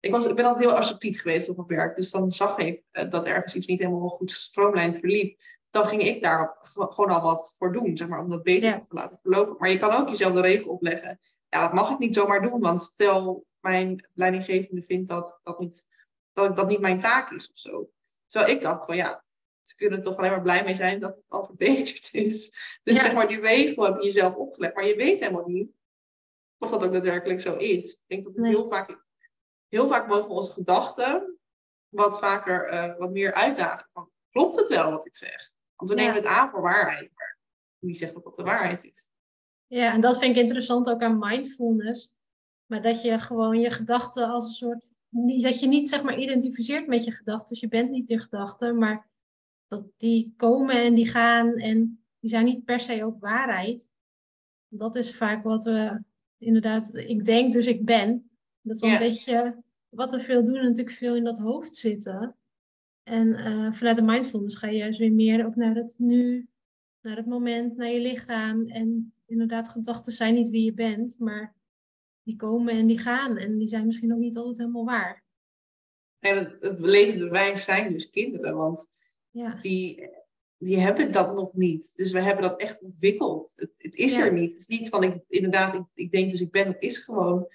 Ik, 0.00 0.10
was, 0.10 0.26
ik 0.26 0.36
ben 0.36 0.44
altijd 0.44 0.64
heel 0.64 0.76
assertief 0.76 1.20
geweest 1.20 1.48
op 1.48 1.56
mijn 1.56 1.68
werk. 1.68 1.96
Dus 1.96 2.10
dan 2.10 2.32
zag 2.32 2.58
ik 2.58 2.82
uh, 2.92 3.10
dat 3.10 3.26
ergens 3.26 3.54
iets 3.54 3.66
niet 3.66 3.78
helemaal 3.78 4.08
goed 4.08 4.30
stroomlijnd 4.30 4.98
verliep. 4.98 5.40
Dan 5.72 5.86
ging 5.86 6.02
ik 6.02 6.22
daar 6.22 6.56
gewoon 6.62 7.10
al 7.10 7.22
wat 7.22 7.54
voor 7.58 7.72
doen, 7.72 7.96
zeg 7.96 8.08
maar, 8.08 8.20
om 8.20 8.30
dat 8.30 8.42
beter 8.42 8.80
te 8.80 8.94
laten 8.94 9.18
verlopen. 9.22 9.56
Maar 9.58 9.70
je 9.70 9.78
kan 9.78 9.90
ook 9.90 10.08
jezelf 10.08 10.32
de 10.32 10.40
regel 10.40 10.72
opleggen 10.72 11.18
ja, 11.52 11.60
dat 11.60 11.72
mag 11.72 11.90
ik 11.90 11.98
niet 11.98 12.14
zomaar 12.14 12.42
doen, 12.42 12.60
want 12.60 12.82
stel 12.82 13.46
mijn 13.60 14.08
leidinggevende 14.14 14.82
vindt 14.82 15.08
dat 15.08 15.40
dat, 15.42 15.58
niet, 15.58 15.86
dat 16.32 16.56
dat 16.56 16.68
niet 16.68 16.80
mijn 16.80 17.00
taak 17.00 17.30
is 17.30 17.50
of 17.50 17.58
zo. 17.58 17.90
Terwijl 18.26 18.52
ik 18.52 18.62
dacht 18.62 18.84
van 18.84 18.96
ja, 18.96 19.24
ze 19.62 19.76
kunnen 19.76 19.98
er 19.98 20.04
toch 20.04 20.16
alleen 20.16 20.30
maar 20.30 20.42
blij 20.42 20.64
mee 20.64 20.74
zijn 20.74 21.00
dat 21.00 21.16
het 21.16 21.24
al 21.28 21.44
verbeterd 21.44 22.08
is. 22.12 22.52
Dus 22.82 23.00
zeg 23.00 23.12
maar, 23.12 23.28
die 23.28 23.40
regel 23.40 23.84
heb 23.84 23.96
je 23.96 24.04
jezelf 24.04 24.34
opgelegd, 24.34 24.74
maar 24.74 24.86
je 24.86 24.96
weet 24.96 25.20
helemaal 25.20 25.48
niet 25.48 25.70
of 26.58 26.70
dat 26.70 26.84
ook 26.84 26.92
daadwerkelijk 26.92 27.40
zo 27.40 27.54
is. 27.54 27.92
Ik 27.92 28.04
denk 28.06 28.24
dat 28.24 28.34
het 28.36 28.46
heel 28.46 28.66
vaak, 28.66 29.04
heel 29.68 29.86
vaak 29.86 30.08
mogen 30.08 30.30
onze 30.30 30.52
gedachten 30.52 31.38
wat 31.88 32.18
vaker, 32.18 32.72
uh, 32.72 32.98
wat 32.98 33.10
meer 33.10 33.32
uitdagen 33.32 33.88
van, 33.92 34.10
klopt 34.30 34.56
het 34.56 34.68
wel 34.68 34.90
wat 34.90 35.06
ik 35.06 35.16
zeg? 35.16 35.52
Want 35.82 35.94
we 35.94 36.00
nemen 36.00 36.16
het 36.16 36.26
aan 36.26 36.50
voor 36.50 36.62
waarheid, 36.62 37.10
maar 37.14 37.38
wie 37.78 37.94
zegt 37.94 38.14
dat 38.14 38.24
dat 38.24 38.36
de 38.36 38.42
waarheid 38.42 38.84
is? 38.84 39.08
Ja, 39.66 39.92
en 39.92 40.00
dat 40.00 40.18
vind 40.18 40.36
ik 40.36 40.42
interessant 40.42 40.88
ook 40.88 41.02
aan 41.02 41.18
mindfulness. 41.18 42.14
Maar 42.66 42.82
dat 42.82 43.02
je 43.02 43.18
gewoon 43.18 43.60
je 43.60 43.70
gedachten 43.70 44.28
als 44.28 44.44
een 44.44 44.52
soort. 44.52 44.94
Dat 45.42 45.60
je 45.60 45.66
niet 45.66 45.88
zeg 45.88 46.02
maar 46.02 46.18
identificeert 46.18 46.86
met 46.86 47.04
je 47.04 47.10
gedachten. 47.10 47.48
Dus 47.48 47.60
je 47.60 47.68
bent 47.68 47.90
niet 47.90 48.08
je 48.08 48.18
gedachten, 48.18 48.78
maar 48.78 49.08
dat 49.66 49.84
die 49.96 50.34
komen 50.36 50.74
en 50.74 50.94
die 50.94 51.08
gaan 51.08 51.56
en 51.56 52.04
die 52.18 52.30
zijn 52.30 52.44
niet 52.44 52.64
per 52.64 52.80
se 52.80 53.04
ook 53.04 53.20
waarheid. 53.20 53.90
Dat 54.68 54.96
is 54.96 55.16
vaak 55.16 55.44
wat 55.44 55.64
we 55.64 56.02
inderdaad. 56.38 56.94
Ik 56.94 57.24
denk, 57.24 57.52
dus 57.52 57.66
ik 57.66 57.84
ben. 57.84 58.30
Dat 58.60 58.76
is 58.76 58.82
een 58.82 58.98
beetje 58.98 59.62
wat 59.88 60.10
we 60.10 60.20
veel 60.20 60.44
doen, 60.44 60.62
natuurlijk 60.62 60.96
veel 60.96 61.16
in 61.16 61.24
dat 61.24 61.38
hoofd 61.38 61.76
zitten. 61.76 62.36
En 63.12 63.28
uh, 63.28 63.72
vanuit 63.72 63.96
de 63.96 64.02
mindfulness 64.02 64.56
ga 64.56 64.66
je 64.66 64.76
juist 64.76 64.98
weer 64.98 65.12
meer 65.12 65.46
ook 65.46 65.56
naar 65.56 65.74
het 65.74 65.94
nu, 65.98 66.48
naar 67.00 67.16
het 67.16 67.26
moment, 67.26 67.76
naar 67.76 67.90
je 67.90 68.00
lichaam. 68.00 68.68
En 68.68 69.14
inderdaad, 69.26 69.68
gedachten 69.68 70.12
zijn 70.12 70.34
niet 70.34 70.50
wie 70.50 70.64
je 70.64 70.72
bent, 70.72 71.18
maar 71.18 71.54
die 72.22 72.36
komen 72.36 72.74
en 72.74 72.86
die 72.86 72.98
gaan. 72.98 73.36
En 73.36 73.58
die 73.58 73.68
zijn 73.68 73.86
misschien 73.86 74.08
nog 74.08 74.18
niet 74.18 74.36
altijd 74.36 74.58
helemaal 74.58 74.84
waar. 74.84 75.24
En 76.18 76.38
het, 76.38 76.56
het 76.60 76.80
levende 76.80 77.56
zijn 77.56 77.92
dus 77.92 78.10
kinderen, 78.10 78.56
want 78.56 78.90
ja. 79.30 79.54
die, 79.54 80.10
die 80.56 80.78
hebben 80.78 81.12
dat 81.12 81.34
nog 81.34 81.54
niet. 81.54 81.92
Dus 81.96 82.12
we 82.12 82.20
hebben 82.20 82.42
dat 82.42 82.60
echt 82.60 82.82
ontwikkeld. 82.82 83.52
Het, 83.56 83.70
het 83.76 83.96
is 83.96 84.16
er 84.16 84.32
niet. 84.32 84.50
Het 84.50 84.60
is 84.60 84.78
niet 84.78 84.88
van, 84.88 85.02
ik, 85.02 85.24
inderdaad, 85.28 85.74
ik, 85.74 85.84
ik 85.94 86.10
denk 86.10 86.30
dus 86.30 86.40
ik 86.40 86.50
ben, 86.50 86.66
dat 86.66 86.82
is 86.82 86.98
gewoon, 86.98 87.48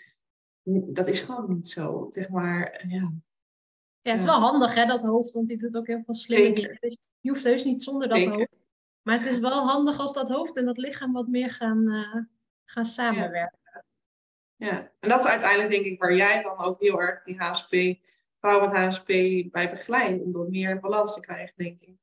dat 0.93 1.07
is 1.07 1.19
gewoon 1.19 1.53
niet 1.55 1.69
zo. 1.69 2.07
Zeg 2.09 2.29
maar, 2.29 2.85
ja. 2.87 3.13
Ja, 4.07 4.13
het 4.13 4.21
is 4.21 4.27
wel 4.27 4.39
handig 4.39 4.73
hè, 4.73 4.85
dat 4.85 5.01
hoofd, 5.01 5.31
want 5.31 5.47
die 5.47 5.57
doet 5.57 5.77
ook 5.77 5.87
heel 5.87 6.01
veel 6.05 6.13
slimme 6.13 6.53
dingen. 6.53 6.77
Dus 6.79 6.97
je 7.19 7.29
hoeft 7.29 7.43
heus 7.43 7.63
niet 7.63 7.83
zonder 7.83 8.07
dat 8.07 8.25
hoofd. 8.25 8.47
Maar 9.01 9.17
het 9.17 9.25
is 9.25 9.39
wel 9.39 9.67
handig 9.67 9.99
als 9.99 10.13
dat 10.13 10.29
hoofd 10.29 10.57
en 10.57 10.65
dat 10.65 10.77
lichaam 10.77 11.13
wat 11.13 11.27
meer 11.27 11.49
gaan, 11.49 11.89
uh, 11.89 12.15
gaan 12.65 12.85
samenwerken. 12.85 13.59
Ja. 14.55 14.67
ja. 14.67 14.91
en 14.99 15.09
dat 15.09 15.19
is 15.19 15.27
uiteindelijk 15.27 15.69
denk 15.69 15.85
ik 15.85 15.99
waar 15.99 16.15
jij 16.15 16.43
dan 16.43 16.57
ook 16.57 16.81
heel 16.81 17.01
erg 17.01 17.23
die 17.23 17.37
HSP, 17.37 17.75
vrouwen 18.39 18.69
met 18.69 18.77
HSP 18.77 19.07
bij 19.51 19.69
begeleidt. 19.69 20.23
Om 20.23 20.31
dat 20.31 20.49
meer 20.49 20.79
balans 20.79 21.13
te 21.13 21.19
krijgen, 21.19 21.53
denk 21.57 21.81
ik. 21.81 21.95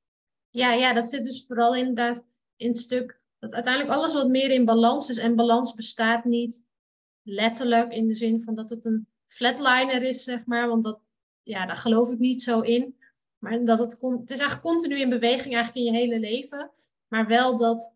Ja, 0.50 0.72
ja, 0.72 0.92
dat 0.92 1.08
zit 1.08 1.24
dus 1.24 1.46
vooral 1.46 1.74
inderdaad 1.74 2.26
in 2.56 2.68
het 2.68 2.78
stuk 2.78 3.20
dat 3.38 3.52
uiteindelijk 3.52 3.94
alles 3.94 4.14
wat 4.14 4.28
meer 4.28 4.50
in 4.50 4.64
balans 4.64 5.08
is. 5.08 5.18
En 5.18 5.36
balans 5.36 5.74
bestaat 5.74 6.24
niet 6.24 6.66
letterlijk 7.22 7.92
in 7.92 8.08
de 8.08 8.14
zin 8.14 8.40
van 8.40 8.54
dat 8.54 8.70
het 8.70 8.84
een 8.84 9.08
flatliner 9.26 10.02
is, 10.02 10.24
zeg 10.24 10.46
maar. 10.46 10.68
Want 10.68 10.82
dat, 10.82 11.03
ja, 11.44 11.66
daar 11.66 11.76
geloof 11.76 12.10
ik 12.10 12.18
niet 12.18 12.42
zo 12.42 12.60
in. 12.60 12.96
Maar 13.38 13.64
dat 13.64 13.78
het, 13.78 13.96
het 14.00 14.30
is 14.30 14.38
eigenlijk 14.38 14.60
continu 14.60 15.00
in 15.00 15.08
beweging 15.08 15.54
eigenlijk 15.54 15.86
in 15.86 15.92
je 15.92 15.98
hele 15.98 16.18
leven. 16.18 16.70
Maar 17.08 17.26
wel 17.26 17.56
dat 17.56 17.94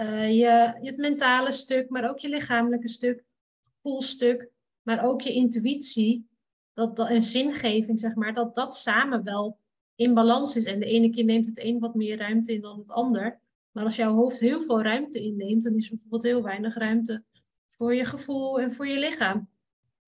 uh, 0.00 0.38
je, 0.38 0.74
het 0.80 0.96
mentale 0.96 1.52
stuk, 1.52 1.88
maar 1.88 2.10
ook 2.10 2.18
je 2.18 2.28
lichamelijke 2.28 2.88
stuk, 2.88 3.24
gevoelstuk, 3.62 4.50
maar 4.82 5.04
ook 5.04 5.20
je 5.20 5.32
intuïtie 5.32 6.28
dat, 6.72 6.96
dat, 6.96 7.08
en 7.08 7.24
zingeving, 7.24 8.00
zeg 8.00 8.14
maar, 8.14 8.34
dat 8.34 8.54
dat 8.54 8.76
samen 8.76 9.22
wel 9.22 9.58
in 9.94 10.14
balans 10.14 10.56
is. 10.56 10.64
En 10.64 10.80
de 10.80 10.86
ene 10.86 11.10
keer 11.10 11.24
neemt 11.24 11.46
het 11.46 11.58
een 11.58 11.78
wat 11.78 11.94
meer 11.94 12.18
ruimte 12.18 12.52
in 12.52 12.60
dan 12.60 12.78
het 12.78 12.90
ander. 12.90 13.40
Maar 13.72 13.84
als 13.84 13.96
jouw 13.96 14.14
hoofd 14.14 14.40
heel 14.40 14.62
veel 14.62 14.82
ruimte 14.82 15.20
inneemt, 15.20 15.62
dan 15.62 15.74
is 15.74 15.84
er 15.84 15.90
bijvoorbeeld 15.90 16.22
heel 16.22 16.42
weinig 16.42 16.74
ruimte 16.74 17.24
voor 17.68 17.94
je 17.94 18.04
gevoel 18.04 18.60
en 18.60 18.72
voor 18.72 18.86
je 18.86 18.98
lichaam. 18.98 19.48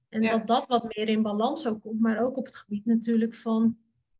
En 0.08 0.22
dat 0.22 0.46
dat 0.46 0.66
wat 0.66 0.94
meer 0.96 1.08
in 1.08 1.22
balans 1.22 1.66
ook 1.66 1.80
komt, 1.80 2.00
maar 2.00 2.22
ook 2.22 2.36
op 2.36 2.44
het 2.44 2.56
gebied 2.56 2.84
natuurlijk 2.84 3.34
van 3.34 3.76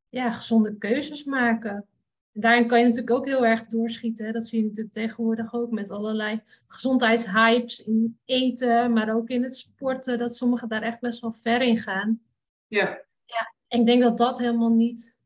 ja, 0.08 0.30
gezonde 0.30 0.78
keuzes 0.78 1.24
maken. 1.24 1.86
daarin 2.32 2.66
kan 2.66 2.78
je 2.78 2.84
natuurlijk 2.84 3.16
ook 3.16 3.26
heel 3.26 3.46
erg 3.46 3.66
doorschieten. 3.66 4.26
Hè? 4.26 4.32
Dat 4.32 4.48
zie 4.48 4.60
je 4.60 4.66
natuurlijk 4.66 4.94
tegenwoordig 4.94 5.54
ook 5.54 5.70
met 5.70 5.90
allerlei 5.90 6.42
gezondheidshypes 6.66 7.84
in 7.84 8.18
eten, 8.24 8.92
maar 8.92 9.14
ook 9.14 9.28
in 9.28 9.42
het 9.42 9.56
sporten, 9.56 10.18
dat 10.18 10.36
sommigen 10.36 10.68
daar 10.68 10.82
echt 10.82 11.00
best 11.00 11.20
wel 11.20 11.32
ver 11.32 11.62
in 11.62 11.78
gaan. 11.78 12.20
Ja. 12.66 13.04
ja 13.24 13.54
en 13.68 13.80
ik 13.80 13.86
denk 13.86 14.02
dat 14.02 14.18
dat 14.18 14.38
helemaal 14.38 14.74
niet 14.74 15.16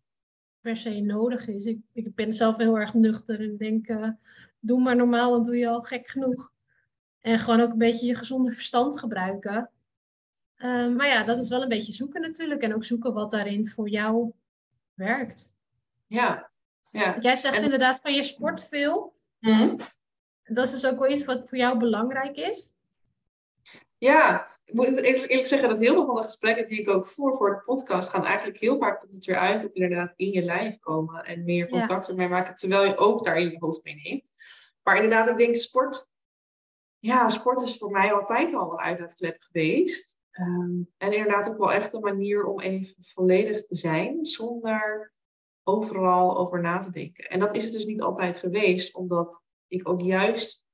per 0.61 0.77
se 0.77 1.01
nodig 1.01 1.49
is. 1.49 1.65
Ik, 1.65 1.79
ik 1.93 2.15
ben 2.15 2.35
zelf 2.35 2.57
heel 2.57 2.79
erg 2.79 2.95
nuchter 2.95 3.41
en 3.41 3.57
denk, 3.57 3.89
uh, 3.89 4.09
doe 4.61 4.81
maar 4.81 4.97
normaal, 4.97 5.31
dan 5.31 5.43
doe 5.43 5.57
je 5.57 5.69
al 5.69 5.81
gek 5.81 6.09
genoeg. 6.09 6.53
En 7.21 7.39
gewoon 7.39 7.61
ook 7.61 7.73
een 7.73 7.79
beetje 7.79 8.07
je 8.07 8.15
gezonde 8.15 8.53
verstand 8.53 8.99
gebruiken. 8.99 9.71
Ehm, 10.63 10.97
maar 10.97 11.07
ja, 11.07 11.25
dat 11.25 11.39
is 11.39 11.49
wel 11.49 11.63
een 11.63 11.69
beetje 11.69 11.93
zoeken 11.93 12.21
natuurlijk. 12.21 12.63
En 12.63 12.75
ook 12.75 12.85
zoeken 12.85 13.13
wat 13.13 13.31
daarin 13.31 13.69
voor 13.69 13.89
jou 13.89 14.33
werkt. 14.95 15.55
Ja. 16.07 16.51
ja. 16.91 17.11
Want 17.11 17.23
jij 17.23 17.37
zegt 17.37 17.63
inderdaad 17.63 18.01
van 18.01 18.15
je 18.15 18.23
sport 18.23 18.69
veel. 18.69 19.15
Mm 19.39 19.77
Dat 20.45 20.65
is 20.65 20.71
dus 20.71 20.87
ook 20.87 20.99
wel 20.99 21.11
iets 21.11 21.25
wat 21.25 21.49
voor 21.49 21.59
jou 21.59 21.79
belangrijk 21.79 22.37
is. 22.37 22.73
Ja, 23.99 24.49
ik 24.65 24.75
moet 24.75 24.87
eerlijk 24.87 25.47
zeggen 25.47 25.69
dat 25.69 25.79
heel 25.79 25.95
veel 25.95 26.07
van 26.07 26.15
de 26.15 26.23
gesprekken 26.23 26.67
die 26.67 26.81
ik 26.81 26.89
ook 26.89 27.07
voer 27.07 27.37
voor 27.37 27.51
de 27.51 27.63
podcast 27.65 28.09
gaan 28.09 28.25
eigenlijk 28.25 28.59
heel 28.59 28.79
vaak 28.79 29.01
komt 29.01 29.15
het 29.15 29.25
weer 29.25 29.39
uit 29.39 29.65
op 29.65 29.75
inderdaad 29.75 30.13
in 30.17 30.31
je 30.31 30.43
lijf 30.43 30.79
komen 30.79 31.25
en 31.25 31.45
meer 31.45 31.69
contact 31.69 32.09
ermee 32.09 32.29
maken, 32.29 32.57
terwijl 32.57 32.85
je 32.85 32.97
ook 32.97 33.25
daar 33.25 33.39
in 33.39 33.51
je 33.51 33.59
hoofd 33.59 33.85
meeneemt. 33.85 34.31
Maar 34.83 34.97
inderdaad, 34.97 35.29
ik 35.29 35.37
denk 35.37 35.57
sport, 35.57 36.09
ja, 36.99 37.29
sport 37.29 37.63
is 37.63 37.79
voor 37.79 37.91
mij 37.91 38.13
altijd 38.13 38.55
al 38.55 38.73
een 38.73 38.79
uitlaatklep 38.79 39.37
geweest. 39.43 40.21
Ehm, 40.33 40.83
en 40.97 41.13
inderdaad 41.13 41.49
ook 41.49 41.59
wel 41.59 41.73
echt 41.73 41.93
een 41.93 42.01
manier 42.01 42.45
om 42.45 42.61
even 42.61 42.95
volledig 43.01 43.67
te 43.67 43.75
zijn, 43.75 44.27
zonder 44.27 45.13
overal 45.63 46.39
over 46.39 46.61
na 46.61 46.79
te 46.79 46.91
denken. 46.91 47.31
En 47.31 47.41
dat 47.41 47.57
is 47.57 47.65
het 47.65 47.73
dus 47.73 47.85
niet 47.85 48.01
altijd 48.01 48.39
geweest, 48.39 48.95
omdat 48.95 49.43
ik 49.67 49.89
ook 49.89 50.01
juist 50.01 50.67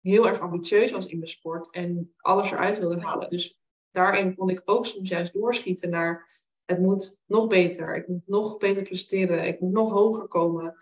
heel 0.00 0.28
erg 0.28 0.40
ambitieus 0.40 0.90
was 0.92 1.06
in 1.06 1.18
mijn 1.18 1.30
sport 1.30 1.70
en 1.70 2.14
alles 2.16 2.50
eruit 2.50 2.78
wilde 2.78 3.00
halen. 3.00 3.30
Dus 3.30 3.60
daarin 3.90 4.36
kon 4.36 4.48
ik 4.48 4.62
ook 4.64 4.86
soms 4.86 5.08
juist 5.08 5.32
doorschieten 5.32 5.90
naar 5.90 6.44
het 6.64 6.78
moet 6.78 7.18
nog 7.26 7.46
beter, 7.46 7.96
ik 7.96 8.08
moet 8.08 8.26
nog 8.26 8.58
beter 8.58 8.82
presteren, 8.82 9.46
ik 9.46 9.60
moet 9.60 9.72
nog 9.72 9.90
hoger 9.90 10.28
komen. 10.28 10.76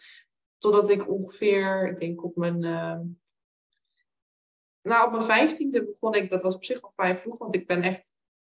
Totdat 0.58 0.90
ik 0.90 1.10
ongeveer, 1.10 1.88
ik 1.88 1.98
denk 1.98 2.24
op 2.24 2.36
mijn, 2.36 2.64
uh, 2.64 3.00
nou 4.82 5.06
op 5.06 5.12
mijn 5.12 5.24
vijftiende 5.24 5.84
begon 5.84 6.14
ik, 6.14 6.30
dat 6.30 6.42
was 6.42 6.54
op 6.54 6.64
zich 6.64 6.82
al 6.82 6.90
vrij 6.90 7.18
vroeg, 7.18 7.38
want 7.38 7.54
ik 7.54 7.66
ben 7.66 7.82
echt 7.82 8.14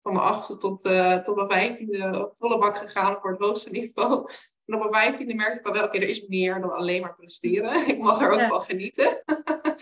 van 0.09 0.16
mijn 0.16 0.34
achtste 0.34 0.56
tot, 0.56 0.84
uh, 0.84 1.22
tot 1.22 1.36
mijn 1.36 1.48
vijftiende 1.48 2.30
volle 2.32 2.59
bak 2.59 2.76
gegaan 2.76 3.18
voor 3.20 3.30
het 3.30 3.40
hoogste 3.40 3.70
niveau. 3.70 4.30
En 4.64 4.74
op 4.74 4.80
mijn 4.80 5.02
vijftiende 5.02 5.34
merkte 5.34 5.59
ik 5.59 5.66
al 5.66 5.72
wel, 5.72 5.84
oké, 5.84 5.96
er 5.96 6.09
is 6.09 6.26
meer 6.26 6.61
dan 6.61 6.70
alleen 6.70 7.00
maar 7.00 7.14
presteren. 7.14 7.86
Ik 7.88 7.98
mag 7.98 8.20
er 8.20 8.30
ook 8.30 8.40
ja. 8.40 8.48
wel 8.48 8.61
genieten. 8.61 9.22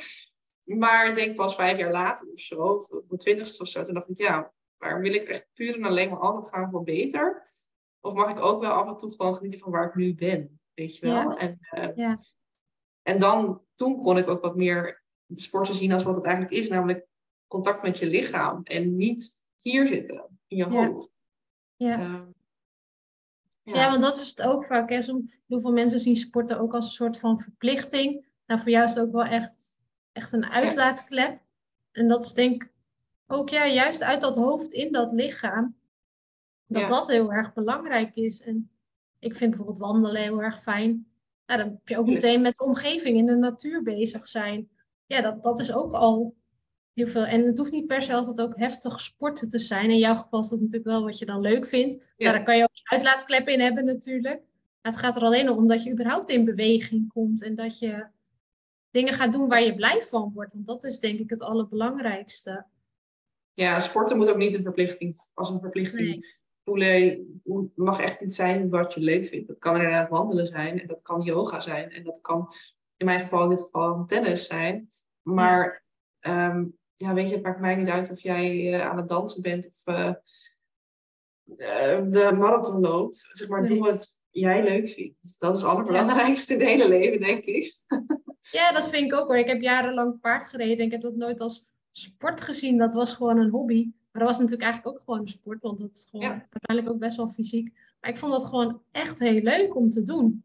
maar 0.83 1.09
ik 1.09 1.15
denk 1.15 1.37
pas 1.37 1.55
vijf 1.55 1.79
jaar 1.79 1.91
later 1.91 2.27
of 2.33 2.41
zo, 2.41 2.57
of 2.57 2.89
op 2.89 3.05
mijn 3.09 3.21
twintigste 3.21 3.63
of 3.63 3.69
zo, 3.69 3.83
toen 3.83 3.95
dacht 3.95 4.09
ik, 4.09 4.19
ja, 4.19 4.53
maar 4.79 5.01
wil 5.01 5.15
ik 5.15 5.29
echt 5.29 5.49
puur 5.55 5.75
en 5.75 5.85
alleen 5.85 6.11
maar 6.11 6.19
altijd 6.19 6.55
gaan 6.55 6.71
voor 6.71 6.83
beter? 6.83 7.49
Of 8.01 8.15
mag 8.15 8.31
ik 8.31 8.41
ook 8.41 8.61
wel 8.61 8.73
af 8.73 8.89
en 8.89 8.97
toe 8.97 9.11
gewoon 9.11 9.35
genieten 9.35 9.59
van 9.59 9.71
waar 9.71 9.89
ik 9.89 9.95
nu 9.95 10.15
ben? 10.15 10.61
Weet 10.75 10.97
je 10.97 11.07
wel? 11.07 11.15
Ja. 11.15 11.37
En, 11.37 11.59
uh, 11.71 11.97
Ja. 11.97 12.19
en 13.03 13.19
dan, 13.19 13.63
toen 13.75 14.03
kon 14.03 14.19
ik 14.19 14.29
ook 14.29 14.43
wat 14.43 14.57
meer 14.57 15.03
sporten 15.35 15.75
zien 15.75 15.93
als 15.93 16.03
wat 16.03 16.15
het 16.15 16.25
eigenlijk 16.25 16.55
is, 16.55 16.69
namelijk 16.69 17.07
contact 17.47 17.83
met 17.83 17.99
je 17.99 18.07
lichaam. 18.07 18.63
En 18.63 18.97
niet 18.97 19.45
hier 19.71 19.87
zitten, 19.87 20.25
in 20.47 20.57
je 20.57 20.65
Ja. 20.71 20.87
hoofd. 20.87 21.11
Ja. 21.77 21.99
Ehm, 21.99 22.25
Ja, 23.63 23.91
want 23.91 24.03
dat 24.03 24.17
is 24.17 24.29
het 24.29 24.43
ook 24.43 24.65
vaak. 24.65 24.89
Hè. 24.91 25.03
Som- 25.03 25.31
heel 25.47 25.61
veel 25.61 25.73
mensen 25.73 26.01
zien 26.01 26.17
sporten 26.17 26.59
ook 26.59 26.75
als 26.75 26.85
een 26.85 26.91
soort 26.93 27.19
van 27.19 27.39
verplichting. 27.39 28.27
Nou, 28.47 28.61
voor 28.61 28.71
jou 28.71 28.85
is 28.85 28.95
het 28.95 29.05
ook 29.07 29.13
wel 29.13 29.25
echt, 29.25 29.79
echt 30.13 30.33
een 30.33 30.45
uitlaatklep. 30.51 31.41
En 31.93 32.09
dat 32.09 32.25
is 32.25 32.33
denk 32.33 32.63
ik 32.63 32.73
ook 33.27 33.49
ja, 33.49 33.67
juist 33.67 34.03
uit 34.03 34.21
dat 34.21 34.37
hoofd 34.37 34.73
in 34.73 34.93
dat 34.93 35.13
lichaam. 35.13 35.77
Dat 36.67 36.83
Ja. 36.83 36.89
dat 36.89 37.09
heel 37.09 37.33
erg 37.33 37.53
belangrijk 37.53 38.17
is. 38.17 38.43
En 38.43 38.71
ik 39.19 39.37
vind 39.37 39.51
bijvoorbeeld 39.51 39.79
wandelen 39.79 40.23
heel 40.23 40.43
erg 40.43 40.63
fijn. 40.63 41.07
Ja, 41.47 41.57
dan 41.57 41.69
heb 41.69 41.89
je 41.89 41.99
ook 41.99 42.07
Ja. 42.07 42.13
meteen 42.13 42.43
met 42.43 42.57
de 42.57 42.65
omgeving 42.65 43.17
in 43.17 43.27
de 43.27 43.37
natuur 43.37 43.83
bezig 43.83 44.29
zijn. 44.29 44.69
Ja, 45.07 45.21
dat, 45.21 45.43
dat 45.43 45.59
is 45.59 45.73
ook 45.73 45.93
al 45.93 46.35
heel 46.97 47.07
veel. 47.07 47.25
En 47.25 47.47
het 47.47 47.59
hoeft 47.59 47.73
niet 47.73 47.87
per 47.87 48.03
se 48.03 48.13
altijd 48.13 48.41
ook 48.41 48.57
heftig 48.59 49.01
sporten 49.01 49.49
te 49.49 49.59
zijn. 49.59 49.91
In 49.91 49.99
jouw 49.99 50.15
geval 50.15 50.41
is 50.41 50.49
dat 50.49 50.59
natuurlijk 50.59 50.85
wel 50.87 51.05
wat 51.05 51.19
je 51.19 51.27
dan 51.27 51.41
leuk 51.41 51.67
vindt. 51.67 52.13
Ja. 52.17 52.33
Daar 52.33 52.43
kan 52.43 52.57
je 52.57 52.63
ook 52.63 52.71
uitlaatklep 52.83 53.49
in 53.49 53.61
hebben 53.61 53.85
natuurlijk. 53.85 54.41
Maar 54.83 54.93
het 54.93 55.01
gaat 55.01 55.17
er 55.17 55.23
alleen 55.23 55.51
om 55.51 55.69
dat 55.69 55.85
je 55.85 55.91
überhaupt 55.93 56.29
in 56.29 56.45
beweging 56.45 57.09
komt. 57.13 57.43
En 57.43 57.55
dat 57.55 57.79
je 57.79 58.07
dingen 58.91 59.13
gaat 59.13 59.33
doen 59.33 59.49
waar 59.49 59.63
je 59.63 59.75
blij 59.75 60.03
van 60.03 60.33
wordt. 60.35 60.53
Want 60.53 60.67
dat 60.67 60.85
is 60.85 60.99
denk 61.01 61.19
ik 61.19 61.31
het 61.31 61.41
allerbelangrijkste. 61.41 62.67
ja, 63.53 63.81
sporten 63.81 64.17
moet 64.17 64.31
ook 64.31 64.37
niet 64.37 64.55
een 64.55 64.63
verplichting, 64.63 65.17
als 65.35 65.51
een 65.51 65.61
verplichting 65.61 66.09
Nee. 66.09 66.35
voelen. 66.65 67.41
Het 67.45 67.77
mag 67.77 68.01
echt 68.01 68.21
niet 68.21 68.35
zijn 68.35 68.69
wat 68.69 68.95
je 68.95 69.01
leuk 69.01 69.27
vindt. 69.27 69.49
Dat 69.49 69.59
kan 69.59 69.75
inderdaad 69.75 70.09
wandelen 70.09 70.47
zijn 70.47 70.81
en 70.81 70.87
dat 70.87 71.03
kan 71.03 71.21
yoga 71.21 71.61
zijn 71.61 71.91
en 71.91 72.05
dat 72.05 72.21
kan 72.21 72.53
in 72.97 73.07
mijn 73.07 73.21
geval 73.21 73.43
in 73.43 73.49
dit 73.49 73.61
geval 73.61 74.05
tennis 74.07 74.47
zijn. 74.47 74.91
Maar 75.23 75.85
ja, 76.21 76.65
ja 76.97 77.15
weet 77.15 77.29
je, 77.29 77.35
het 77.35 77.45
maakt 77.45 77.61
mij 77.61 77.75
niet 77.77 77.89
uit 77.89 78.11
of 78.11 78.21
jij 78.21 78.75
eh, 78.75 78.89
aan 78.89 78.97
het 78.97 79.09
dansen 79.09 79.43
bent 79.43 79.67
of 79.69 79.83
eh, 79.95 80.09
eh, 81.57 82.05
de 82.11 82.33
marathon 82.39 82.81
loopt. 82.81 83.29
Zeg 83.33 83.49
maar, 83.49 83.61
Nee. 83.61 83.69
doe 83.69 83.79
wat 83.79 84.15
jij 84.31 84.63
leuk 84.63 84.89
vindt. 84.89 85.41
Dat 85.41 85.57
is 85.57 85.63
het 85.63 85.71
allerbelangrijkste 85.71 86.53
in 86.53 86.61
het 86.61 86.69
hele 86.69 86.89
leven, 86.89 87.21
denk 87.21 87.45
ik. 87.45 87.73
Ja, 88.51 88.73
dat 88.73 88.89
vind 88.89 89.05
ik 89.13 89.19
ook 89.19 89.27
hoor. 89.27 89.37
Ik 89.39 89.47
heb 89.47 89.61
jarenlang 89.63 90.21
paard 90.21 90.47
gereden. 90.47 90.79
en 90.79 90.85
Ik 90.85 90.91
heb 90.91 91.01
dat 91.01 91.17
nooit 91.17 91.41
als 91.41 91.65
sport 91.91 92.41
gezien. 92.41 92.77
Dat 92.79 92.95
was 92.95 93.15
gewoon 93.15 93.39
een 93.39 93.51
hobby. 93.51 93.85
Maar 93.85 94.23
dat 94.23 94.31
was 94.31 94.37
natuurlijk 94.39 94.63
eigenlijk 94.63 94.97
ook 94.97 95.03
gewoon 95.05 95.21
een 95.21 95.29
sport. 95.29 95.63
Want 95.63 95.79
dat 95.79 95.91
is 95.93 96.07
gewoon 96.11 96.27
Ja. 96.27 96.47
uiteindelijk 96.51 96.95
ook 96.95 97.01
best 97.01 97.17
wel 97.17 97.29
fysiek. 97.29 97.73
Maar 98.01 98.11
ik 98.11 98.17
vond 98.19 98.33
dat 98.33 98.45
gewoon 98.45 98.83
echt 98.93 99.19
heel 99.19 99.41
leuk 99.43 99.77
om 99.77 99.91
te 99.91 100.03
doen. 100.03 100.45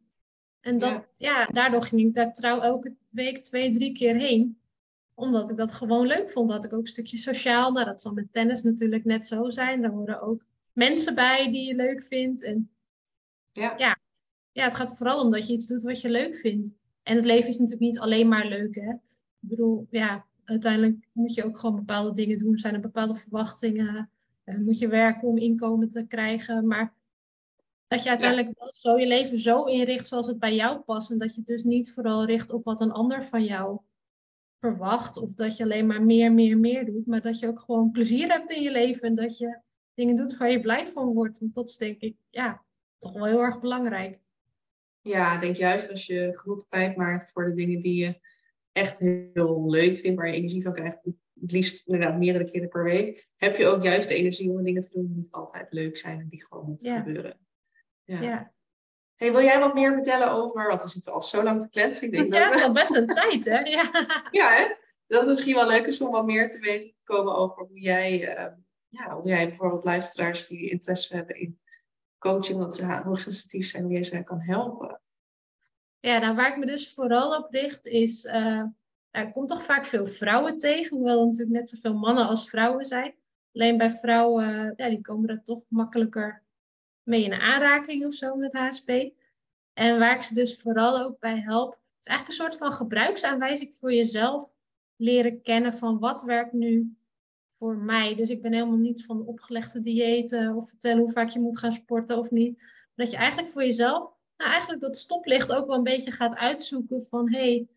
En 0.60 0.78
dat, 0.78 0.90
Ja. 0.90 1.06
ja. 1.18 1.46
daardoor 1.46 1.82
ging 1.82 2.02
ik 2.02 2.14
daar 2.14 2.34
trouw 2.34 2.60
elke 2.62 2.94
week 3.10 3.44
twee, 3.44 3.74
drie 3.74 3.94
keer 3.94 4.16
heen. 4.16 4.58
Omdat 5.14 5.50
ik 5.50 5.58
dat 5.58 5.74
gewoon 5.74 6.08
leuk 6.08 6.32
vond. 6.32 6.50
Dat 6.50 6.66
ik 6.66 6.74
ook 6.74 6.82
een 6.82 6.88
stukje 6.88 7.18
sociaal. 7.18 7.72
Nou, 7.72 7.86
dat 7.86 8.02
zal 8.02 8.14
met 8.14 8.32
tennis 8.32 8.64
natuurlijk 8.64 9.06
net 9.06 9.28
zo 9.28 9.50
zijn. 9.50 9.82
Daar 9.82 9.92
horen 9.92 10.22
ook 10.22 10.46
mensen 10.74 11.16
bij 11.16 11.52
die 11.52 11.68
je 11.68 11.76
leuk 11.76 12.04
vindt. 12.04 12.44
En 12.44 12.70
Ja. 13.52 13.74
ja, 13.78 13.98
ja, 14.52 14.64
het 14.64 14.76
gaat 14.76 14.98
vooral 14.98 15.24
om 15.24 15.32
dat 15.32 15.48
je 15.48 15.54
iets 15.54 15.68
doet 15.68 15.82
wat 15.82 16.02
je 16.02 16.10
leuk 16.10 16.36
vindt. 16.36 16.72
En 17.04 17.16
het 17.16 17.26
leven 17.26 17.50
is 17.50 17.58
natuurlijk 17.58 17.82
niet 17.82 18.00
alleen 18.00 18.28
maar 18.28 18.46
leuk, 18.46 18.76
hè. 18.76 18.90
Ik 18.90 19.50
bedoel, 19.50 19.88
ja, 19.90 20.26
uiteindelijk 20.44 21.08
moet 21.12 21.34
je 21.34 21.44
ook 21.44 21.58
gewoon 21.58 21.76
bepaalde 21.76 22.14
dingen 22.14 22.38
doen. 22.38 22.58
Zijn 22.58 22.74
er 22.74 22.80
bepaalde 22.80 23.16
verwachtingen? 23.16 24.10
Eh, 24.44 24.58
moet 24.58 24.80
je 24.80 24.88
werken 24.88 25.28
om 25.28 25.38
inkomen 25.38 25.92
te 25.92 26.06
krijgen? 26.08 26.68
Maar 26.68 26.94
dat 27.88 28.04
je 28.04 28.10
uiteindelijk 28.10 28.60
wel 28.60 28.74
zo 28.74 29.00
je 29.00 29.08
leven 29.08 29.38
zo 29.38 29.64
inricht 29.64 30.08
zoals 30.08 30.28
het 30.28 30.40
bij 30.40 30.56
jou 30.56 30.80
past. 30.80 31.12
En 31.12 31.18
dat 31.18 31.32
je 31.34 31.38
het 31.38 31.48
dus 31.48 31.64
niet 31.64 31.94
vooral 31.94 32.26
richt 32.26 32.52
op 32.52 32.64
wat 32.64 32.82
een 32.82 32.92
ander 32.92 33.26
van 33.26 33.44
jou 33.44 33.80
verwacht. 34.62 35.18
Of 35.18 35.34
dat 35.34 35.58
je 35.58 35.64
alleen 35.64 35.88
maar 35.88 36.04
meer, 36.04 36.32
meer, 36.32 36.58
meer 36.58 36.86
doet. 36.86 37.06
Maar 37.08 37.22
dat 37.22 37.40
je 37.40 37.48
ook 37.48 37.60
gewoon 37.60 37.92
plezier 37.92 38.28
hebt 38.32 38.52
in 38.52 38.62
je 38.62 38.72
leven. 38.72 39.02
En 39.02 39.16
dat 39.16 39.38
je 39.38 39.60
dingen 39.94 40.16
doet 40.16 40.38
waar 40.38 40.52
je 40.52 40.60
blij 40.62 40.88
van 40.88 41.14
wordt. 41.14 41.40
Want 41.40 41.56
dat 41.56 41.70
is 41.70 41.78
denk 41.78 42.00
ik, 42.00 42.16
ja, 42.30 42.64
toch 42.98 43.14
wel 43.14 43.26
heel 43.26 43.42
erg 43.42 43.60
belangrijk. 43.60 44.20
Ja, 45.02 45.34
ik 45.36 45.40
denk 45.42 45.56
juist 45.56 45.92
als 45.92 46.06
je 46.06 46.30
genoeg 46.38 46.66
tijd 46.68 46.96
maakt 46.96 47.32
voor 47.32 47.46
de 47.46 47.54
dingen 47.54 47.82
die 47.82 47.96
je 48.06 48.20
echt 48.72 49.00
heel 49.00 49.70
leuk 49.70 49.98
vindt, 49.98 50.18
waar 50.18 50.28
je 50.28 50.34
energie 50.36 50.64
van 50.64 50.74
krijgt, 50.74 51.00
het 51.40 51.52
liefst 51.52 51.88
inderdaad 51.88 52.18
meerdere 52.18 52.52
keren 52.52 52.70
per 52.70 52.84
week, 52.84 53.32
heb 53.38 53.56
je 53.56 53.68
ook 53.68 53.84
juist 53.84 54.08
de 54.08 54.16
energie 54.16 54.50
om 54.50 54.58
de 54.58 54.64
dingen 54.64 54.82
te 54.82 54.90
doen 54.94 55.08
die 55.08 55.16
niet 55.16 55.32
altijd 55.32 55.74
leuk 55.74 55.98
zijn 55.98 56.20
en 56.20 56.28
die 56.30 56.46
gewoon 56.46 56.66
moeten 56.66 56.90
Ja. 56.90 56.98
gebeuren. 57.02 57.38
Ja. 58.04 58.22
Ja, 58.22 58.52
Hey, 59.22 59.32
wil 59.32 59.42
jij 59.42 59.60
wat 59.60 59.74
meer 59.74 59.94
vertellen 59.94 60.32
over, 60.32 60.68
want 60.68 60.84
we 60.84 60.90
zitten 60.90 61.14
al 61.14 61.22
zo 61.22 61.44
lang 61.44 61.62
te 61.62 61.70
kletsen. 61.70 62.06
Ik 62.06 62.12
denk 62.12 62.34
ja 62.34 62.40
het 62.40 62.50
dat, 62.50 62.60
is 62.60 62.66
al 62.66 62.74
best 62.74 62.96
een 62.96 63.08
tijd, 63.08 63.46
hè? 63.46 63.60
Ja. 63.60 63.90
ja, 64.32 64.50
hè? 64.50 64.76
dat 65.08 65.20
het 65.20 65.28
misschien 65.28 65.56
wel 65.56 65.68
leuk 65.68 65.86
is 65.86 66.02
om 66.02 66.12
wat 66.12 66.26
meer 66.26 66.50
te 66.50 66.60
weten 66.60 66.90
te 66.90 67.04
komen 67.04 67.36
over 67.36 67.66
hoe 67.66 67.80
jij, 67.80 68.36
eh, 68.36 68.54
ja, 68.88 69.16
hoe 69.16 69.28
jij 69.28 69.48
bijvoorbeeld 69.48 69.84
luisteraars 69.84 70.48
die 70.48 70.70
interesse 70.70 71.16
hebben 71.16 71.40
in 71.40 71.60
coaching, 72.18 72.58
omdat 72.58 72.76
ze 72.76 72.86
hoogsensitief 72.86 73.70
zijn, 73.70 73.84
hoe 73.84 73.92
jij 73.92 74.04
ze 74.04 74.24
kan 74.24 74.40
helpen. 74.40 75.02
Ja, 76.00 76.18
nou, 76.18 76.36
waar 76.36 76.52
ik 76.52 76.58
me 76.58 76.66
dus 76.66 76.94
vooral 76.94 77.38
op 77.38 77.52
richt 77.52 77.86
is, 77.86 78.26
eh, 78.26 78.64
nou, 79.12 79.28
ik 79.28 79.34
kom 79.34 79.48
toch 79.48 79.64
vaak 79.64 79.86
veel 79.86 80.08
vrouwen 80.08 80.58
tegen, 80.58 80.98
hoewel 80.98 81.20
er 81.20 81.26
natuurlijk 81.26 81.60
net 81.60 81.70
zoveel 81.70 81.94
mannen 81.94 82.28
als 82.28 82.50
vrouwen 82.50 82.86
zijn. 82.86 83.16
Alleen 83.54 83.78
bij 83.78 83.92
vrouwen, 83.92 84.74
ja, 84.76 84.90
die 84.90 85.02
komen 85.02 85.30
er 85.30 85.44
toch 85.44 85.62
makkelijker 85.68 86.41
mee 87.04 87.24
in 87.24 87.34
aanraking 87.34 88.06
of 88.06 88.14
zo 88.14 88.36
met 88.36 88.54
HSP. 88.54 88.90
En 89.74 90.00
waar 90.00 90.16
ik 90.16 90.24
ze 90.24 90.34
dus 90.34 90.62
vooral 90.62 91.00
ook 91.00 91.20
bij 91.20 91.40
help, 91.40 91.80
is 92.00 92.08
eigenlijk 92.08 92.28
een 92.28 92.46
soort 92.46 92.58
van 92.58 92.74
gebruiksaanwijzing 92.74 93.76
voor 93.76 93.94
jezelf 93.94 94.52
leren 94.96 95.42
kennen 95.42 95.74
van 95.74 96.00
wat 96.00 96.24
werkt 96.24 96.54
nu 96.54 96.96
voor 97.58 97.78
mij. 97.78 98.16
Dus 98.16 98.30
ik 98.30 98.42
ben 98.42 98.54
helemaal 98.54 98.78
niet 98.78 99.06
van 99.06 99.26
opgelegde 99.26 99.80
diëten 99.80 100.56
of 100.56 100.70
vertellen 100.70 101.02
hoe 101.02 101.12
vaak 101.12 101.30
je 101.30 101.40
moet 101.40 101.58
gaan 101.58 101.72
sporten 101.72 102.18
of 102.18 102.32
niet. 102.32 102.58
Maar 102.58 103.06
dat 103.06 103.12
je 103.12 103.18
eigenlijk 103.18 103.50
voor 103.50 103.64
jezelf, 103.64 104.14
nou 104.38 104.52
eigenlijk 104.52 104.82
dat 104.82 104.98
stoplicht 104.98 105.54
ook 105.54 105.68
wel 105.68 105.76
een 105.76 105.84
beetje 105.84 106.12
gaat 106.12 106.36
uitzoeken 106.36 107.04
van 107.04 107.32
hé, 107.32 107.40
hey, 107.40 107.68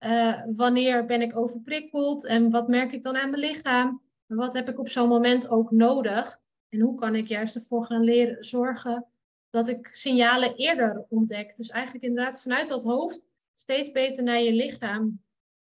uh, 0.00 0.42
wanneer 0.56 1.06
ben 1.06 1.22
ik 1.22 1.36
overprikkeld 1.36 2.26
en 2.26 2.50
wat 2.50 2.68
merk 2.68 2.92
ik 2.92 3.02
dan 3.02 3.16
aan 3.16 3.30
mijn 3.30 3.42
lichaam? 3.42 4.02
Wat 4.26 4.54
heb 4.54 4.68
ik 4.68 4.78
op 4.78 4.88
zo'n 4.88 5.08
moment 5.08 5.48
ook 5.48 5.70
nodig? 5.70 6.40
En 6.68 6.80
hoe 6.80 6.94
kan 6.94 7.14
ik 7.14 7.28
juist 7.28 7.54
ervoor 7.54 7.84
gaan 7.84 8.04
leren 8.04 8.44
zorgen 8.44 9.06
dat 9.50 9.68
ik 9.68 9.88
signalen 9.92 10.54
eerder 10.54 11.04
ontdek? 11.08 11.56
Dus 11.56 11.68
eigenlijk 11.68 12.04
inderdaad 12.04 12.42
vanuit 12.42 12.68
dat 12.68 12.84
hoofd 12.84 13.28
steeds 13.52 13.90
beter 13.90 14.22
naar 14.22 14.40
je 14.40 14.52
lichaam 14.52 15.22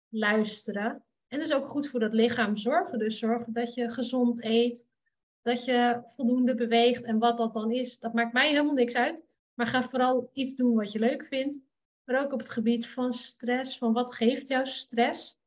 luisteren. 0.10 1.04
En 1.28 1.40
dus 1.40 1.54
ook 1.54 1.68
goed 1.68 1.88
voor 1.88 2.00
dat 2.00 2.14
lichaam 2.14 2.58
zorgen. 2.58 3.00
Dus 3.00 3.20
zorgen 3.20 3.54
dat 3.54 3.74
je 3.74 3.90
gezond 3.90 4.44
eet, 4.44 4.88
dat 5.42 5.66
je 5.66 6.02
voldoende 6.06 6.56
beweegt. 6.56 7.04
En 7.04 7.20
wat 7.20 7.38
dat 7.38 7.54
dan 7.54 7.72
is, 7.72 8.00
dat 8.00 8.14
maakt 8.14 8.34
mij 8.34 8.50
helemaal 8.50 8.74
niks 8.74 8.96
uit. 8.96 9.26
Maar 9.54 9.68
ga 9.68 9.84
vooral 9.84 10.30
iets 10.34 10.56
doen 10.56 10.76
wat 10.76 10.92
je 10.92 11.00
leuk 11.00 11.26
vindt. 11.26 11.62
Maar 12.04 12.22
ook 12.24 12.34
op 12.34 12.40
het 12.40 12.50
gebied 12.50 12.88
van 12.88 13.14
stress, 13.14 13.78
van 13.78 13.94
wat 13.94 14.16
geeft 14.16 14.48
jou 14.48 14.66
stress? 14.66 15.40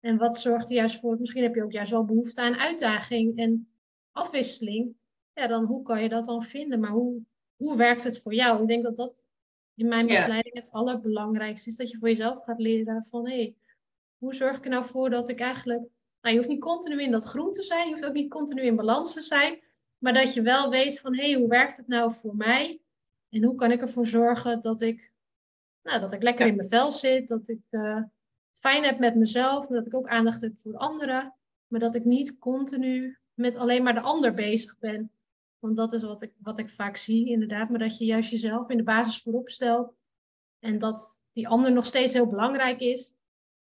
En 0.00 0.16
wat 0.16 0.38
zorgt 0.38 0.68
er 0.68 0.74
juist 0.74 1.00
voor, 1.00 1.16
misschien 1.18 1.42
heb 1.42 1.54
je 1.54 1.62
ook 1.62 1.72
juist 1.72 1.90
wel 1.90 2.04
behoefte 2.04 2.40
aan 2.40 2.58
uitdaging 2.58 3.38
en 3.38 3.68
afwisseling. 4.18 4.96
Ja, 5.32 5.46
dan 5.46 5.64
hoe 5.64 5.82
kan 5.82 6.02
je 6.02 6.08
dat 6.08 6.24
dan 6.24 6.42
vinden? 6.42 6.80
Maar 6.80 6.90
hoe, 6.90 7.22
hoe 7.56 7.76
werkt 7.76 8.04
het 8.04 8.22
voor 8.22 8.34
jou? 8.34 8.62
Ik 8.62 8.68
denk 8.68 8.82
dat 8.82 8.96
dat 8.96 9.26
in 9.74 9.88
mijn 9.88 10.06
begeleiding 10.06 10.54
het 10.54 10.70
allerbelangrijkste 10.70 11.70
is. 11.70 11.76
Dat 11.76 11.90
je 11.90 11.98
voor 11.98 12.08
jezelf 12.08 12.44
gaat 12.44 12.60
leren 12.60 13.04
van, 13.04 13.28
hé, 13.28 13.36
hey, 13.36 13.56
hoe 14.18 14.34
zorg 14.34 14.56
ik 14.56 14.64
er 14.64 14.70
nou 14.70 14.84
voor 14.84 15.10
dat 15.10 15.28
ik 15.28 15.40
eigenlijk... 15.40 15.82
Nou, 16.20 16.34
je 16.34 16.36
hoeft 16.36 16.48
niet 16.48 16.60
continu 16.60 17.02
in 17.02 17.10
dat 17.10 17.24
groen 17.24 17.52
te 17.52 17.62
zijn. 17.62 17.86
Je 17.86 17.92
hoeft 17.92 18.04
ook 18.04 18.12
niet 18.12 18.30
continu 18.30 18.62
in 18.62 18.76
balans 18.76 19.14
te 19.14 19.20
zijn. 19.20 19.62
Maar 19.98 20.12
dat 20.12 20.34
je 20.34 20.42
wel 20.42 20.70
weet 20.70 21.00
van, 21.00 21.16
hé, 21.16 21.30
hey, 21.30 21.40
hoe 21.40 21.48
werkt 21.48 21.76
het 21.76 21.86
nou 21.86 22.12
voor 22.12 22.36
mij? 22.36 22.80
En 23.28 23.44
hoe 23.44 23.54
kan 23.54 23.70
ik 23.70 23.80
ervoor 23.80 24.06
zorgen 24.06 24.60
dat 24.60 24.80
ik, 24.80 25.12
nou, 25.82 26.00
dat 26.00 26.12
ik 26.12 26.22
lekker 26.22 26.46
in 26.46 26.56
mijn 26.56 26.68
vel 26.68 26.92
zit. 26.92 27.28
Dat 27.28 27.48
ik 27.48 27.60
uh, 27.70 27.94
het 27.94 28.58
fijn 28.60 28.84
heb 28.84 28.98
met 28.98 29.14
mezelf. 29.14 29.66
Dat 29.66 29.86
ik 29.86 29.94
ook 29.94 30.08
aandacht 30.08 30.40
heb 30.40 30.56
voor 30.56 30.76
anderen. 30.76 31.34
Maar 31.66 31.80
dat 31.80 31.94
ik 31.94 32.04
niet 32.04 32.38
continu 32.38 33.17
met 33.38 33.56
alleen 33.56 33.82
maar 33.82 33.94
de 33.94 34.00
ander 34.00 34.34
bezig 34.34 34.78
ben. 34.78 35.10
Want 35.58 35.76
dat 35.76 35.92
is 35.92 36.02
wat 36.02 36.22
ik, 36.22 36.32
wat 36.38 36.58
ik 36.58 36.70
vaak 36.70 36.96
zie, 36.96 37.28
inderdaad. 37.28 37.68
Maar 37.68 37.78
dat 37.78 37.98
je 37.98 38.04
juist 38.04 38.30
jezelf 38.30 38.70
in 38.70 38.76
de 38.76 38.82
basis 38.82 39.22
voorop 39.22 39.48
stelt. 39.48 39.94
En 40.58 40.78
dat 40.78 41.24
die 41.32 41.48
ander 41.48 41.72
nog 41.72 41.84
steeds 41.84 42.14
heel 42.14 42.26
belangrijk 42.26 42.80
is 42.80 43.12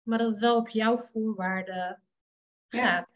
maar 0.07 0.17
dat 0.17 0.29
het 0.29 0.39
wel 0.39 0.55
op 0.55 0.69
jouw 0.69 0.97
voorwaarden 0.97 2.01
gaat. 2.67 3.11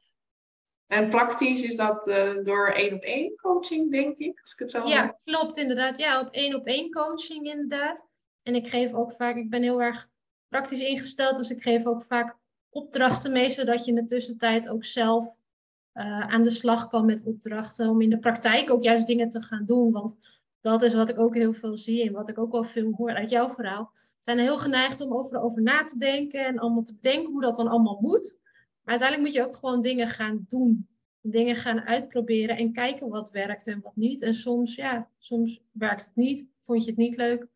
En 0.87 1.09
praktisch 1.09 1.63
is 1.63 1.75
dat 1.75 2.07
uh, 2.07 2.43
door 2.43 2.69
één 2.69 2.93
op 2.93 3.01
één 3.01 3.35
coaching, 3.35 3.91
denk 3.91 4.17
ik, 4.17 4.39
als 4.41 4.53
ik 4.53 4.59
het 4.59 4.71
zo 4.71 4.87
Ja, 4.87 5.19
klopt 5.23 5.57
inderdaad. 5.57 5.97
Ja, 5.97 6.19
op 6.19 6.29
één 6.29 6.55
op 6.55 6.65
één 6.65 6.91
coaching 6.91 7.45
inderdaad. 7.45 8.07
En 8.43 8.55
ik 8.55 8.67
geef 8.67 8.93
ook 8.93 9.13
vaak, 9.13 9.35
ik 9.35 9.49
ben 9.49 9.63
heel 9.63 9.81
erg 9.81 10.09
praktisch 10.47 10.81
ingesteld, 10.81 11.35
dus 11.37 11.49
ik 11.49 11.61
geef 11.61 11.85
ook 11.85 12.03
vaak 12.03 12.37
opdrachten 12.69 13.31
mee, 13.31 13.49
zodat 13.49 13.85
je 13.85 13.91
in 13.91 13.97
de 13.97 14.05
tussentijd 14.05 14.69
ook 14.69 14.83
zelf 14.83 15.39
uh, 15.93 16.27
aan 16.27 16.43
de 16.43 16.49
slag 16.49 16.87
kan 16.87 17.05
met 17.05 17.23
opdrachten, 17.23 17.89
om 17.89 18.01
in 18.01 18.09
de 18.09 18.19
praktijk 18.19 18.69
ook 18.69 18.83
juist 18.83 19.07
dingen 19.07 19.29
te 19.29 19.41
gaan 19.41 19.65
doen. 19.65 19.91
Want 19.91 20.17
dat 20.59 20.81
is 20.81 20.93
wat 20.93 21.09
ik 21.09 21.19
ook 21.19 21.35
heel 21.35 21.53
veel 21.53 21.77
zie 21.77 22.07
en 22.07 22.13
wat 22.13 22.29
ik 22.29 22.37
ook 22.37 22.51
wel 22.51 22.63
veel 22.63 22.93
hoor 22.97 23.13
uit 23.13 23.29
jouw 23.29 23.49
verhaal 23.49 23.91
zijn 24.21 24.39
heel 24.39 24.57
geneigd 24.57 25.01
om 25.01 25.13
over, 25.13 25.41
over 25.41 25.61
na 25.61 25.83
te 25.83 25.97
denken 25.97 26.45
en 26.45 26.59
allemaal 26.59 26.83
te 26.83 26.93
bedenken 26.93 27.31
hoe 27.31 27.41
dat 27.41 27.55
dan 27.55 27.67
allemaal 27.67 27.97
moet. 28.01 28.39
Maar 28.81 28.99
uiteindelijk 28.99 29.29
moet 29.29 29.37
je 29.37 29.47
ook 29.47 29.55
gewoon 29.55 29.81
dingen 29.81 30.07
gaan 30.07 30.45
doen. 30.47 30.89
Dingen 31.21 31.55
gaan 31.55 31.81
uitproberen 31.81 32.57
en 32.57 32.73
kijken 32.73 33.09
wat 33.09 33.31
werkt 33.31 33.67
en 33.67 33.81
wat 33.81 33.95
niet. 33.95 34.21
En 34.21 34.33
soms, 34.33 34.75
ja, 34.75 35.09
soms 35.17 35.61
werkt 35.71 36.05
het 36.05 36.15
niet. 36.15 36.45
Vond 36.59 36.83
je 36.83 36.89
het 36.89 36.99
niet 36.99 37.15
leuk? 37.15 37.47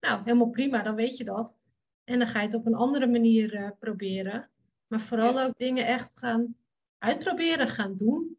Nou, 0.00 0.22
helemaal 0.24 0.50
prima, 0.50 0.82
dan 0.82 0.94
weet 0.94 1.16
je 1.16 1.24
dat. 1.24 1.56
En 2.04 2.18
dan 2.18 2.28
ga 2.28 2.40
je 2.40 2.46
het 2.46 2.56
op 2.56 2.66
een 2.66 2.74
andere 2.74 3.06
manier 3.06 3.54
uh, 3.54 3.70
proberen. 3.78 4.50
Maar 4.86 5.00
vooral 5.00 5.40
ook 5.40 5.56
dingen 5.56 5.86
echt 5.86 6.18
gaan 6.18 6.56
uitproberen, 7.04 7.68
gaan 7.68 7.96
doen. 7.96 8.38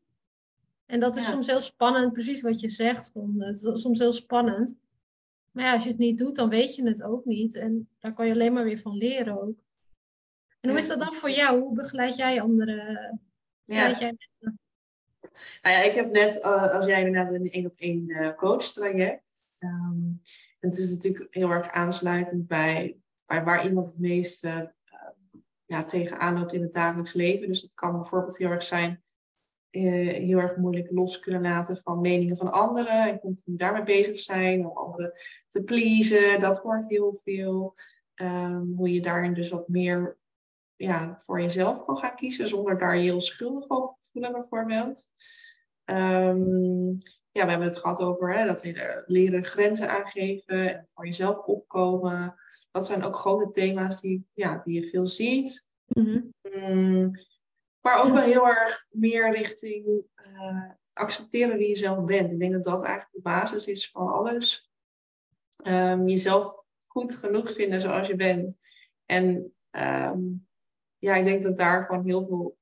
En 0.86 0.99
dat 0.99 1.16
is 1.16 1.26
soms 1.26 1.47
heel 1.47 1.61
spannend, 1.61 2.13
precies 2.13 2.41
wat 2.41 2.59
je 2.59 2.70
zegt. 2.70 3.13
Het 3.38 3.63
is 3.63 3.82
soms 3.82 3.99
heel 3.99 4.13
spannend. 4.13 4.78
Maar 5.51 5.63
ja, 5.63 5.74
als 5.74 5.84
je 5.84 5.89
het 5.89 5.97
niet 5.97 6.18
doet, 6.18 6.36
dan 6.36 6.49
weet 6.49 6.76
je 6.76 6.88
het 6.88 7.03
ook 7.03 7.26
niet. 7.26 7.55
En 7.55 7.89
daar 7.99 8.13
kan 8.13 8.26
je 8.26 8.34
alleen 8.34 8.53
maar 8.53 8.63
weer 8.63 8.80
van 8.80 8.97
leren 8.97 9.41
ook. 9.41 9.63
En 10.59 10.70
hoe 10.70 10.80
is 10.80 10.88
dat 10.88 10.99
dan 10.99 11.13
voor 11.13 11.32
jou? 11.32 11.61
Hoe 11.61 11.76
begeleid 11.76 12.16
jij 12.16 12.41
anderen? 12.41 13.22
Ja. 13.63 13.91
Jij 13.91 14.18
nou 15.61 15.76
ja, 15.76 15.82
ik 15.82 15.93
heb 15.93 16.11
net, 16.11 16.38
uh, 16.38 16.74
als 16.74 16.86
jij 16.86 17.05
inderdaad 17.05 17.34
een 17.34 17.51
één 17.51 17.66
op 17.66 17.78
één 17.78 18.36
coach 18.36 18.63
traject. 18.63 19.43
Um, 19.63 20.22
het 20.59 20.78
is 20.78 20.91
natuurlijk 20.91 21.28
heel 21.30 21.49
erg 21.49 21.72
aansluitend 21.72 22.47
bij, 22.47 22.97
bij 23.26 23.43
waar 23.43 23.66
iemand 23.66 23.88
het 23.88 23.99
meeste 23.99 24.74
ja, 25.66 25.84
tegenaan 25.84 26.39
loopt 26.39 26.53
in 26.53 26.61
het 26.61 26.74
dagelijks 26.74 27.13
leven. 27.13 27.47
Dus 27.47 27.61
het 27.61 27.74
kan 27.74 27.91
bijvoorbeeld 27.91 28.38
heel 28.38 28.49
erg 28.49 28.63
zijn 28.63 29.03
uh, 29.76 30.13
heel 30.13 30.38
erg 30.38 30.55
moeilijk 30.55 30.91
los 30.91 31.20
kunnen 31.20 31.41
laten 31.41 31.78
van 31.78 32.01
meningen 32.01 32.38
van 32.38 32.51
anderen 32.51 33.09
en 33.09 33.20
continu 33.20 33.57
daarmee 33.57 33.84
bezig 33.84 34.20
zijn 34.20 34.66
om 34.66 34.78
anderen 34.78 35.13
te 35.47 35.63
pleasen. 35.63 36.39
Dat 36.39 36.57
hoort 36.57 36.89
heel 36.89 37.20
veel. 37.24 37.76
Um, 38.22 38.74
hoe 38.76 38.93
je 38.93 39.01
daarin 39.01 39.34
dus 39.34 39.49
wat 39.49 39.68
meer 39.68 40.18
ja, 40.76 41.20
voor 41.20 41.41
jezelf 41.41 41.86
kan 41.86 41.97
gaan 41.97 42.16
kiezen 42.16 42.47
zonder 42.47 42.80
daar 42.80 42.93
heel 42.93 43.22
schuldig 43.22 43.70
over 43.70 43.95
te 44.01 44.09
voelen 44.11 44.32
bijvoorbeeld. 44.32 45.07
Um, 45.86 47.01
ja, 47.32 47.43
we 47.43 47.49
hebben 47.49 47.68
het 47.68 47.78
gehad 47.78 47.99
over 48.01 48.38
hè, 48.38 48.45
dat 48.45 48.63
leren 49.05 49.43
grenzen 49.43 49.89
aangeven 49.89 50.76
en 50.76 50.88
voor 50.93 51.05
jezelf 51.05 51.38
opkomen. 51.38 52.36
Dat 52.76 52.86
zijn 52.86 53.03
ook 53.03 53.15
grote 53.15 53.51
thema's 53.51 54.01
die, 54.01 54.28
ja, 54.34 54.61
die 54.63 54.82
je 54.82 54.88
veel 54.88 55.07
ziet. 55.07 55.69
Mm 55.86 56.32
-hmm. 56.41 57.11
Maar 57.82 58.03
ook 58.03 58.13
wel 58.13 58.23
heel 58.23 58.47
erg 58.47 58.86
meer 58.89 59.32
richting 59.32 60.03
uh, 60.15 60.71
accepteren 60.93 61.57
wie 61.57 61.67
je 61.67 61.76
zelf 61.76 62.05
bent. 62.05 62.32
Ik 62.32 62.39
denk 62.39 62.53
dat 62.53 62.63
dat 62.63 62.84
eigenlijk 62.84 63.13
de 63.13 63.21
basis 63.21 63.67
is 63.67 63.91
van 63.91 64.07
alles. 64.07 64.71
Um, 65.63 66.07
jezelf 66.07 66.63
goed 66.88 67.15
genoeg 67.15 67.51
vinden 67.51 67.82
zoals 67.82 68.07
je 68.07 68.15
bent. 68.15 68.57
En 69.05 69.53
um, 69.71 70.47
ja, 70.97 71.15
ik 71.15 71.26
denk 71.26 71.43
dat 71.43 71.57
daar 71.57 71.84
gewoon 71.84 72.05
heel 72.05 72.26
veel, 72.28 72.57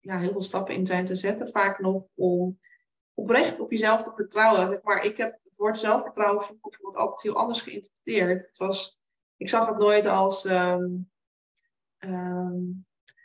ja, 0.00 0.18
heel 0.18 0.32
veel 0.32 0.42
stappen 0.42 0.74
in 0.74 0.86
zijn 0.86 1.04
te 1.04 1.16
zetten. 1.16 1.50
Vaak 1.50 1.78
nog 1.78 2.04
om 2.14 2.58
oprecht 3.14 3.60
op 3.60 3.70
jezelf 3.70 4.02
te 4.02 4.12
vertrouwen. 4.14 4.80
Maar 4.82 5.04
ik 5.04 5.16
heb 5.16 5.38
het 5.42 5.56
woord 5.56 5.78
zelfvertrouwen 5.78 6.58
wat 6.80 6.96
altijd 6.96 7.22
heel 7.22 7.36
anders 7.36 7.62
geïnterpreteerd. 7.62 8.46
Het 8.46 8.58
was, 8.58 8.99
ik 9.40 9.48
zag 9.48 9.68
het 9.68 9.78
nooit 9.78 10.06
als 10.06 10.44
um, 10.44 11.10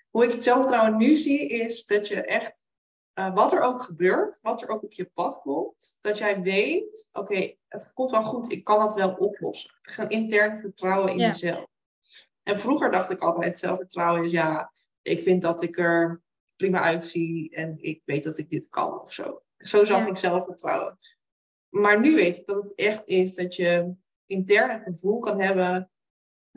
hoe 0.10 0.24
ik 0.24 0.32
het 0.32 0.44
zelfvertrouwen 0.44 0.98
nu 0.98 1.14
zie, 1.14 1.48
is 1.48 1.86
dat 1.86 2.08
je 2.08 2.22
echt, 2.22 2.66
uh, 3.20 3.34
wat 3.34 3.54
er 3.54 3.62
ook 3.62 3.82
gebeurt, 3.82 4.40
wat 4.42 4.62
er 4.62 4.70
ook 4.70 4.84
op 4.84 4.92
je 4.92 5.06
pad 5.14 5.42
komt, 5.42 5.98
dat 6.02 6.18
jij 6.18 6.42
weet, 6.42 7.10
oké, 7.12 7.56
het 7.68 7.94
komt 7.94 8.12
wel 8.12 8.24
goed, 8.24 8.52
ik 8.52 8.64
kan 8.64 8.80
dat 8.80 8.96
wel 8.96 9.14
oplossen. 9.14 9.72
Gaan 9.82 10.10
intern 10.10 10.58
vertrouwen 10.58 11.12
in 11.12 11.18
jezelf. 11.18 11.68
En 12.44 12.60
vroeger 12.60 12.92
dacht 12.92 13.10
ik 13.10 13.20
altijd, 13.22 13.60
zelfvertrouwen 13.60 14.24
is 14.24 14.32
ja, 14.32 14.72
ik 15.02 15.22
vind 15.22 15.42
dat 15.42 15.64
ik 15.64 15.78
er 15.78 16.22
prima 16.56 16.82
uitzie 16.82 17.56
en 17.56 17.78
ik 17.78 18.02
weet 18.06 18.24
dat 18.24 18.38
ik 18.38 18.50
dit 18.50 18.70
kan 18.70 19.02
of 19.02 19.14
zo. 19.14 19.42
Zo 19.58 19.86
zag 19.86 20.08
ik 20.08 20.18
zelfvertrouwen. 20.18 20.98
Maar 21.70 22.00
nu 22.00 22.16
weet 22.16 22.38
ik 22.38 22.46
dat 22.46 22.64
het 22.64 22.76
echt 22.76 23.08
is 23.08 23.36
dat 23.36 23.56
je 23.56 23.96
intern 24.26 24.70
een 24.70 24.94
gevoel 24.94 25.20
kan 25.20 25.42
hebben. 25.42 25.90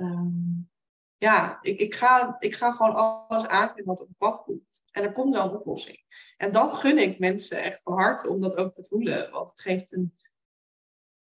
Um, 0.00 0.70
ja, 1.16 1.58
ik, 1.62 1.80
ik, 1.80 1.94
ga, 1.94 2.36
ik 2.38 2.54
ga 2.54 2.72
gewoon 2.72 2.94
alles 2.94 3.46
aankunnen 3.46 3.84
wat 3.84 4.00
op 4.00 4.08
het 4.08 4.16
pad 4.16 4.42
komt. 4.42 4.82
En 4.90 5.02
er 5.02 5.12
komt 5.12 5.34
wel 5.34 5.44
een 5.44 5.58
oplossing. 5.58 6.04
En 6.36 6.52
dat 6.52 6.72
gun 6.72 6.98
ik 6.98 7.18
mensen 7.18 7.62
echt 7.62 7.82
van 7.82 7.92
harte 7.92 8.28
om 8.28 8.40
dat 8.40 8.56
ook 8.56 8.72
te 8.72 8.84
voelen. 8.84 9.30
Want 9.30 9.50
het 9.50 9.60
geeft 9.60 9.92
een, 9.92 10.14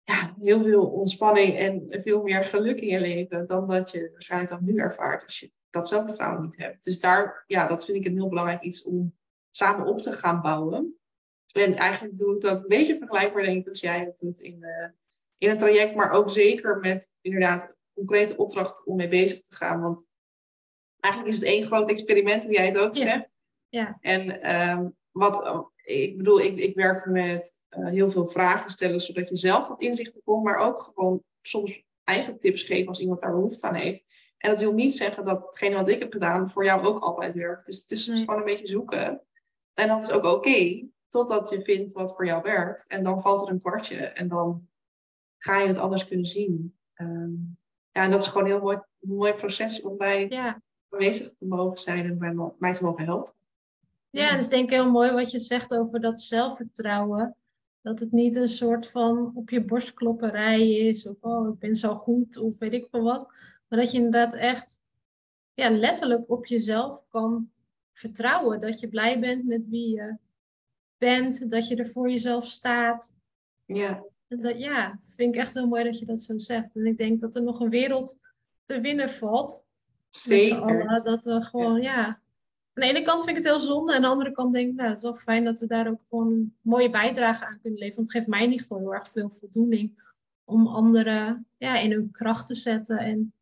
ja, 0.03 0.35
heel 0.41 0.61
veel 0.61 0.85
ontspanning 0.85 1.55
en 1.57 1.87
veel 1.89 2.21
meer 2.21 2.45
geluk 2.45 2.81
in 2.81 2.87
je 2.87 2.99
leven 2.99 3.47
dan 3.47 3.67
dat 3.67 3.91
je 3.91 4.09
waarschijnlijk 4.11 4.51
dan 4.51 4.63
nu 4.63 4.77
ervaart 4.77 5.23
als 5.23 5.39
je 5.39 5.51
dat 5.69 5.87
zelfvertrouwen 5.87 6.41
niet 6.41 6.57
hebt. 6.57 6.83
Dus 6.83 6.99
daar, 6.99 7.43
ja, 7.47 7.67
dat 7.67 7.85
vind 7.85 7.97
ik 7.97 8.05
een 8.05 8.17
heel 8.17 8.29
belangrijk 8.29 8.63
iets 8.63 8.83
om 8.83 9.15
samen 9.51 9.85
op 9.85 10.01
te 10.01 10.11
gaan 10.11 10.41
bouwen. 10.41 10.97
En 11.53 11.75
eigenlijk 11.75 12.17
doe 12.17 12.35
ik 12.35 12.41
dat 12.41 12.61
een 12.61 12.67
beetje 12.67 12.97
vergelijkbaar, 12.97 13.43
denk 13.43 13.61
ik, 13.61 13.67
als 13.67 13.79
jij 13.79 13.99
het 13.99 14.17
doet 14.17 14.39
in, 14.39 14.57
uh, 14.61 14.89
in 15.37 15.49
een 15.49 15.57
traject, 15.57 15.95
maar 15.95 16.11
ook 16.11 16.29
zeker 16.29 16.79
met 16.79 17.13
inderdaad 17.21 17.77
concrete 17.95 18.37
opdracht 18.37 18.85
om 18.85 18.95
mee 18.95 19.07
bezig 19.07 19.41
te 19.41 19.55
gaan. 19.55 19.81
Want 19.81 20.05
eigenlijk 20.99 21.33
is 21.33 21.39
het 21.39 21.49
één 21.49 21.65
groot 21.65 21.89
experiment, 21.89 22.43
hoe 22.43 22.53
jij 22.53 22.65
het 22.65 22.77
ook 22.77 22.95
zegt. 22.95 23.29
Ja. 23.69 23.97
En 23.99 24.55
um, 24.55 24.95
wat, 25.11 25.65
ik 25.83 26.17
bedoel, 26.17 26.39
ik, 26.39 26.57
ik 26.57 26.75
werk 26.75 27.05
met 27.05 27.55
uh, 27.77 27.87
heel 27.87 28.09
veel 28.09 28.27
vragen 28.27 28.71
stellen, 28.71 28.99
zodat 28.99 29.29
je 29.29 29.37
zelf 29.37 29.67
tot 29.67 29.81
inzichten 29.81 30.21
komt, 30.23 30.43
maar 30.43 30.57
ook 30.57 30.81
gewoon 30.81 31.23
soms 31.41 31.83
eigen 32.03 32.39
tips 32.39 32.63
geven 32.63 32.87
als 32.87 32.99
iemand 32.99 33.21
daar 33.21 33.31
behoefte 33.31 33.67
aan 33.67 33.75
heeft. 33.75 34.03
En 34.37 34.49
dat 34.49 34.59
wil 34.59 34.73
niet 34.73 34.95
zeggen 34.95 35.25
dat 35.25 35.45
hetgene 35.45 35.75
wat 35.75 35.89
ik 35.89 35.99
heb 35.99 36.11
gedaan 36.11 36.49
voor 36.49 36.65
jou 36.65 36.85
ook 36.85 37.03
altijd 37.03 37.33
werkt. 37.33 37.65
Dus 37.65 37.81
het 37.81 37.91
is 37.91 38.05
gewoon 38.07 38.37
een 38.37 38.45
beetje 38.45 38.67
zoeken. 38.67 39.21
En 39.73 39.87
dat 39.87 40.03
is 40.03 40.11
ook 40.11 40.23
oké, 40.23 40.87
totdat 41.09 41.49
je 41.49 41.61
vindt 41.61 41.93
wat 41.93 42.15
voor 42.15 42.25
jou 42.25 42.41
werkt. 42.41 42.87
En 42.87 43.03
dan 43.03 43.21
valt 43.21 43.41
er 43.41 43.53
een 43.53 43.61
kwartje 43.61 43.97
en 43.97 44.27
dan 44.27 44.67
ga 45.37 45.59
je 45.59 45.67
het 45.67 45.77
anders 45.77 46.07
kunnen 46.07 46.25
zien. 46.25 46.77
Ehm, 46.93 47.33
ja, 47.95 48.03
en 48.03 48.11
dat 48.11 48.21
is 48.21 48.27
gewoon 48.27 48.43
een 48.43 48.53
heel 48.53 48.61
mooi, 48.61 48.79
mooi 48.99 49.33
proces 49.33 49.81
om 49.81 49.97
bij 49.97 50.27
ja. 50.29 50.61
aanwezig 50.89 51.33
te 51.33 51.45
mogen 51.45 51.77
zijn 51.77 52.05
en 52.05 52.17
bij 52.17 52.51
mij 52.57 52.73
te 52.73 52.83
mogen 52.83 53.05
helpen. 53.05 53.33
Ja, 54.09 54.29
en 54.29 54.35
het 54.35 54.43
is 54.43 54.49
denk 54.49 54.63
ik 54.63 54.69
heel 54.69 54.91
mooi 54.91 55.11
wat 55.11 55.31
je 55.31 55.39
zegt 55.39 55.75
over 55.75 56.01
dat 56.01 56.21
zelfvertrouwen. 56.21 57.35
Dat 57.81 57.99
het 57.99 58.11
niet 58.11 58.35
een 58.35 58.49
soort 58.49 58.89
van 58.89 59.31
op 59.35 59.49
je 59.49 59.65
borstklopperij 59.65 60.71
is. 60.71 61.07
Of 61.07 61.15
oh, 61.21 61.53
ik 61.53 61.59
ben 61.59 61.75
zo 61.75 61.95
goed. 61.95 62.37
Of 62.37 62.57
weet 62.57 62.73
ik 62.73 62.87
veel 62.91 63.03
wat. 63.03 63.27
Maar 63.67 63.79
dat 63.79 63.91
je 63.91 63.97
inderdaad 63.97 64.33
echt 64.33 64.81
ja, 65.53 65.69
letterlijk 65.69 66.29
op 66.29 66.45
jezelf 66.45 67.03
kan 67.09 67.49
vertrouwen. 67.93 68.61
Dat 68.61 68.79
je 68.79 68.87
blij 68.87 69.19
bent 69.19 69.45
met 69.45 69.69
wie 69.69 69.89
je 69.89 70.17
bent. 70.97 71.49
Dat 71.49 71.67
je 71.67 71.75
er 71.75 71.87
voor 71.87 72.09
jezelf 72.09 72.45
staat. 72.45 73.15
Ja. 73.65 74.03
Dat, 74.27 74.59
ja, 74.59 74.99
vind 75.03 75.35
ik 75.35 75.41
echt 75.41 75.53
heel 75.53 75.67
mooi 75.67 75.83
dat 75.83 75.99
je 75.99 76.05
dat 76.05 76.21
zo 76.21 76.37
zegt. 76.37 76.75
En 76.75 76.85
ik 76.85 76.97
denk 76.97 77.21
dat 77.21 77.35
er 77.35 77.43
nog 77.43 77.59
een 77.59 77.69
wereld 77.69 78.19
te 78.63 78.81
winnen 78.81 79.09
valt. 79.09 79.63
Zeker. 80.09 80.61
Allen, 80.61 81.03
dat 81.03 81.23
we 81.23 81.41
gewoon, 81.41 81.81
ja 81.81 82.19
aan 82.75 82.87
de 82.87 82.93
ene 82.93 83.01
kant 83.01 83.23
vind 83.23 83.37
ik 83.37 83.43
het 83.43 83.53
heel 83.53 83.61
zonde. 83.61 83.91
En 83.91 83.97
aan 83.97 84.03
de 84.03 84.07
andere 84.07 84.31
kant 84.31 84.53
denk 84.53 84.69
ik, 84.69 84.75
nou, 84.75 84.87
het 84.87 84.97
is 84.97 85.03
wel 85.03 85.15
fijn 85.15 85.43
dat 85.43 85.59
we 85.59 85.65
daar 85.65 85.87
ook 85.87 86.01
gewoon 86.09 86.27
een 86.27 86.55
mooie 86.61 86.89
bijdrage 86.89 87.45
aan 87.45 87.59
kunnen 87.61 87.79
leveren. 87.79 87.95
Want 87.95 88.07
het 88.07 88.17
geeft 88.17 88.27
mij 88.27 88.43
in 88.43 88.49
ieder 88.49 88.61
geval 88.61 88.79
heel 88.79 88.93
erg 88.93 89.09
veel 89.09 89.29
voldoening 89.29 90.13
om 90.43 90.67
anderen 90.67 91.47
ja, 91.57 91.79
in 91.79 91.91
hun 91.91 92.11
kracht 92.11 92.47
te 92.47 92.55
zetten 92.55 92.97
en 92.97 93.33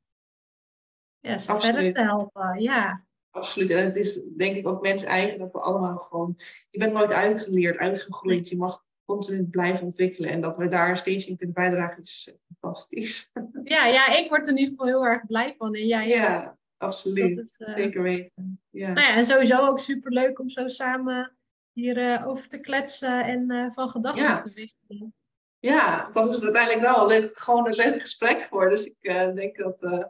ja, 1.20 1.38
ze 1.38 1.60
verder 1.60 1.94
te 1.94 2.02
helpen. 2.02 2.62
Ja. 2.62 3.04
Absoluut. 3.30 3.70
En 3.70 3.86
het 3.86 3.96
is 3.96 4.22
denk 4.38 4.56
ik 4.56 4.68
ook 4.68 4.82
mens 4.82 5.04
eigen 5.04 5.40
dat 5.40 5.52
we 5.52 5.60
allemaal 5.60 5.98
gewoon. 5.98 6.36
Je 6.70 6.80
bent 6.80 6.94
nooit 6.94 7.12
uitgeleerd, 7.12 7.78
uitgegroeid. 7.78 8.50
Je 8.50 8.58
mag 8.58 8.86
continu 9.06 9.44
blijven 9.44 9.86
ontwikkelen. 9.86 10.30
En 10.30 10.42
dat 10.42 10.58
we 10.58 10.68
daar 10.68 10.98
steeds 10.98 11.28
in 11.28 11.38
kunnen 11.38 11.56
bijdragen 11.56 12.02
is 12.02 12.36
fantastisch. 12.48 13.32
Ja, 13.64 13.86
ja, 13.86 14.18
ik 14.18 14.30
word 14.30 14.42
er 14.42 14.54
in 14.54 14.58
ieder 14.58 14.72
geval 14.72 14.88
heel 14.88 15.06
erg 15.06 15.26
blij 15.26 15.56
van. 15.58 15.76
En 15.76 15.86
jij 15.86 16.08
ja, 16.08 16.58
absoluut. 16.78 17.56
Uh, 17.60 17.76
Zeker 17.76 18.02
weten. 18.02 18.62
Ja. 18.70 18.94
Nou 18.94 19.08
ja, 19.08 19.16
en 19.16 19.26
sowieso 19.26 19.68
ook 19.68 19.80
super 19.80 20.12
leuk 20.12 20.40
om 20.40 20.50
zo 20.50 20.68
samen 20.68 21.38
hierover 21.72 22.22
uh, 22.22 22.28
over 22.28 22.48
te 22.48 22.60
kletsen 22.60 23.26
en 23.26 23.52
uh, 23.52 23.72
van 23.72 23.90
gedachten 23.90 24.42
te 24.42 24.54
wisselen. 24.54 25.14
Ja, 25.60 26.10
dat 26.12 26.34
is 26.34 26.44
uiteindelijk 26.44 26.84
wel 26.84 27.02
een 27.02 27.08
leuk, 27.08 27.38
gewoon 27.38 27.68
een 27.68 27.76
leuk 27.76 28.02
gesprek 28.02 28.42
geworden. 28.42 28.78
Dus 28.78 28.86
ik 28.86 28.98
eh, 29.00 29.34
denk 29.34 29.58
dat, 29.58 30.08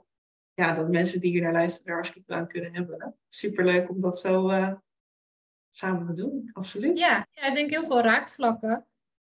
ja, 0.54 0.74
dat 0.74 0.89
mensen 0.89 1.22
die 1.22 1.32
hier 1.32 1.41
naar 1.41 1.52
luisteren 1.52 1.88
er 1.88 1.94
hartstikke 1.94 2.34
aan 2.34 2.48
kunnen 2.48 2.74
hebben. 2.74 3.16
Super 3.30 3.66
leuk 3.66 3.89
om 3.89 4.00
dat 4.00 4.20
zo 4.20 4.50
samen 5.76 6.15
doen, 6.15 6.49
absoluut. 6.53 6.97
Ja, 6.97 7.28
ja, 7.32 7.47
ik 7.47 7.53
denk 7.53 7.69
heel 7.69 7.86
veel 7.86 8.01
raakvlakken. 8.01 8.88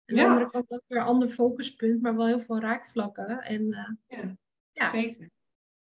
En 0.06 0.20
aan 0.20 0.26
de 0.26 0.32
andere 0.32 0.50
kant 0.50 0.72
ook 0.72 0.84
weer 0.88 1.00
een 1.00 1.06
ander 1.06 1.28
focuspunt, 1.28 2.02
maar 2.02 2.16
wel 2.16 2.26
heel 2.26 2.40
veel 2.40 2.60
raakvlakken. 2.60 3.42
En, 3.42 3.68
ja, 4.08 4.36
ja, 4.72 4.90
zeker. 4.90 5.30